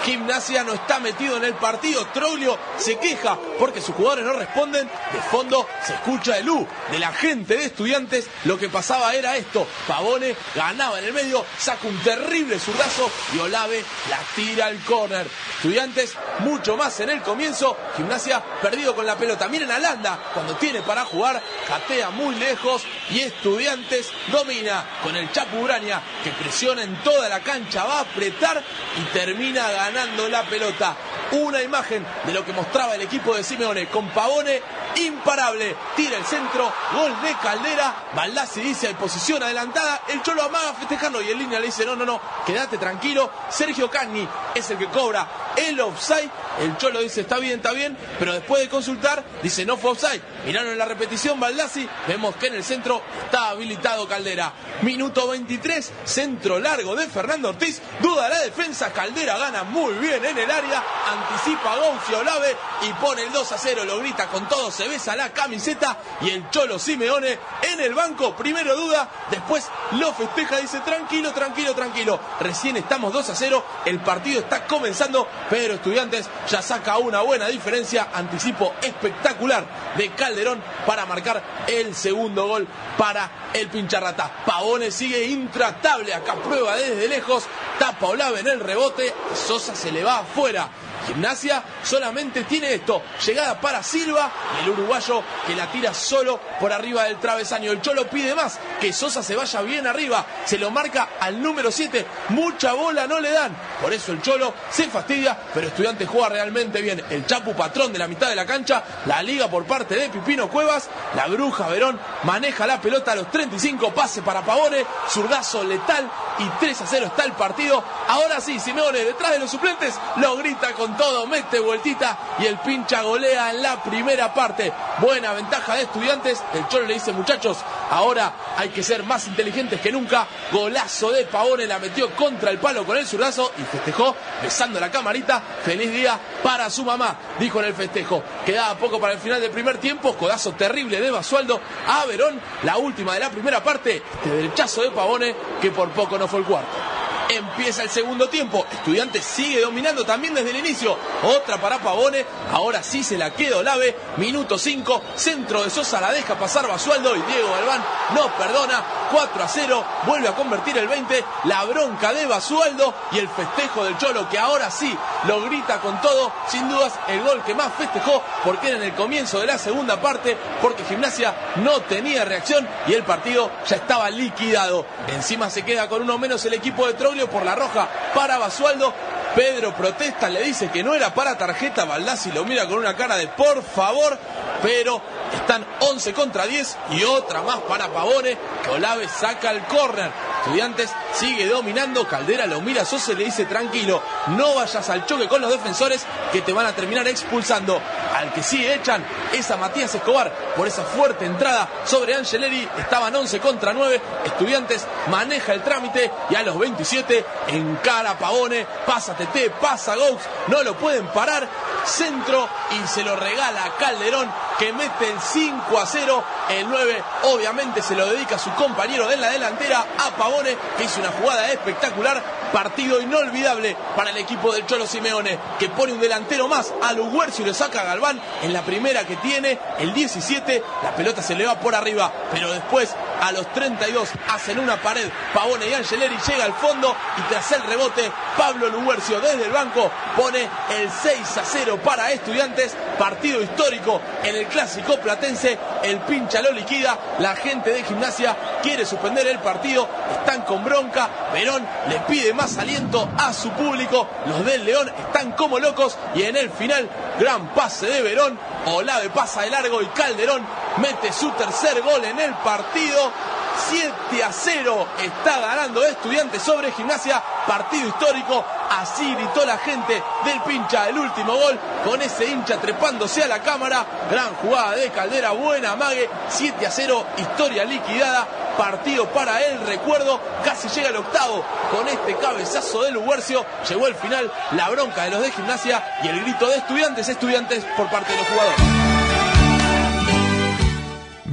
[0.05, 2.07] Gimnasia no está metido en el partido.
[2.09, 4.87] Troglio se queja porque sus jugadores no responden.
[4.87, 8.29] De fondo se escucha el U de la gente de estudiantes.
[8.45, 9.67] Lo que pasaba era esto.
[9.89, 15.27] Pavone ganaba en el medio, saca un terrible zurdazo y Olave la tira al córner.
[15.57, 17.75] Estudiantes mucho más en el comienzo.
[17.97, 19.49] Gimnasia perdido con la pelota.
[19.49, 21.43] Miren a Landa cuando tiene para jugar.
[21.67, 27.41] Catea muy lejos y Estudiantes domina con el Chapu Urania que presiona en toda la
[27.41, 27.85] cancha.
[27.85, 28.63] Va a apretar
[29.01, 30.97] y termina ganando la pelota.
[31.33, 34.61] Una imagen de lo que mostraba el equipo de Simeone con Pavone
[34.97, 35.75] imparable.
[35.97, 37.95] Tira el centro, gol de Caldera.
[38.15, 40.03] Baldassi dice en posición adelantada.
[40.09, 43.31] El Cholo amaga festejando y en línea le dice: No, no, no, quédate tranquilo.
[43.51, 45.27] Sergio Cagni es el que cobra
[45.57, 46.31] el offside
[46.61, 50.23] El Cholo dice está bien, está bien, pero después de consultar dice no fue offside.
[50.47, 54.53] Miraron la repetición Baldassi, vemos que en el centro está habilitado Caldera.
[54.83, 60.39] Minuto 23, centro largo de Fernando Ortiz, duda la defensa, Caldera gana muy bien en
[60.39, 64.71] el área, anticipa Goncio Olave y pone el 2 a 0, lo grita con todo,
[64.71, 70.13] se besa la camiseta y el Cholo Simeone en el banco, primero duda, después lo
[70.13, 75.75] festeja, dice tranquilo, tranquilo, tranquilo, recién estamos 2 a 0, el partido está comenzando, pero
[75.75, 82.67] Estudiantes ya saca una buena diferencia, anticipo espectacular de Calderón para marcar el segundo gol
[82.97, 84.45] para el pincharrata.
[84.45, 87.45] Paone sigue intratable, acá prueba desde lejos,
[87.79, 90.69] tapa Olave en el rebote, Sosa se le va afuera.
[91.07, 94.31] Gimnasia solamente tiene esto, llegada para Silva,
[94.63, 97.73] el uruguayo que la tira solo por arriba del travesaño.
[97.73, 101.71] El Cholo pide más, que Sosa se vaya bien arriba, se lo marca al número
[101.71, 106.29] 7, mucha bola no le dan, por eso el Cholo se fastidia, pero Estudiante juega
[106.29, 107.05] realmente bien.
[107.11, 110.49] El Chapu patrón de la mitad de la cancha, la liga por parte de Pipino
[110.49, 116.09] Cuevas, la bruja Verón maneja la pelota a los 35, pase para Pavone, zurdazo letal
[116.39, 117.83] y 3 a 0 está el partido.
[118.09, 122.59] Ahora sí, Simeone detrás de los suplentes lo grita con todo, mete vueltita y el
[122.59, 124.73] pincha golea en la primera parte.
[124.99, 126.43] Buena ventaja de estudiantes.
[126.53, 127.59] El Cholo le dice, muchachos,
[127.91, 130.27] ahora hay que ser más inteligentes que nunca.
[130.53, 134.91] Golazo de Pavone, la metió contra el palo con el zurdazo y festejó besando la
[134.91, 135.43] camarita.
[135.65, 138.23] Feliz día para su mamá, dijo en el festejo.
[138.45, 140.15] Quedaba poco para el final del primer tiempo.
[140.15, 142.41] Codazo terrible de Basualdo a Verón.
[142.63, 143.97] La última de la primera parte.
[143.97, 146.94] Este derechazo de Pavone que por poco no fue el cuarto.
[147.35, 148.65] Empieza el segundo tiempo.
[148.71, 150.97] Estudiantes sigue dominando también desde el inicio.
[151.25, 152.25] Otra para Pavone.
[152.53, 153.97] Ahora sí se la queda Olave.
[154.19, 155.03] Minuto 5.
[155.17, 157.83] Centro de Sosa la deja pasar Basualdo y Diego Galván
[158.15, 158.85] no perdona.
[159.11, 159.85] 4 a 0.
[160.07, 161.25] Vuelve a convertir el 20.
[161.45, 164.97] La bronca de Basualdo y el festejo del Cholo que ahora sí
[165.27, 166.33] lo grita con todo.
[166.49, 170.01] Sin dudas el gol que más festejó porque era en el comienzo de la segunda
[170.01, 170.37] parte.
[170.63, 174.87] Porque Gimnasia no tenía reacción y el partido ya estaba liquidado.
[175.09, 178.93] Encima se queda con uno menos el equipo de Troglio por la roja para Basualdo.
[179.35, 181.85] Pedro protesta, le dice que no era para tarjeta.
[181.85, 184.17] Baldassi lo mira con una cara de por favor,
[184.63, 185.01] pero
[185.35, 188.39] están 11 contra 10 y otra más para Pavone,
[188.71, 190.11] Olave saca el córner.
[190.45, 195.41] Estudiantes sigue dominando, Caldera lo mira, Sosa le dice tranquilo, no vayas al choque con
[195.41, 197.81] los defensores que te van a terminar expulsando.
[198.15, 199.03] Al que sí echan
[199.33, 204.87] es a Matías Escobar por esa fuerte entrada sobre Angeleri, estaban 11 contra 9, Estudiantes
[205.09, 210.77] maneja el trámite y a los 27 encara Pavone, pasa TT, pasa Gaux, no lo
[210.77, 211.49] pueden parar,
[211.87, 216.25] centro y se lo regala a Calderón que mete el 5 a 0.
[216.51, 220.85] El 9 obviamente se lo dedica a su compañero de la delantera, a Pavone, que
[220.85, 222.23] hizo una jugada espectacular.
[222.53, 227.45] Partido inolvidable para el equipo del Cholo Simeone, que pone un delantero más a Luguercio
[227.45, 230.63] y lo saca a Galván en la primera que tiene, el 17.
[230.83, 235.09] La pelota se le va por arriba, pero después a los 32 hacen una pared.
[235.33, 239.91] Pavone y Angeleri llega al fondo y tras el rebote, Pablo Luguercio desde el banco
[240.17, 240.49] pone
[240.79, 242.77] el 6 a 0 para Estudiantes.
[242.99, 245.59] Partido histórico en el clásico platense.
[245.83, 246.99] El pincha lo liquida.
[247.19, 249.89] La gente de gimnasia quiere suspender el partido.
[250.19, 251.09] Están con bronca.
[251.33, 254.09] Verón le pide más aliento a su público.
[254.27, 255.97] Los del León están como locos.
[256.15, 256.89] Y en el final,
[257.19, 258.39] gran pase de Verón.
[258.67, 260.43] Olave pasa de largo y Calderón
[260.79, 263.13] mete su tercer gol en el partido.
[263.57, 268.45] 7 a 0 está ganando Estudiantes sobre Gimnasia, partido histórico.
[268.71, 273.41] Así gritó la gente del pincha el último gol con ese hincha trepándose a la
[273.41, 273.85] cámara.
[274.11, 276.09] Gran jugada de Caldera, buena mague.
[276.29, 278.27] 7 a 0, historia liquidada.
[278.57, 280.21] Partido para el recuerdo.
[280.45, 283.45] Casi llega el octavo con este cabezazo de Luguercio.
[283.69, 287.65] Llegó el final, la bronca de los de Gimnasia y el grito de Estudiantes, Estudiantes
[287.77, 288.94] por parte de los jugadores.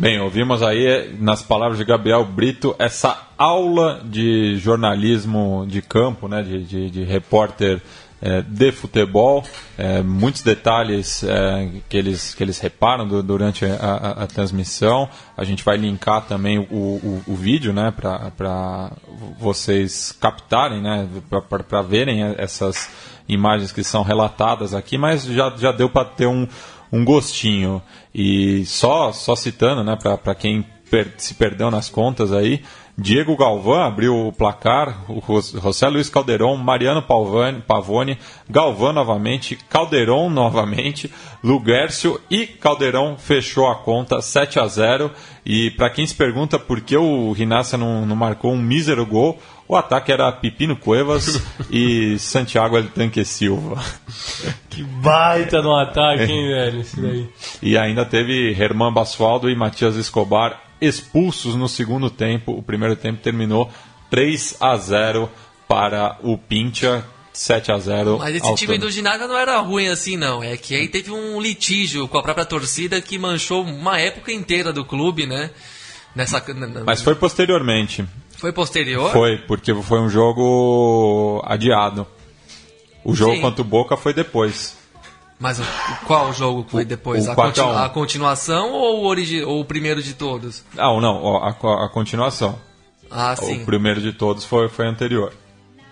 [0.01, 6.41] Bem, ouvimos aí, nas palavras de Gabriel Brito, essa aula de jornalismo de campo, né,
[6.41, 7.79] de, de, de repórter
[8.19, 9.43] é, de futebol,
[9.77, 15.07] é, muitos detalhes é, que, eles, que eles reparam do, durante a, a, a, transmissão.
[15.37, 18.91] A gente vai linkar também o, o, o vídeo né, para
[19.39, 21.07] vocês captarem, né,
[21.47, 22.89] para verem essas
[23.29, 26.47] imagens que são relatadas aqui, mas já, já deu para ter um
[26.91, 27.81] um gostinho.
[28.13, 32.61] E só, só citando, né, para quem per se perdeu nas contas aí,
[32.97, 38.17] Diego Galvão abriu o placar, o José Luiz Calderon, Mariano Pavone, Pavone
[38.49, 41.11] Galvão novamente, Calderon novamente,
[41.43, 45.09] Luguércio e Calderon fechou a conta 7 a 0
[45.45, 49.39] E para quem se pergunta por que o Rinácia não, não marcou um mísero gol,
[49.67, 53.83] o ataque era Pipino Cuevas e Santiago El Tanque Silva.
[54.69, 56.81] Que baita no ataque, hein, velho?
[56.81, 57.29] Isso daí.
[57.61, 62.51] E ainda teve Herman Basualdo e Matias Escobar expulsos no segundo tempo.
[62.51, 63.71] O primeiro tempo terminou
[64.09, 65.29] 3 a 0
[65.67, 70.17] para o Pincha, 7 a 0 Mas esse time do ginásio não era ruim assim,
[70.17, 70.43] não.
[70.43, 74.73] É que aí teve um litígio com a própria torcida que manchou uma época inteira
[74.73, 75.51] do clube, né?
[76.13, 76.43] Nessa,
[76.85, 78.05] Mas foi posteriormente.
[78.41, 79.11] Foi posterior?
[79.11, 82.05] Foi, porque foi um jogo adiado.
[83.03, 83.41] O jogo Sim.
[83.41, 84.75] contra o Boca foi depois.
[85.39, 87.27] Mas o, o- qual jogo foi depois?
[87.27, 87.67] o a, 4 a 1.
[87.69, 90.63] continu- a continuação ou o, origi ou o primeiro de todos?
[90.77, 92.59] Ah, não, ó, a, a continuação.
[93.09, 93.61] Ah, sim.
[93.61, 95.33] O primeiro de todos foi, foi anterior.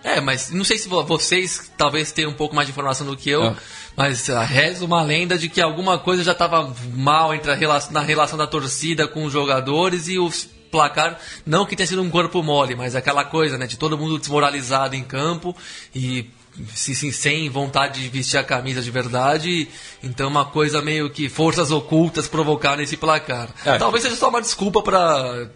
[0.02, 3.16] É, mas não sei se vo- vocês talvez tenham um pouco mais de informação do
[3.16, 3.54] que eu, É.
[3.96, 7.82] mas ah, reza uma lenda de que alguma coisa já estava mal entre a rela-
[7.90, 10.30] na relação da torcida com os jogadores e o
[10.70, 14.18] placar, não que tenha sido um corpo mole, mas aquela coisa, né, de todo mundo
[14.18, 15.54] desmoralizado em campo
[15.94, 16.30] e
[16.74, 19.68] se, se- sem vontade de vestir a camisa de verdade,
[20.02, 23.48] então uma coisa meio que forças ocultas provocaram esse placar.
[23.64, 23.78] É.
[23.78, 25.48] Talvez seja só uma desculpa para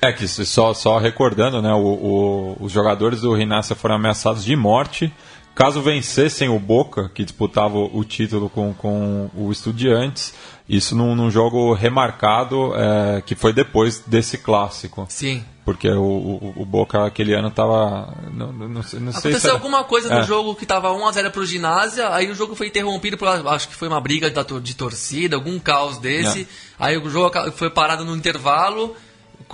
[0.00, 4.54] É que só, só recordando, né, o- o- os jogadores do Rinácia foram ameaçados de
[4.56, 5.12] morte
[5.54, 10.32] caso vencessem o Boca, que disputava o, o título com, com o Estudiantes,
[10.76, 15.06] isso num, num jogo remarcado é, que foi depois desse clássico.
[15.08, 15.44] Sim.
[15.64, 18.12] Porque o, o, o Boca aquele ano tava.
[18.32, 20.22] Não, não, não sei, sei se Aconteceu era- alguma coisa no É.
[20.24, 23.86] jogo que tava 1x0 pro ginásio, aí o jogo foi interrompido por acho que foi
[23.86, 26.42] uma briga tor- de torcida, algum caos desse.
[26.42, 26.46] É.
[26.80, 28.96] Aí o jogo foi parado no intervalo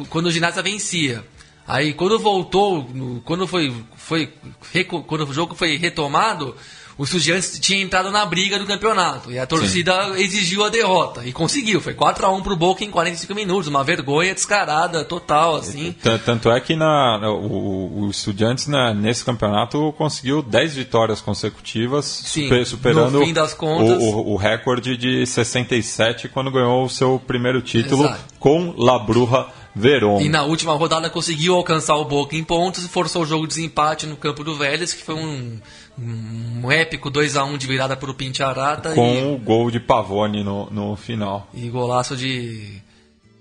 [0.09, 1.23] quando o ginásio vencia.
[1.67, 2.89] Aí quando voltou,
[3.27, 4.33] quando foi, foi
[5.07, 6.57] quando o jogo foi retomado,
[6.99, 11.33] o Estudiantes tinha entrado na briga do campeonato e a torcida exigiu a derrota e
[11.33, 11.81] conseguiu.
[11.81, 15.93] Foi 4 a 1 pro Boca em 45 minutos, uma vergonha descarada total assim.
[15.93, 22.05] T- Tanto é que na, o, o Estudiantes na- nesse campeonato conseguiu 10 vitórias consecutivas,
[22.05, 23.21] super- superando
[23.55, 28.21] contas- o, o- o recorde de 67 quando ganhou o seu primeiro título Exato.
[28.39, 29.47] com La Bruja
[29.79, 30.21] Verón.
[30.21, 33.55] E na última rodada conseguiu alcançar o Boca em pontos e forçou o jogo de
[33.55, 35.59] desempate no campo do Vélez, que foi um,
[35.99, 40.43] um épico 2 a 1 de virada para o Pintiarata Com o gol de Pavone
[40.43, 41.49] no, no final.
[41.55, 42.83] e, e golaço de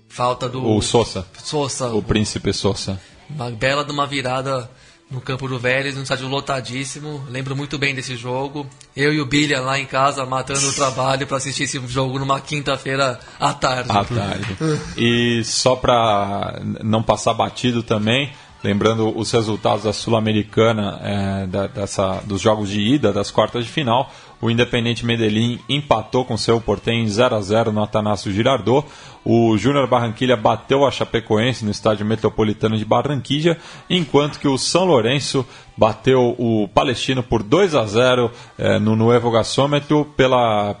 [0.08, 3.00] falta do O Sosa, Sosa, o príncipe Sosa.
[3.28, 4.70] uma bela de uma virada
[5.10, 7.24] no campo do Vélez, num estádio lotadíssimo.
[7.30, 8.66] Lembro muito bem desse jogo.
[8.94, 12.40] Eu e o Billiam lá em casa matando o trabalho para assistir esse jogo numa
[12.40, 13.90] quinta-feira à tarde.
[13.90, 14.56] à tarde.
[14.98, 18.30] E só para não passar batido também,
[18.62, 23.70] lembrando os resultados da Sul-Americana, é, da- dessa, dos jogos de ida das quartas de
[23.70, 28.86] final, o Independente Medellín empatou com seu Portem em 0 a 0 no Atanásio Girardot.
[29.24, 33.56] O Júnior Barranquilha bateu a Chapecoense no estádio metropolitano de Barranquilla,
[33.90, 35.44] enquanto que o São Lourenço
[35.76, 40.76] bateu o Palestino por 2 a 0 é, no Nuevo Gasômetro pela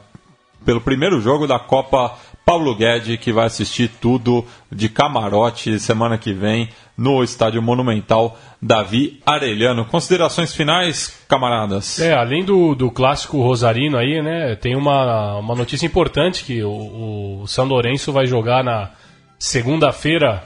[0.64, 2.18] pelo primeiro jogo da Copa
[2.48, 4.42] Paulo Guedes, que vai assistir tudo
[4.72, 9.84] de camarote semana que vem no Estádio Monumental Davi Arellano.
[9.84, 12.00] Considerações finais, camaradas?
[12.00, 17.42] É, além do, do clássico Rosarino aí, né, tem uma, uma notícia importante que o,
[17.42, 18.92] o São Lourenço vai jogar na
[19.38, 20.42] segunda-feira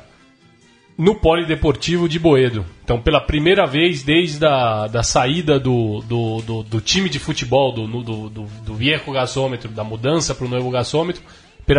[0.99, 2.67] no Polideportivo de Boedo.
[2.83, 7.71] Então, pela primeira vez desde a da saída do, do, do, do time de futebol,
[7.71, 11.23] do, do, do, do viejo gasômetro, da mudança para o novo gasômetro,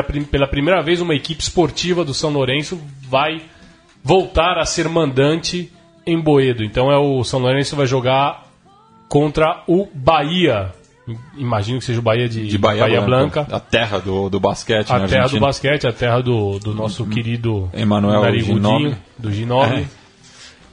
[0.01, 3.41] pela, pela primeira vez uma equipe esportiva do São Lourenço vai
[4.03, 5.71] voltar a ser mandante
[6.05, 6.63] em Boedo.
[6.63, 8.47] Então, é o São Lourenço vai jogar
[9.07, 10.71] contra o Bahia.
[11.37, 14.99] Imagino que seja o Bahia de, De Bahia, Blanca, a terra do, do basquete a
[14.99, 15.45] na terra do Argentina.
[15.45, 19.81] basquete, a terra do, do nosso querido Emanuel Narigudinho, do Ginóbili.
[19.81, 20.02] É.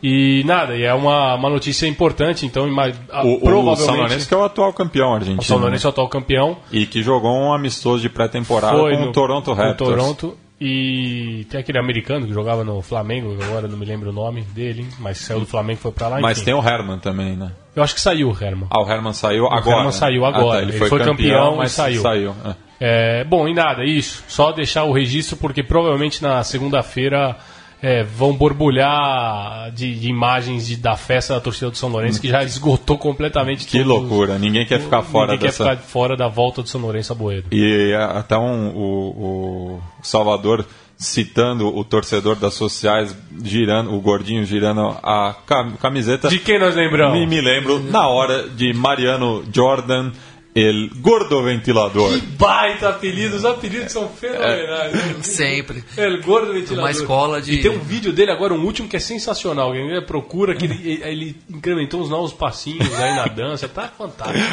[0.02, 2.64] E nada, e é uma, uma notícia importante, então
[3.10, 5.40] a- O, o provavelmente São Lourenço que é o atual campeão argentino.
[5.40, 6.56] o São Lourenço é o atual campeão.
[6.72, 9.90] E que jogou um amistoso de pré-temporada com no- o Toronto o Raptors.
[9.90, 10.36] Toronto.
[10.62, 14.86] E tem aquele americano que jogava no Flamengo, agora não me lembro o nome dele,
[14.98, 16.20] mas saiu do Flamengo e foi pra lá.
[16.20, 16.44] Mas enfim.
[16.46, 17.52] tem o Herman também, né?
[17.74, 18.66] Eu acho que saiu o Herman.
[18.70, 19.76] Ah, o Herman saiu agora.
[19.78, 20.58] Herman saiu Ah, agora.
[20.58, 22.02] tá, ele, Ele foi, foi campeão, campeão e mas saiu.
[22.02, 22.34] saiu.
[22.44, 22.54] é.
[22.82, 24.22] É, bom, e nada, isso.
[24.28, 27.36] Só deixar o registro, porque provavelmente na segunda-feira
[27.82, 32.28] é, vão borbulhar de, de imagens de- da festa da torcida do São Lourenço, que
[32.28, 35.64] já esgotou completamente Que todos- loucura, ninguém quer ficar fora Ninguém dessa...
[35.64, 37.48] quer ficar fora da volta do São Lourenço a Boedo.
[37.50, 40.64] E é, até um, o, o Salvador
[40.96, 46.28] citando o torcedor das sociais girando, o gordinho girando a cam- camiseta.
[46.28, 47.18] De quem nós lembramos?
[47.18, 50.12] Me, me lembro na hora de Mariano Jordan,
[50.54, 52.20] el gordo ventilador.
[52.38, 54.92] Baita apelido, os apelidos são fenomenais.
[54.92, 55.16] né?
[55.22, 55.84] Sempre.
[55.96, 56.84] El gordo ventilador.
[56.84, 59.72] Uma escola de- E tem um vídeo dele agora, um último que é sensacional.
[59.72, 63.68] Quem procura que ele, ele incrementou uns novos passinhos aí na dança.
[63.68, 64.44] Tá fantástico.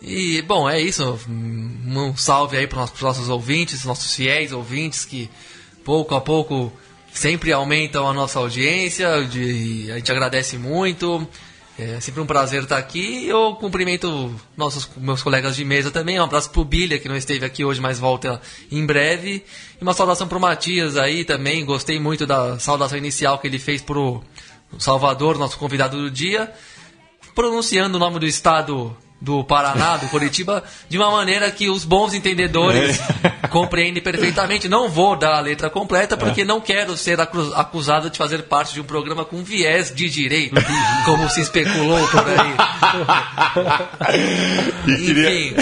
[0.00, 1.18] E, bom, é isso.
[1.28, 5.30] Um salve aí para os nossos ouvintes, nossos fiéis ouvintes que
[5.84, 6.72] pouco a pouco
[7.12, 9.22] sempre aumentam a nossa audiência.
[9.24, 11.26] De, a gente agradece muito.
[11.78, 13.26] É sempre um prazer estar aqui.
[13.26, 16.20] Eu cumprimento nossos meus colegas de mesa também.
[16.20, 18.40] Um abraço pro Bilha, que não esteve aqui hoje, mas volta
[18.70, 19.44] em breve.
[19.80, 21.64] E uma saudação pro Matias aí também.
[21.64, 24.22] Gostei muito da saudação inicial que ele fez pro
[24.78, 26.52] Salvador, nosso convidado do dia
[27.34, 32.12] pronunciando o nome do estado do Paraná, do Curitiba, de uma maneira que os bons
[32.12, 32.98] entendedores
[33.50, 34.68] compreendem perfeitamente.
[34.68, 38.74] Não vou dar a letra completa porque não quero ser acu- acusado de fazer parte
[38.74, 40.60] de um programa com viés de direita,
[41.04, 42.54] como se especulou por aí.
[44.88, 45.54] Enfim,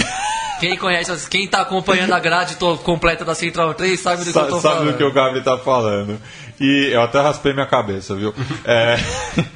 [0.59, 4.33] quem conhece, quem está acompanhando a grade completa da Central 3 sabe do que eu
[4.33, 4.91] Sa- estou sabe falando.
[4.91, 6.19] do que o Gabi tá falando.
[6.61, 8.31] E eu até raspei minha cabeça, viu?
[8.63, 8.95] É,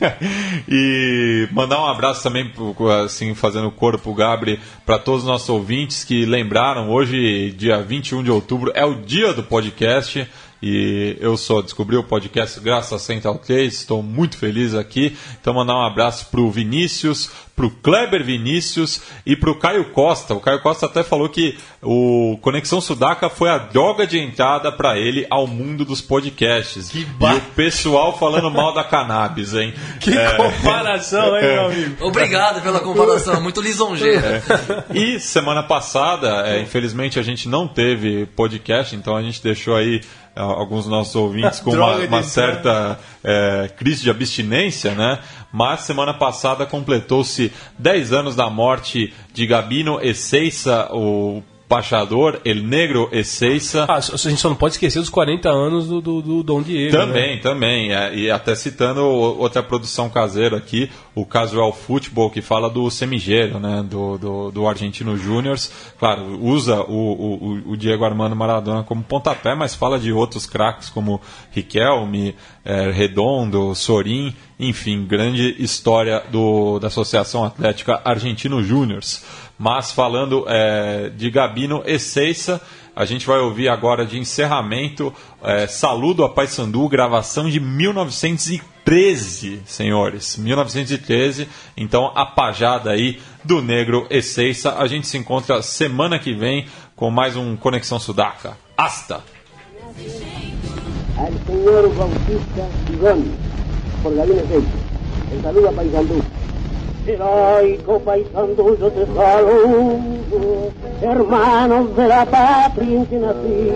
[0.67, 2.51] e mandar um abraço também,
[3.03, 8.23] assim, fazendo coro pro Gabri, para todos os nossos ouvintes que lembraram, hoje, dia 21
[8.23, 10.27] de outubro, é o dia do podcast.
[10.63, 15.15] E eu só descobri o podcast graças a Central 3, estou muito feliz aqui.
[15.39, 20.33] Então, mandar um abraço pro Vinícius, pro Kleber Vinícius e pro Caio Costa.
[20.33, 24.97] O Caio Costa até falou que o Conexão Sudaca foi a droga de entrada para
[24.97, 26.93] ele ao mundo dos podcasts.
[26.93, 29.73] e o pessoal falando mal da cannabis, hein?
[30.01, 30.31] Que É.
[30.35, 32.05] comparação, hein, meu amigo?
[32.05, 34.43] Obrigado pela comparação, muito lisonjeira.
[34.93, 40.01] E semana passada, é, infelizmente, a gente não teve podcast, então a gente deixou aí
[40.35, 42.23] alguns dos nossos ouvintes com uma, uma entrada.
[42.23, 45.19] certa é, crise de abstinência, né?
[45.51, 53.09] Mas semana passada completou-se 10 anos da morte de Gabino Ezeiza, o pachador, El Negro
[53.11, 53.85] Ezeiza.
[53.89, 56.95] Ah, a gente só não pode esquecer dos 40 anos do, do, do Dom Diego.
[56.95, 57.41] Também, né?
[57.41, 57.93] também.
[57.93, 63.57] é, e até citando outra produção caseira aqui, o Casual Football, que fala do Semigero,
[63.57, 63.81] né?
[63.89, 65.71] Do, do, do Argentino Júniors.
[65.97, 70.89] Claro, usa o, o, o Diego Armando Maradona como pontapé, mas fala de outros craques
[70.89, 71.21] como
[71.51, 72.35] Riquelme,
[72.65, 79.23] é, Redondo, Sorin, enfim, grande história do, da Associação Atlética Argentino Júniors.
[79.57, 82.61] Mas falando é, de Gabino Ezeiza,
[82.93, 87.59] a gente vai ouvir agora de encerramento é, Saludo a Paysandu, gravação de
[88.85, 90.37] 1913, senhores.
[90.37, 91.47] 1913.
[91.75, 94.75] Então, a pajada aí do Negro Ezeiza.
[94.75, 98.57] A gente se encontra semana que vem com mais um Conexão Sudaca.
[98.77, 99.23] Hasta!
[101.17, 103.23] al señor Bautista Sigón
[104.03, 104.67] por Gabino Ezeiza.
[105.31, 106.21] El saludo a Paisandú.
[107.07, 109.99] Heroico Paisandú, yo te saludo,
[111.03, 113.71] hermanos de la patria en que nací.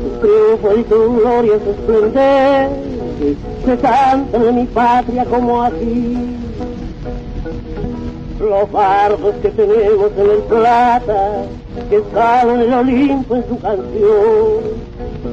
[0.00, 3.36] Tu triunfo y tu gloria es esplendente,
[3.66, 6.36] se cantan en mi patria como aquí.
[8.40, 11.44] Los bardos que tenemos en el plata,
[11.90, 14.84] que salen el Olimpo en su canción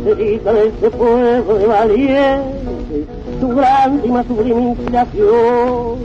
[0.04, 5.98] dedican a este pueblo de valientes su grande y más sublime inspiración.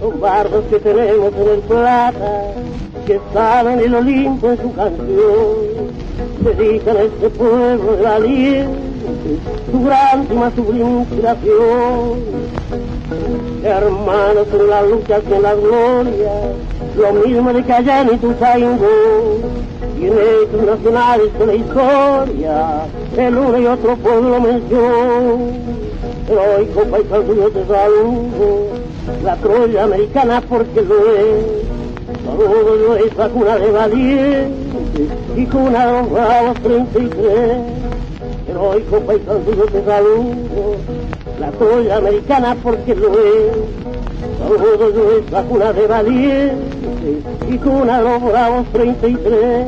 [0.00, 2.54] Los bardos que tenemos en el plata,
[3.06, 5.56] que saben el Olimpo en su canción,
[6.44, 8.92] dedican a este pueblo de valientes
[9.70, 12.20] su grande y más sublime inspiración.
[13.64, 16.32] Hermanos en la lucha y en la gloria,
[16.96, 18.86] lo mismo de que allá en Ituzaingó,
[19.98, 25.72] y en hechos nacionales de la historia, el uno y otro pueblo mención.
[26.28, 28.66] Heroico paisano yo te saludo,
[29.24, 31.81] la Troya americana porque lo es.
[32.24, 34.52] Yo esa cuna de valientes
[35.36, 37.32] y cuna bravos 33.
[38.48, 40.76] Heroico paisano yo te saludo,
[41.40, 43.52] la Troya americana porque lo es.
[44.38, 46.58] Saludo yo esa cuna de valientes
[47.50, 49.66] y cuna de los bravos 33.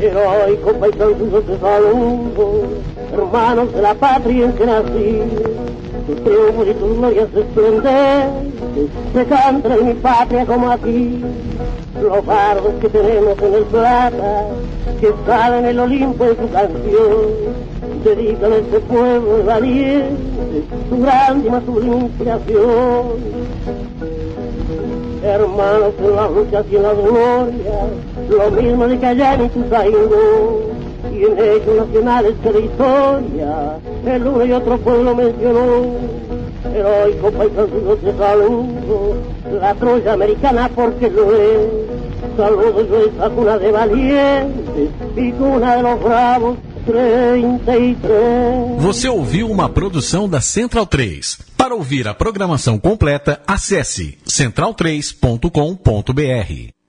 [0.00, 2.62] Heroico paisano yo te saludo,
[3.12, 5.20] hermanos de la patria en que nací.
[6.06, 11.22] Tus triunfos y tus glorias esplendentes se cantan en mi patria como aquí.
[12.02, 14.46] Los bardos que tenemos en el plata,
[15.00, 17.26] que salen el Olimpo en su canción,
[18.04, 23.42] dedican a este pueblo de valientes su grande y más sublime inspiración
[25.22, 27.86] hermanos en las luchas y en las glorias,
[28.28, 30.60] lo mismo de que allá en Ituzaingó,
[31.10, 35.96] y en hechos nacionales que de historia el uno y otro pueblo mencionó.
[36.74, 39.16] Heroico paisano te saludo,
[39.60, 41.68] la Troya americana porque lo es.
[42.36, 46.56] Saludo yo esa cuna de valientes y cuna de los bravos
[46.86, 48.78] 33.
[48.78, 51.38] Você ouviu uma produção da Central 3.
[51.56, 56.81] Para ouvir a programação completa, acesse central3.com.br.